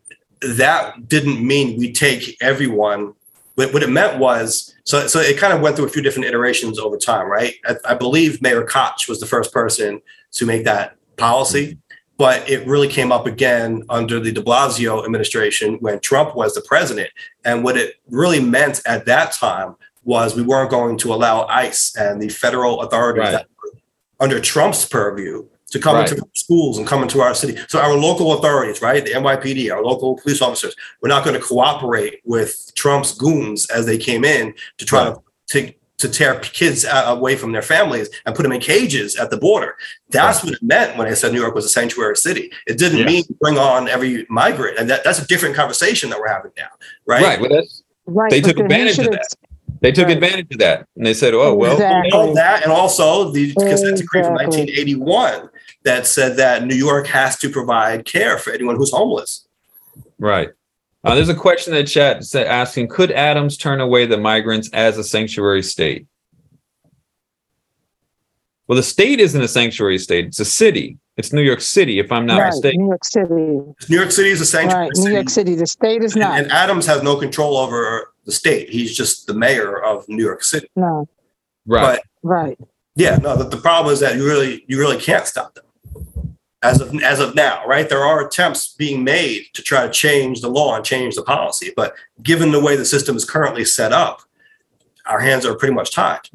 [0.43, 3.15] That didn't mean we take everyone.
[3.55, 6.27] What, what it meant was so so it kind of went through a few different
[6.27, 7.55] iterations over time, right?
[7.67, 10.01] I, I believe Mayor Koch was the first person
[10.33, 11.79] to make that policy, mm-hmm.
[12.17, 16.63] but it really came up again under the De Blasio administration when Trump was the
[16.63, 17.11] president.
[17.45, 21.97] And what it really meant at that time was we weren't going to allow ICE
[21.97, 23.45] and the federal authorities Right.
[24.21, 26.11] under Trump's purview to come Right.
[26.11, 27.59] into schools and come into our city.
[27.69, 31.45] So our local authorities, right, the NYPD, our local police officers, we're not going to
[31.45, 35.17] cooperate with Trump's goons as they came in to try to
[35.49, 39.37] take to tear kids away from their families and put them in cages at the
[39.39, 39.77] border.
[40.11, 42.53] That's what it meant when I said New York was a sanctuary city.
[42.67, 43.07] It didn't Yes.
[43.09, 46.67] mean bring on every migrant, and that, that's a different conversation that we're having now,
[47.07, 47.23] right?
[47.23, 47.41] Right.
[47.41, 48.31] Well, that's, Right.
[48.31, 49.27] They but took advantage of that.
[49.81, 50.17] they took Right.
[50.19, 52.11] advantage of that and they said, oh, well, Exactly.
[52.13, 55.49] All that, and also the consent decree from 1981
[55.87, 59.47] that said that New York has to provide care for anyone who's homeless.
[60.19, 60.51] Right.
[61.05, 64.99] Uh, there's a question in the chat asking, could Adams turn away the migrants as
[64.99, 66.07] a sanctuary state?
[68.67, 70.27] Well, the state isn't a sanctuary state.
[70.27, 70.99] It's a city.
[71.17, 72.81] It's New York City, if I'm not Right, mistaken.
[72.83, 73.89] New York City.
[73.89, 75.53] New York City is a sanctuary Right, New York city.
[75.53, 75.61] City.
[75.61, 76.39] The state is And, not.
[76.41, 78.69] and Adams has no control over the state.
[78.69, 80.69] He's just the mayor of New York City.
[80.75, 81.09] No,
[81.65, 82.01] Right.
[82.01, 82.59] But, right.
[82.97, 85.65] Yeah, no, the, the problem is that you really you really can't stop them.
[86.63, 87.89] As of as of now, right?
[87.89, 91.73] There are attempts being made to try to change the law and change the policy,
[91.77, 94.23] but given the way the system is currently set up,
[95.05, 96.29] our hands are pretty much tied.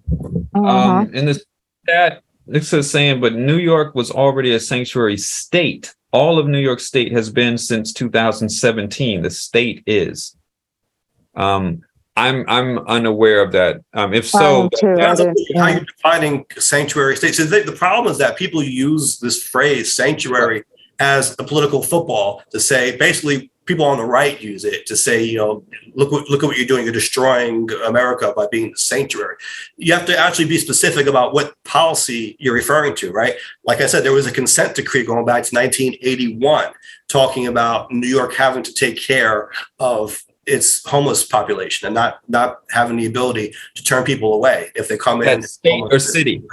[0.54, 0.68] Mhm.
[0.68, 1.44] Um, in this
[1.88, 5.96] chat, this is saying, but New York was already a sanctuary state.
[6.12, 9.22] All of New York State has been since 2017.
[9.22, 10.36] The state is.
[11.36, 11.82] Um,
[12.18, 13.82] I'm I'm unaware of that.
[13.94, 15.70] Um, if so, Um, too, That's how yeah.
[15.70, 17.38] you're defining sanctuary states.
[17.38, 20.64] So the, the problem is that people use this phrase sanctuary
[21.00, 25.24] as a political football to say basically people on the right use it to say,
[25.24, 25.64] you know,
[25.96, 26.84] look what look at what you're doing.
[26.84, 29.36] You're destroying America by being the sanctuary.
[29.78, 33.36] You have to actually be specific about what policy you're referring to, right?
[33.64, 36.74] Like I said, there was a consent decree going back to 1981
[37.08, 40.22] talking about New York having to take care of
[40.52, 44.98] its homeless population and not not having the ability to turn people away if they
[44.98, 45.42] come in.
[45.42, 46.44] that state or city.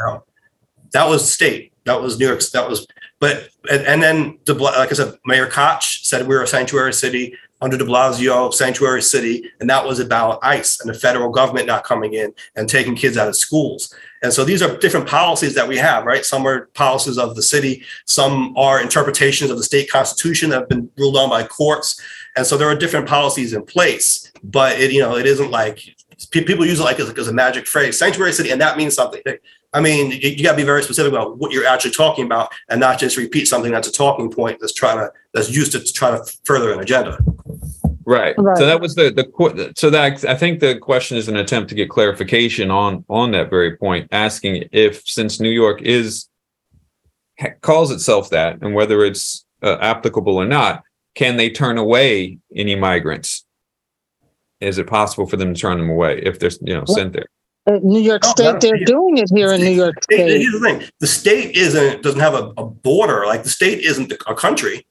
[0.92, 1.72] That was state.
[1.84, 2.40] That was New York.
[2.52, 2.86] That was,
[3.18, 6.92] but and, and then the like I said, Mayor Koch said we were a sanctuary
[6.92, 11.66] city under De Blasio, sanctuary city, and that was about ICE and the federal government
[11.66, 13.92] not coming in and taking kids out of schools.
[14.22, 16.24] And so these are different policies that we have, right?
[16.24, 20.68] Some are policies of the city, some are interpretations of the state constitution that have
[20.68, 22.00] been ruled on by courts,
[22.38, 24.32] and so there are different policies in place.
[24.44, 25.82] But it, you know, it isn't like
[26.30, 29.20] people use it like as, as a magic phrase, sanctuary city, and that means something.
[29.72, 32.52] I mean, you, you got to be very specific about what you're actually talking about,
[32.68, 35.80] and not just repeat something that's a talking point that's trying to that's used to
[35.92, 37.18] try to further an agenda.
[38.06, 38.34] Right.
[38.38, 38.56] Right.
[38.56, 41.74] So that was the the so that I think the question is an attempt to
[41.74, 46.28] get clarification on on that very point, asking if since New York is
[47.60, 50.84] calls itself that, and whether it's uh, applicable or not,
[51.18, 53.44] can they turn away any migrants?
[54.60, 57.26] Is it possible for them to turn them away if they're you know sent there?
[57.66, 60.40] Uh, New York No, State, they're doing it here in New York State.
[60.40, 63.26] Here's the thing: the state isn't doesn't have a, a border.
[63.26, 64.86] Like the state isn't a country.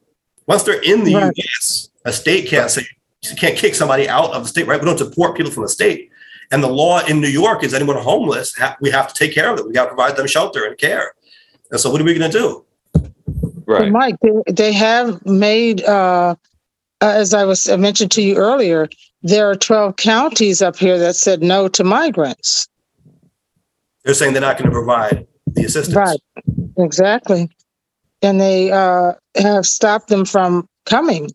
[0.46, 1.32] Once they're in the Right.
[1.34, 2.86] U.S., a state can't say
[3.24, 4.66] you can't kick somebody out of the state.
[4.66, 4.78] Right?
[4.78, 6.10] We don't deport people from the state.
[6.50, 9.50] And the law in New York is anyone homeless, ha- we have to take care
[9.50, 9.66] of them.
[9.66, 11.12] We got to provide them shelter and care.
[11.70, 12.64] And so, what are we going to do?
[13.68, 13.92] But Right.
[13.92, 16.34] Mike, they, they have made, uh,
[17.02, 18.88] uh, as I was I mentioned to you earlier,
[19.22, 22.66] there are 12 counties up here that said no to migrants.
[24.04, 25.94] They're saying they're not going to provide the assistance.
[25.94, 26.20] Right.
[26.78, 27.50] Exactly.
[28.22, 31.30] And they uh, have stopped them from coming.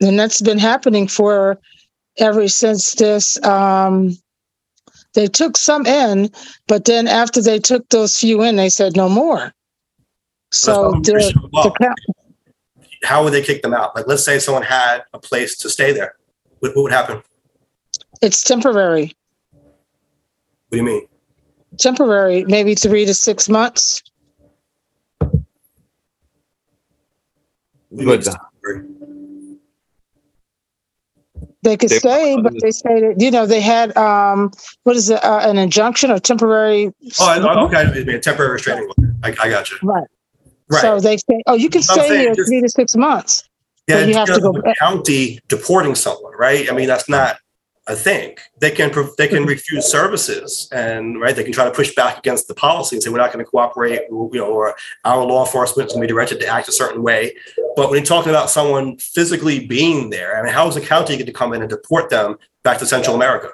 [0.00, 1.60] And that's been happening for
[2.16, 3.42] ever since this.
[3.44, 4.16] Um,
[5.12, 6.30] they took some in,
[6.66, 9.52] but then after they took those few in, they said no more.
[10.52, 11.96] So Let's the, push the up.
[13.04, 13.94] How would they kick them out?
[13.96, 16.16] Like, let's say someone had a place to stay there.
[16.58, 17.22] What, what would happen?
[18.20, 19.12] It's temporary,
[19.52, 19.62] What
[20.72, 21.06] do you mean?
[21.78, 24.02] temporary, maybe three to six months.
[25.18, 25.40] What
[27.96, 28.26] do you But?
[31.62, 34.50] They could They- stay, but they say that, you know, they had, um,
[34.84, 36.92] what is it, uh, an injunction or temporary?
[37.18, 39.14] Oh, okay, I mean, a temporary restraining order.
[39.22, 39.76] I, I got you.
[39.82, 40.06] Right.
[40.70, 40.80] Right.
[40.80, 43.44] So they say, oh, you can stay here just- three to six months.
[43.88, 46.70] Yeah, But you have to go the county deporting someone, right?
[46.70, 47.38] I mean, that's not
[47.88, 48.36] a thing.
[48.60, 49.46] They can they can mm-hmm.
[49.46, 53.10] refuse services, and right, they can try to push back against the policy and say
[53.10, 54.02] we're not going to cooperate.
[54.08, 57.02] You know, or our law enforcement is going to be directed to act a certain
[57.02, 57.34] way.
[57.74, 61.16] But when you're talking about someone physically being there, I mean, how is the county
[61.16, 63.50] going to come in and deport them back to Central America?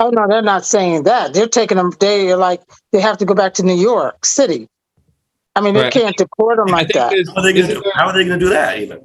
[0.00, 1.32] Oh, no, they're not saying that.
[1.32, 2.60] They're taking them, they're like,
[2.90, 4.68] they have to go back to New York City.
[5.56, 7.12] I mean, they can't deport them like that.
[7.34, 8.78] How are they going to there- they going to do that?
[8.78, 9.00] Even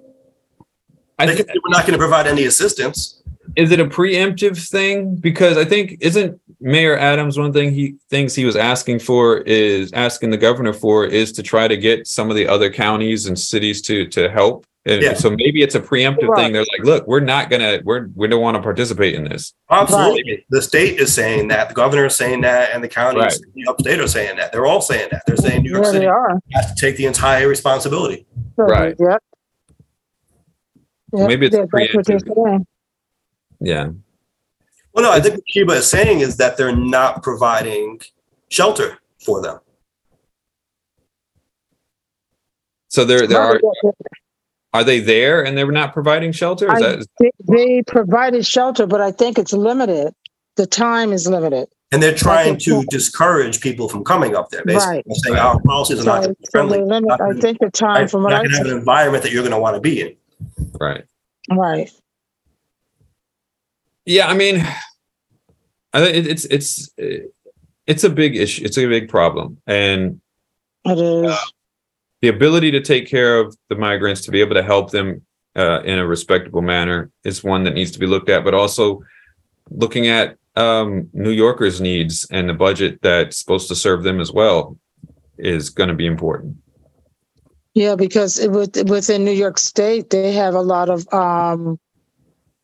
[1.20, 3.22] I they think- can, we're not going to provide any assistance.
[3.56, 5.16] is it a preemptive thing?
[5.16, 9.92] Because I think isn't Mayor Adams one thing he thinks he was asking for is
[9.94, 13.38] asking the governor for is to try to get some of the other counties and
[13.38, 14.66] cities to to help.
[14.90, 15.14] And Yeah.
[15.14, 16.46] so maybe it's a preemptive Right.
[16.46, 16.54] thing.
[16.54, 19.54] They're like, look, we're not gonna, we're we don't want to participate in this.
[19.70, 20.44] Absolutely.
[20.50, 23.54] The state is saying that, the governor is saying that, and the counties, Right.
[23.54, 24.52] the upstate are saying that.
[24.52, 25.22] They're all saying that.
[25.28, 26.40] They're saying New York Yeah, City they are.
[26.54, 28.26] has to take the entire responsibility.
[28.58, 28.96] Right.
[29.00, 29.24] Yep.
[31.14, 32.66] Yep, Maybe it's yeah, they're preemptive.
[33.62, 33.90] Yeah.
[34.94, 38.02] Well, no, I think what Sheba is saying is that they're not providing
[38.50, 39.60] shelter for them.
[42.88, 43.74] So there there are No,
[44.74, 46.68] are they there and they're not providing shelter?
[46.68, 50.14] Is I- that They, they provided shelter, but I think it's limited.
[50.56, 51.68] The time is limited.
[51.92, 52.84] And they're trying to cool.
[52.90, 54.96] discourage people from coming up there, basically.
[54.98, 55.04] Right.
[55.08, 56.78] They're saying our policies are not So, gonna so friendly.
[56.80, 58.12] they limit, not I think the time Right?
[58.12, 60.16] from what not I have an environment that you're going to want to be in.
[60.80, 61.04] right?
[61.52, 61.90] Right.
[64.06, 64.58] Yeah, I mean,
[65.94, 66.90] I think it's it's
[67.88, 68.66] it's a big issue.
[68.66, 70.20] It's a big problem, and
[70.86, 71.38] It is.
[72.22, 75.22] The ability to take care of the migrants to be able to help them
[75.56, 78.44] uh, in a respectable manner is one that needs to be looked at.
[78.44, 79.02] But also
[79.70, 84.32] looking at um, New Yorkers' needs and the budget that's supposed to serve them as
[84.32, 84.78] well
[85.38, 86.58] is going to be important.
[87.74, 91.80] Yeah, because it, with, within New York State, they have a lot of um,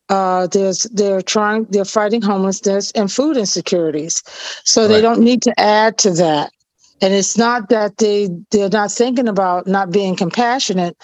[0.10, 4.22] uh, there's they're trying they're fighting homelessness and food insecurities,
[4.64, 6.52] so they don't need to add to that.
[7.02, 10.98] And it's not that they they're not thinking about not being compassionate,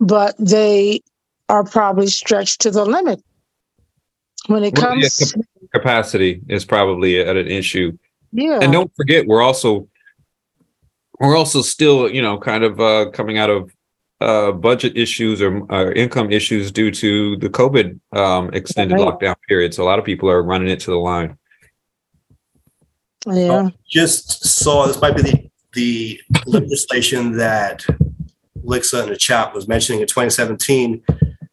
[0.00, 1.00] but they
[1.48, 3.22] are probably stretched to the limit
[4.46, 5.34] when it Well, yeah, comes.
[5.72, 7.96] Capacity is probably at an issue.
[8.32, 9.88] Yeah, and don't forget we're also
[11.20, 13.72] we're also still you know kind of uh coming out of
[14.20, 19.06] uh budget issues or uh, income issues due to the covid um extended Right.
[19.06, 21.36] lockdown period so a lot of people are running it to the line
[23.26, 27.84] yeah, Just saw, this might be the, the legislation that
[28.64, 31.02] Lixa in the chat was mentioning in 2017.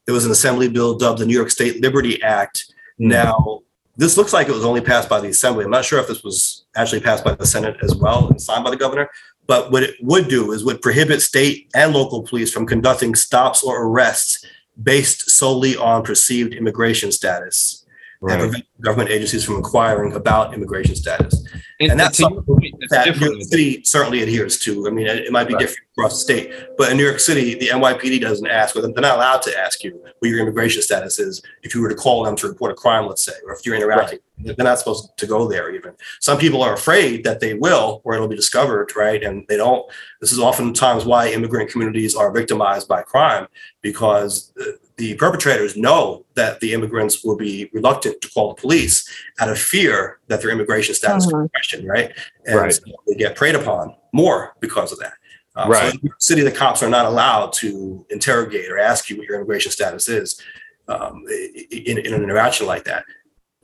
[0.05, 2.73] There was an assembly bill dubbed the New York State Liberty Act.
[2.97, 3.09] Hmm.
[3.09, 3.61] Now,
[3.97, 5.63] this looks like it was only passed by the assembly.
[5.63, 8.63] I'm not sure if this was actually passed by the Senate as well and signed
[8.63, 9.09] by the governor.
[9.47, 13.63] But what it would do is would prohibit state and local police from conducting stops
[13.63, 14.43] or arrests
[14.81, 17.84] based solely on perceived immigration status
[18.29, 18.49] and right.
[18.49, 21.47] prevent government agencies from inquiring about immigration status
[21.79, 23.25] and that's something point, it's that New.
[23.31, 24.87] York City certainly adheres to.
[24.87, 25.59] I mean, it, it might be Right.
[25.61, 28.91] different across the state, but in New York City, the NYPD doesn't ask, or they're
[28.91, 32.23] not allowed to ask you what your immigration status is if you were to call
[32.23, 34.19] them to report a crime, let's say, or if you're interacting.
[34.37, 35.93] They're not supposed to go there even.
[36.19, 39.23] Some people are afraid that they will, or it'll be discovered, right?
[39.23, 39.89] And they don't.
[40.19, 43.47] This is oftentimes why immigrant communities are victimized by crime
[43.81, 49.09] because the, the perpetrators know that the immigrants will be reluctant to call the police
[49.39, 51.47] out of fear that their immigration status Uh-huh.
[51.65, 52.11] Is questioned, right?
[52.45, 52.73] And Right.
[52.73, 55.13] so they get preyed upon more because of that.
[55.55, 55.81] Uh, Right.
[55.81, 59.17] So in New York City, the cops are not allowed to interrogate or ask you
[59.17, 60.39] what your immigration status is
[60.87, 61.23] um,
[61.71, 63.05] in, in an interaction like that.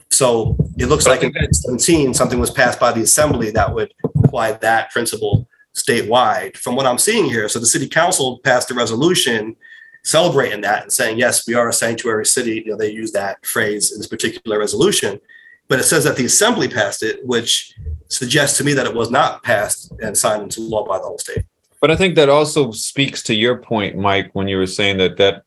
[0.10, 3.74] So it looks But like in think 2017, something was passed by the assembly that
[3.74, 6.58] would apply that principle statewide.
[6.58, 9.56] From what I'm seeing here, so the city council passed a resolution
[10.04, 12.64] celebrating that and saying, yes, we are a sanctuary city.
[12.66, 15.20] You know, they use that phrase in this particular resolution.
[15.72, 17.74] But it says that the assembly passed it, which
[18.10, 21.18] suggests to me that it was not passed and signed into law by the whole
[21.18, 21.46] state.
[21.80, 25.16] But I think that also speaks to your point, Mike, when you were saying that
[25.16, 25.44] that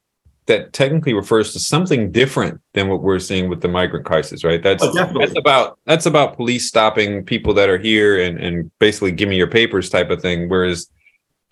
[0.46, 4.62] that technically refers to something different than what we're seeing with the migrant crisis, right?
[4.62, 9.12] That's Oh, that's about that's about police stopping people that are here and and basically
[9.12, 10.48] give me your papers type of thing.
[10.48, 10.88] Whereas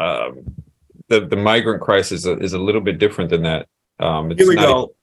[0.01, 0.47] um,
[1.09, 3.69] the the migrant crisis is a little bit different than that.
[4.01, 4.95] Um, it's Here we not- go.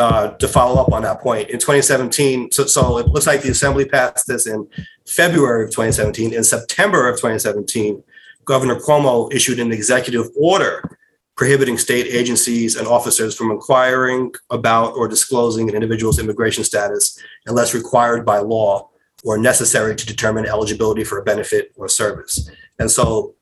[0.00, 3.50] Uh, to follow up on that point, in 2017, so, so it looks like the
[3.50, 4.66] assembly passed this in
[5.06, 6.32] February of 2017.
[6.32, 8.02] In September of 2017,
[8.46, 10.96] Governor Cuomo issued an executive order
[11.36, 17.74] prohibiting state agencies and officers from inquiring about or disclosing an individual's immigration status unless
[17.74, 18.88] required by law
[19.22, 22.50] or necessary to determine eligibility for a benefit or service.
[22.78, 23.34] And so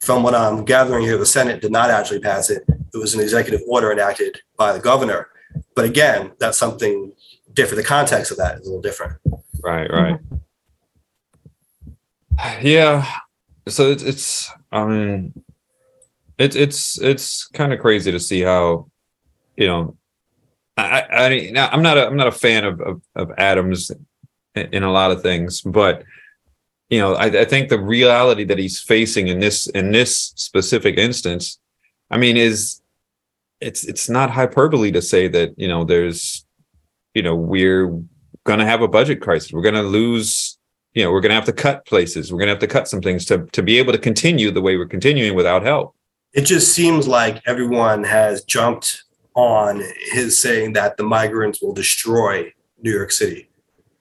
[0.00, 2.64] from what I'm gathering here, the Senate did not actually pass it.
[2.94, 5.28] It was an executive order enacted by the governor.
[5.76, 7.12] But again, that's something
[7.52, 7.82] different.
[7.82, 9.20] The context of that is a little different.
[9.62, 10.18] Right, right.
[12.62, 13.06] Yeah.
[13.68, 15.44] So it's it's I mean
[16.38, 18.90] it's it's it's kind of crazy to see how
[19.56, 19.96] you know
[20.76, 23.90] I I, I'm not a I'm not a fan of of, of Adams
[24.54, 26.04] in, in a lot of things, but
[26.88, 30.96] you know I, I think the reality that he's facing in this in this specific
[30.96, 31.58] instance,
[32.10, 32.80] I mean, is
[33.60, 36.44] it's it's not hyperbole to say that you know there's
[37.14, 38.02] you know we're
[38.46, 39.52] going to have a budget crisis.
[39.52, 40.56] We're going to lose,
[40.94, 42.32] you know, we're going to have to cut places.
[42.32, 44.62] We're going to have to cut some things to to be able to continue the
[44.62, 45.94] way we're continuing without help.
[46.32, 49.04] It just seems like everyone has jumped
[49.34, 52.52] on his saying that the migrants will destroy
[52.82, 53.48] New York City.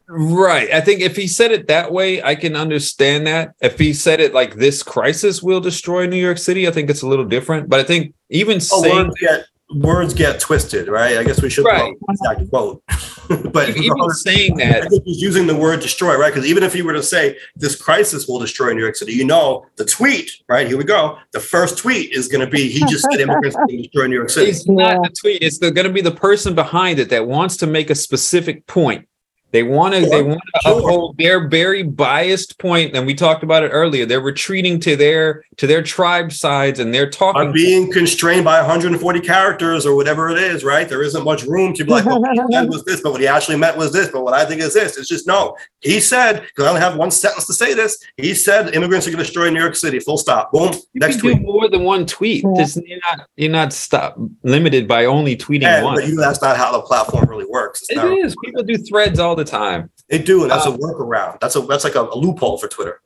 [0.07, 0.72] Right.
[0.72, 3.56] I think if he said it that way, I can understand that.
[3.61, 7.02] If he said it like this crisis will destroy New York City, I think it's
[7.02, 7.69] a little different.
[7.69, 11.18] But I think even Oh, saying words get words get twisted, right?
[11.18, 11.91] I guess we should Right.
[12.10, 12.84] exact quote.
[13.52, 16.32] but even saying I that, think he's using the word destroy, right?
[16.32, 19.26] Because even if he were to say this crisis will destroy New York City, you
[19.26, 20.68] know, the tweet, right?
[20.68, 21.18] Here we go.
[21.32, 24.30] The first tweet is going to be he just said immigrants will destroy New York
[24.30, 24.52] City.
[24.52, 25.41] it's not the tweet.
[25.41, 29.07] It's going to be the person behind it that wants to make a specific point.
[29.56, 30.02] They want to.
[30.02, 30.80] They want to sure.
[30.80, 34.06] uphold their very biased point, and we talked about it earlier.
[34.06, 37.53] They're retreating to their to their tribe sides, and they're Are talking.
[37.53, 40.90] being constrained by 140 characters or whatever it is, right?
[40.90, 43.22] There isn't much room to be like, well, what he said was this, but what
[43.22, 44.98] he actually meant was this, but what I think is this.
[44.98, 45.56] It's just no.
[45.80, 47.98] He said, because I only have one sentence to say this.
[48.18, 49.99] He said immigrants are going to destroy New York City.
[49.99, 50.52] Full stop.
[50.52, 50.73] Boom.
[50.73, 51.45] you Next can do tweet.
[51.45, 52.44] more than one tweet.
[52.44, 52.52] Yeah.
[52.57, 53.27] This, you're not.
[53.38, 55.95] You're not stop limited by only tweeting And, one.
[55.95, 57.84] but you know, that's not how the platform really works.
[57.84, 58.36] It's It not- is.
[58.44, 59.90] People do threads all the time.
[60.10, 61.40] They do, and that's Uh, a workaround.
[61.40, 63.02] That's a that's like a, a loophole for Twitter.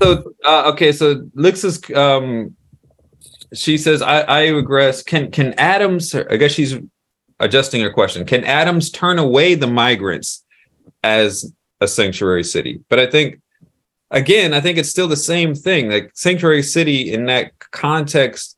[0.00, 2.56] So uh, okay, so Lix is um
[3.54, 5.02] she says I I regress.
[5.02, 6.76] Can can Adams I guess she's
[7.40, 8.24] adjusting her question.
[8.26, 10.44] Can Adams turn away the migrants
[11.02, 12.80] as a sanctuary city?
[12.88, 13.40] But I think
[14.10, 15.90] again, I think it's still the same thing.
[15.90, 18.56] Like sanctuary city in that context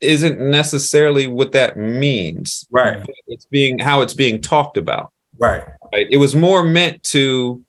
[0.00, 2.66] isn't necessarily what that means.
[2.70, 3.02] Right.
[3.28, 5.12] It's being how it's being talked about.
[5.38, 5.64] Right.
[5.92, 6.06] right?
[6.10, 7.64] It was more meant to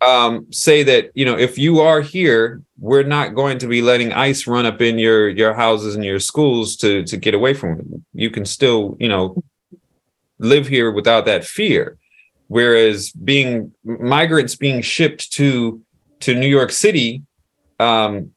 [0.00, 4.12] um, say that you know if you are here, we're not going to be letting
[4.12, 7.80] ICE run up in your your houses and your schools to to get away from
[7.80, 7.86] it.
[8.12, 9.42] You can still you know
[10.38, 11.98] live here without that fear.
[12.48, 15.80] Whereas being migrants being shipped to
[16.20, 17.22] to New York City
[17.80, 18.30] um,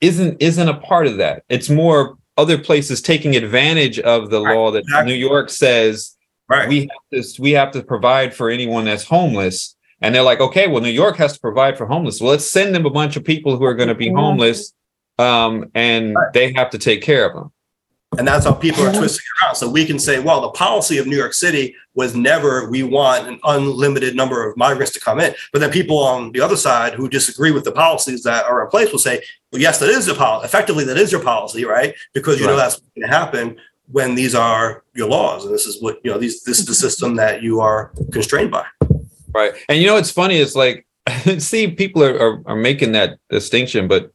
[0.00, 1.44] isn't isn't a part of that.
[1.48, 5.12] It's more other places taking advantage of the law that exactly.
[5.12, 6.16] New York says
[6.48, 6.68] Right.
[6.68, 6.80] we
[7.12, 10.82] have to we have to provide for anyone that's homeless and they're like okay well
[10.82, 13.56] new york has to provide for homeless well let's send them a bunch of people
[13.56, 14.72] who are going to be homeless
[15.18, 16.32] um and Right.
[16.32, 17.52] they have to take care of them
[18.16, 19.56] And that's how people are twisting it around.
[19.56, 23.28] So we can say, well, the policy of New York City was never we want
[23.28, 25.34] an unlimited number of migrants to come in.
[25.52, 28.70] But then people on the other side who disagree with the policies that are in
[28.70, 29.20] place will say,
[29.52, 30.46] well, yes, that is the policy.
[30.46, 31.94] Effectively, that is your policy, right?
[32.14, 33.56] Because you know that's going to happen
[33.90, 36.18] when these are your laws, and this is what you know.
[36.18, 38.64] These this is the system that you are constrained by.
[39.34, 40.86] right and you know what's funny is like
[41.38, 44.12] see people are, are are making that distinction but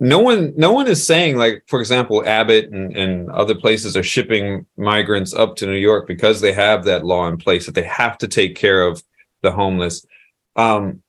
[0.00, 4.02] no one no one is saying like for example abbott and, and other places are
[4.02, 7.82] shipping migrants up to new york because they have that law in place that they
[7.84, 9.02] have to take care of
[9.42, 10.04] the homeless
[10.56, 11.00] um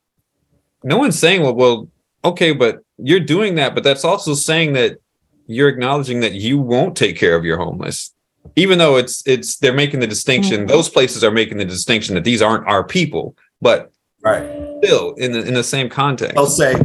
[0.84, 1.90] no one's saying well well
[2.24, 5.00] okay but you're doing that but that's also saying that
[5.48, 8.12] you're acknowledging that you won't take care of your homeless
[8.56, 10.68] even though it's it's they're making the distinction Mhm.
[10.68, 13.92] those places are making the distinction that these aren't our people but
[14.24, 14.44] Right.
[14.84, 16.76] still in the, in the same context I'll say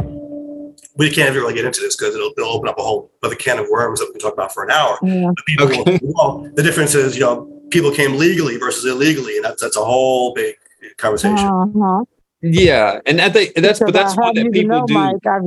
[0.97, 3.59] we can't really get into this because it'll, it'll open up a whole other can
[3.59, 4.99] of worms that we can talk about for an hour.
[5.03, 5.31] Yeah.
[5.35, 5.99] But people, Okay.
[6.03, 9.85] well, the difference is, you know, people came legally versus illegally, and that's that's a
[9.85, 10.57] whole big
[10.99, 11.47] conversation.
[11.47, 12.05] Uh-huh.
[12.43, 15.17] yeah and I think that's but that's I one have that people know, do Mike,
[15.27, 15.43] I've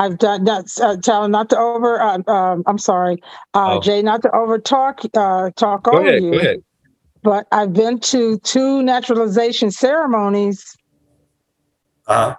[0.00, 2.00] I've done not uh, tell not to over.
[2.00, 3.22] Uh, um, I'm sorry,
[3.54, 3.80] uh, Oh.
[3.80, 6.30] Jay, not to over talk uh, talk go over ahead you.
[6.32, 6.62] go ahead
[7.22, 10.64] But I've been to two naturalization ceremonies
[12.06, 12.34] Uh,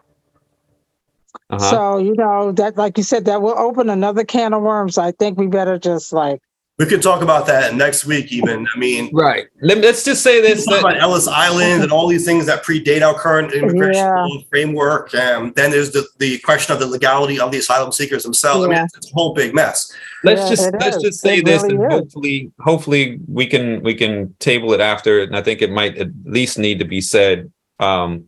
[1.50, 1.70] Uh-huh.
[1.70, 4.98] So, you know, that, like you said, that will open another can of worms.
[4.98, 6.40] I think we better just like,
[6.82, 8.66] We could talk about that next week even.
[8.74, 9.46] I mean, Right.
[9.62, 10.66] Let, us just say this.
[10.66, 14.26] that- about Ellis Island and all these things that predate our current immigration Yeah.
[14.50, 15.14] framework.
[15.14, 18.66] And then there's the, the question of the legality of the asylum seekers themselves.
[18.66, 19.94] I mean, it's a whole big mess.
[20.24, 21.04] let's Yeah, just let's is.
[21.04, 22.00] just say It this really and is.
[22.00, 26.10] hopefully hopefully we can we can table it after and i think it might at
[26.26, 28.28] least need to be said um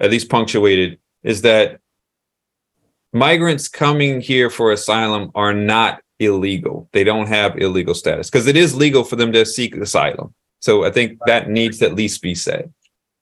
[0.00, 1.80] at least punctuated is that
[3.12, 8.56] migrants coming here for asylum are not illegal they don't have illegal status because it
[8.56, 12.22] is legal for them to seek asylum so i think that needs to at least
[12.22, 12.72] be said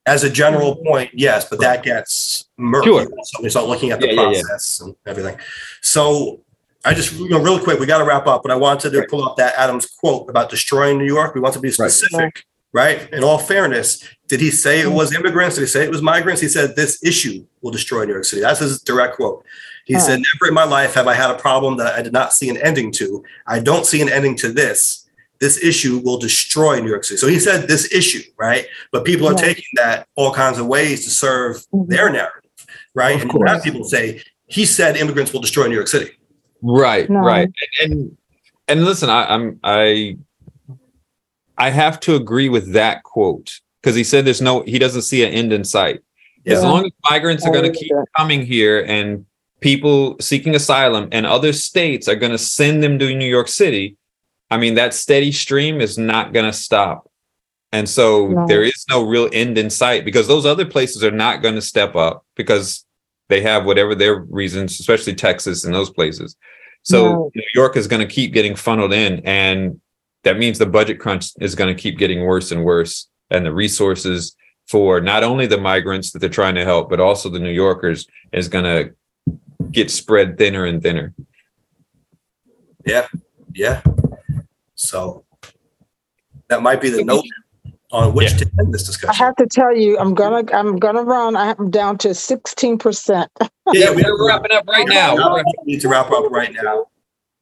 [0.05, 2.87] As a general point, yes, but that gets murky.
[2.89, 3.07] Sure.
[3.23, 4.43] So we start looking at the Yeah, yeah, yeah.
[4.43, 5.37] process and everything.
[5.81, 6.41] So
[6.85, 8.99] I just, you know, real quick, we got to wrap up, but I wanted to
[8.99, 9.09] Right.
[9.09, 11.37] pull up that Adams quote about destroying New York.
[11.37, 13.09] We want to be specific, right?
[13.13, 14.97] In all fairness, did he say it mm-hmm.
[14.97, 15.55] was immigrants?
[15.55, 16.41] Did he say it was migrants?
[16.43, 18.43] He said this issue will destroy New York City.
[18.43, 19.45] That's his direct quote.
[19.85, 20.01] He Huh.
[20.01, 22.49] said, never in my life have I had a problem that I did not see
[22.49, 23.23] an ending to.
[23.47, 25.07] I don't see an ending to this.
[25.41, 27.19] This issue will destroy New York City.
[27.19, 28.67] So he said this issue, right?
[28.93, 29.41] But people are Yeah.
[29.49, 31.89] taking that all kinds of ways to serve Mhm.
[31.89, 32.51] their narrative,
[32.95, 33.17] right?
[33.17, 33.65] Of and you have course.
[33.65, 36.13] people say, he said immigrants will destroy New York City.
[36.65, 37.19] right No.
[37.19, 37.49] right
[37.83, 38.17] and, and
[38.69, 40.17] and listen i i'm i
[41.59, 45.25] i have to agree with that quote because he said there's no he doesn't see
[45.25, 45.99] an end in sight
[46.47, 49.27] as long as migrants are going to keep coming here and
[49.63, 53.97] people seeking asylum and other states are going to send them to New York City,
[54.51, 57.09] I mean, that steady stream is not going to stop.
[57.73, 58.47] And so No.
[58.47, 61.63] there is no real end in sight because those other places are not going to
[61.63, 62.85] step up because
[63.31, 66.37] they have whatever their reasons, especially Texas and those places.
[66.83, 67.31] So.
[67.35, 69.23] New York is going to keep getting funneled in.
[69.25, 69.81] And
[70.25, 73.09] that means the budget crunch is going to keep getting worse and worse.
[73.31, 74.37] And the resources
[74.69, 78.07] for not only the migrants that they're trying to help, but also the New Yorkers
[78.33, 78.95] is going to
[79.71, 81.15] get spread thinner and thinner.
[82.85, 83.07] Yeah.
[83.55, 83.83] Yeah.
[84.75, 85.25] So
[86.49, 87.25] that might be the note
[87.93, 89.11] on which to end this discussion.
[89.11, 91.37] I have to tell you, I'm gonna, I'm gonna run.
[91.37, 93.31] I'm down to sixteen percent.
[93.73, 95.15] Yeah, we we're wrapping up right now.
[95.15, 96.87] We're- We need to wrap up right now.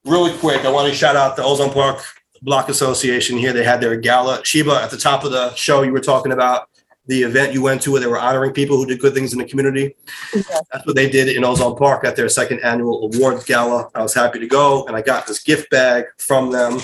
[0.05, 2.03] Really quick, I want to shout out the Ozone Park
[2.43, 3.53] Block Association here.
[3.53, 4.43] They had their gala.
[4.45, 6.70] Sheba, at the top of the show, you were talking about
[7.11, 9.39] the event you went to where they were honoring people who did good things in
[9.41, 9.97] the community.
[10.33, 10.63] Yes.
[10.73, 13.89] That's what they did in Ozone Park at their second annual awards gala.
[13.97, 16.79] I was happy to go and I got this gift bag from them.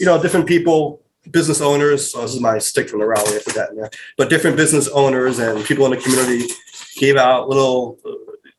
[0.00, 3.40] You know, different people, business owners, oh, this is my stick from the rally, I
[3.44, 3.90] put that in there.
[4.16, 6.52] But different business owners and people in the community
[6.96, 8.10] gave out little uh,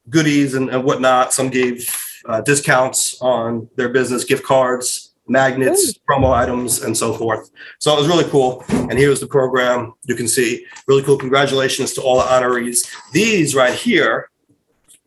[0.10, 1.34] goodies and and whatnot.
[1.34, 1.94] Some gave
[2.26, 7.50] uh, discounts on their business, gift cards, magnets, promo items, and so forth.
[7.80, 8.64] So it was really cool.
[8.70, 9.94] And here's the program.
[10.04, 11.18] You can see really cool.
[11.18, 12.88] Congratulations to all the honorees.
[13.12, 14.30] These right here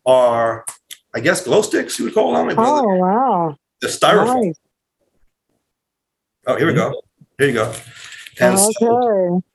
[0.07, 0.65] are,
[1.15, 1.99] I guess, glow sticks.
[1.99, 2.55] You would call them.
[2.59, 3.57] Oh, wow.
[3.81, 4.47] The styrofoam.
[4.47, 4.59] Nice.
[6.47, 7.01] Oh, here we go.
[7.39, 7.73] Here you go.
[8.41, 9.47] And so Okay.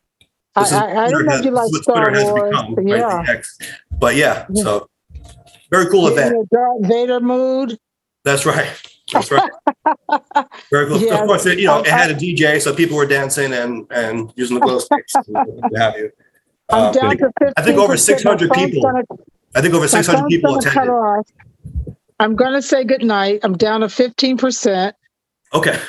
[0.56, 2.50] I, this is I, I didn't know you like Star Wars.
[2.50, 3.42] become, right, Yeah.
[4.00, 4.90] But yeah, so
[5.70, 6.36] very cool event.
[6.36, 7.78] in a Darth Vader mood.
[8.26, 8.68] That's right.
[9.12, 9.52] That's right.
[10.72, 11.00] Very cool.
[11.00, 11.22] Yeah.
[11.22, 14.32] Of course, it, you know, it had a DJ, so people were dancing and and
[14.36, 16.12] using the glow sticks and have you.
[16.70, 17.54] I'm uh, down to fifteen.
[17.58, 18.84] I think over 600 people
[19.56, 20.94] I think over six hundred people attended.
[22.20, 23.40] I'm gonna say goodnight.
[23.44, 24.96] I'm down to fifteen percent,
[25.54, 25.80] Okay.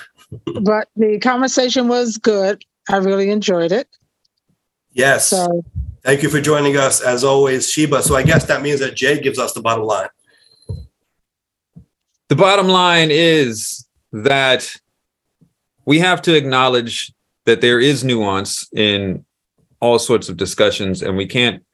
[0.62, 2.64] but the conversation was good.
[2.88, 3.88] I really enjoyed it.
[4.92, 5.28] Yes.
[5.28, 5.62] So
[6.02, 8.02] Thank you for joining us as always, Sheba.
[8.02, 10.08] So I guess that means that Jay gives us the bottom line.
[12.30, 14.76] The bottom line is that
[15.84, 17.12] we have to acknowledge
[17.44, 19.24] that there is nuance in
[19.80, 21.64] all sorts of discussions, and we can't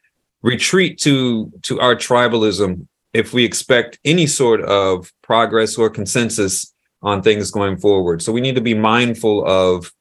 [0.40, 6.72] retreat to to our tribalism if we expect any sort of progress or consensus
[7.02, 8.22] on things going forward.
[8.22, 9.92] So we need to be mindful of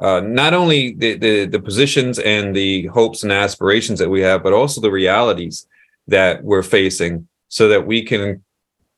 [0.00, 4.42] uh, not only the, the the positions and the hopes and aspirations that we have,
[4.42, 5.68] but also the realities
[6.08, 8.43] that we're facing, so that we can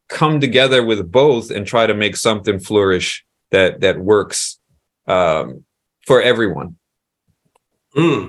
[0.09, 4.59] come together with both and try to make something flourish that that works
[5.07, 5.65] um,
[6.07, 6.77] for everyone.
[7.95, 8.27] Hmm.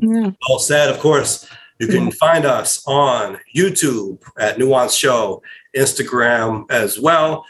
[0.00, 0.30] yeah.
[0.48, 1.48] All said, of course,
[1.80, 5.42] you can find us on YouTube at Nuance Show,
[5.76, 7.44] Instagram as well.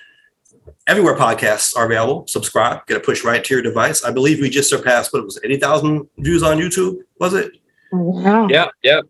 [0.86, 2.26] Everywhere podcasts are available.
[2.26, 4.04] Subscribe, get a push right to your device.
[4.04, 7.52] I believe we just surpassed what it was, 80,000 views on YouTube, was it?
[7.92, 8.48] Wow.
[8.48, 9.02] Yeah, yeah.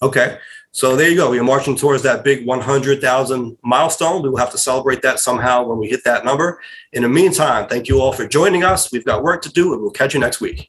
[0.00, 0.38] Okay.
[0.78, 1.28] So there you go.
[1.28, 4.22] We are marching towards that big 100,000 milestone.
[4.22, 6.60] We will have to celebrate that somehow when we hit that number.
[6.92, 8.92] In the meantime, thank you all for joining us.
[8.92, 10.66] We've got work to do and we'll catch you next week.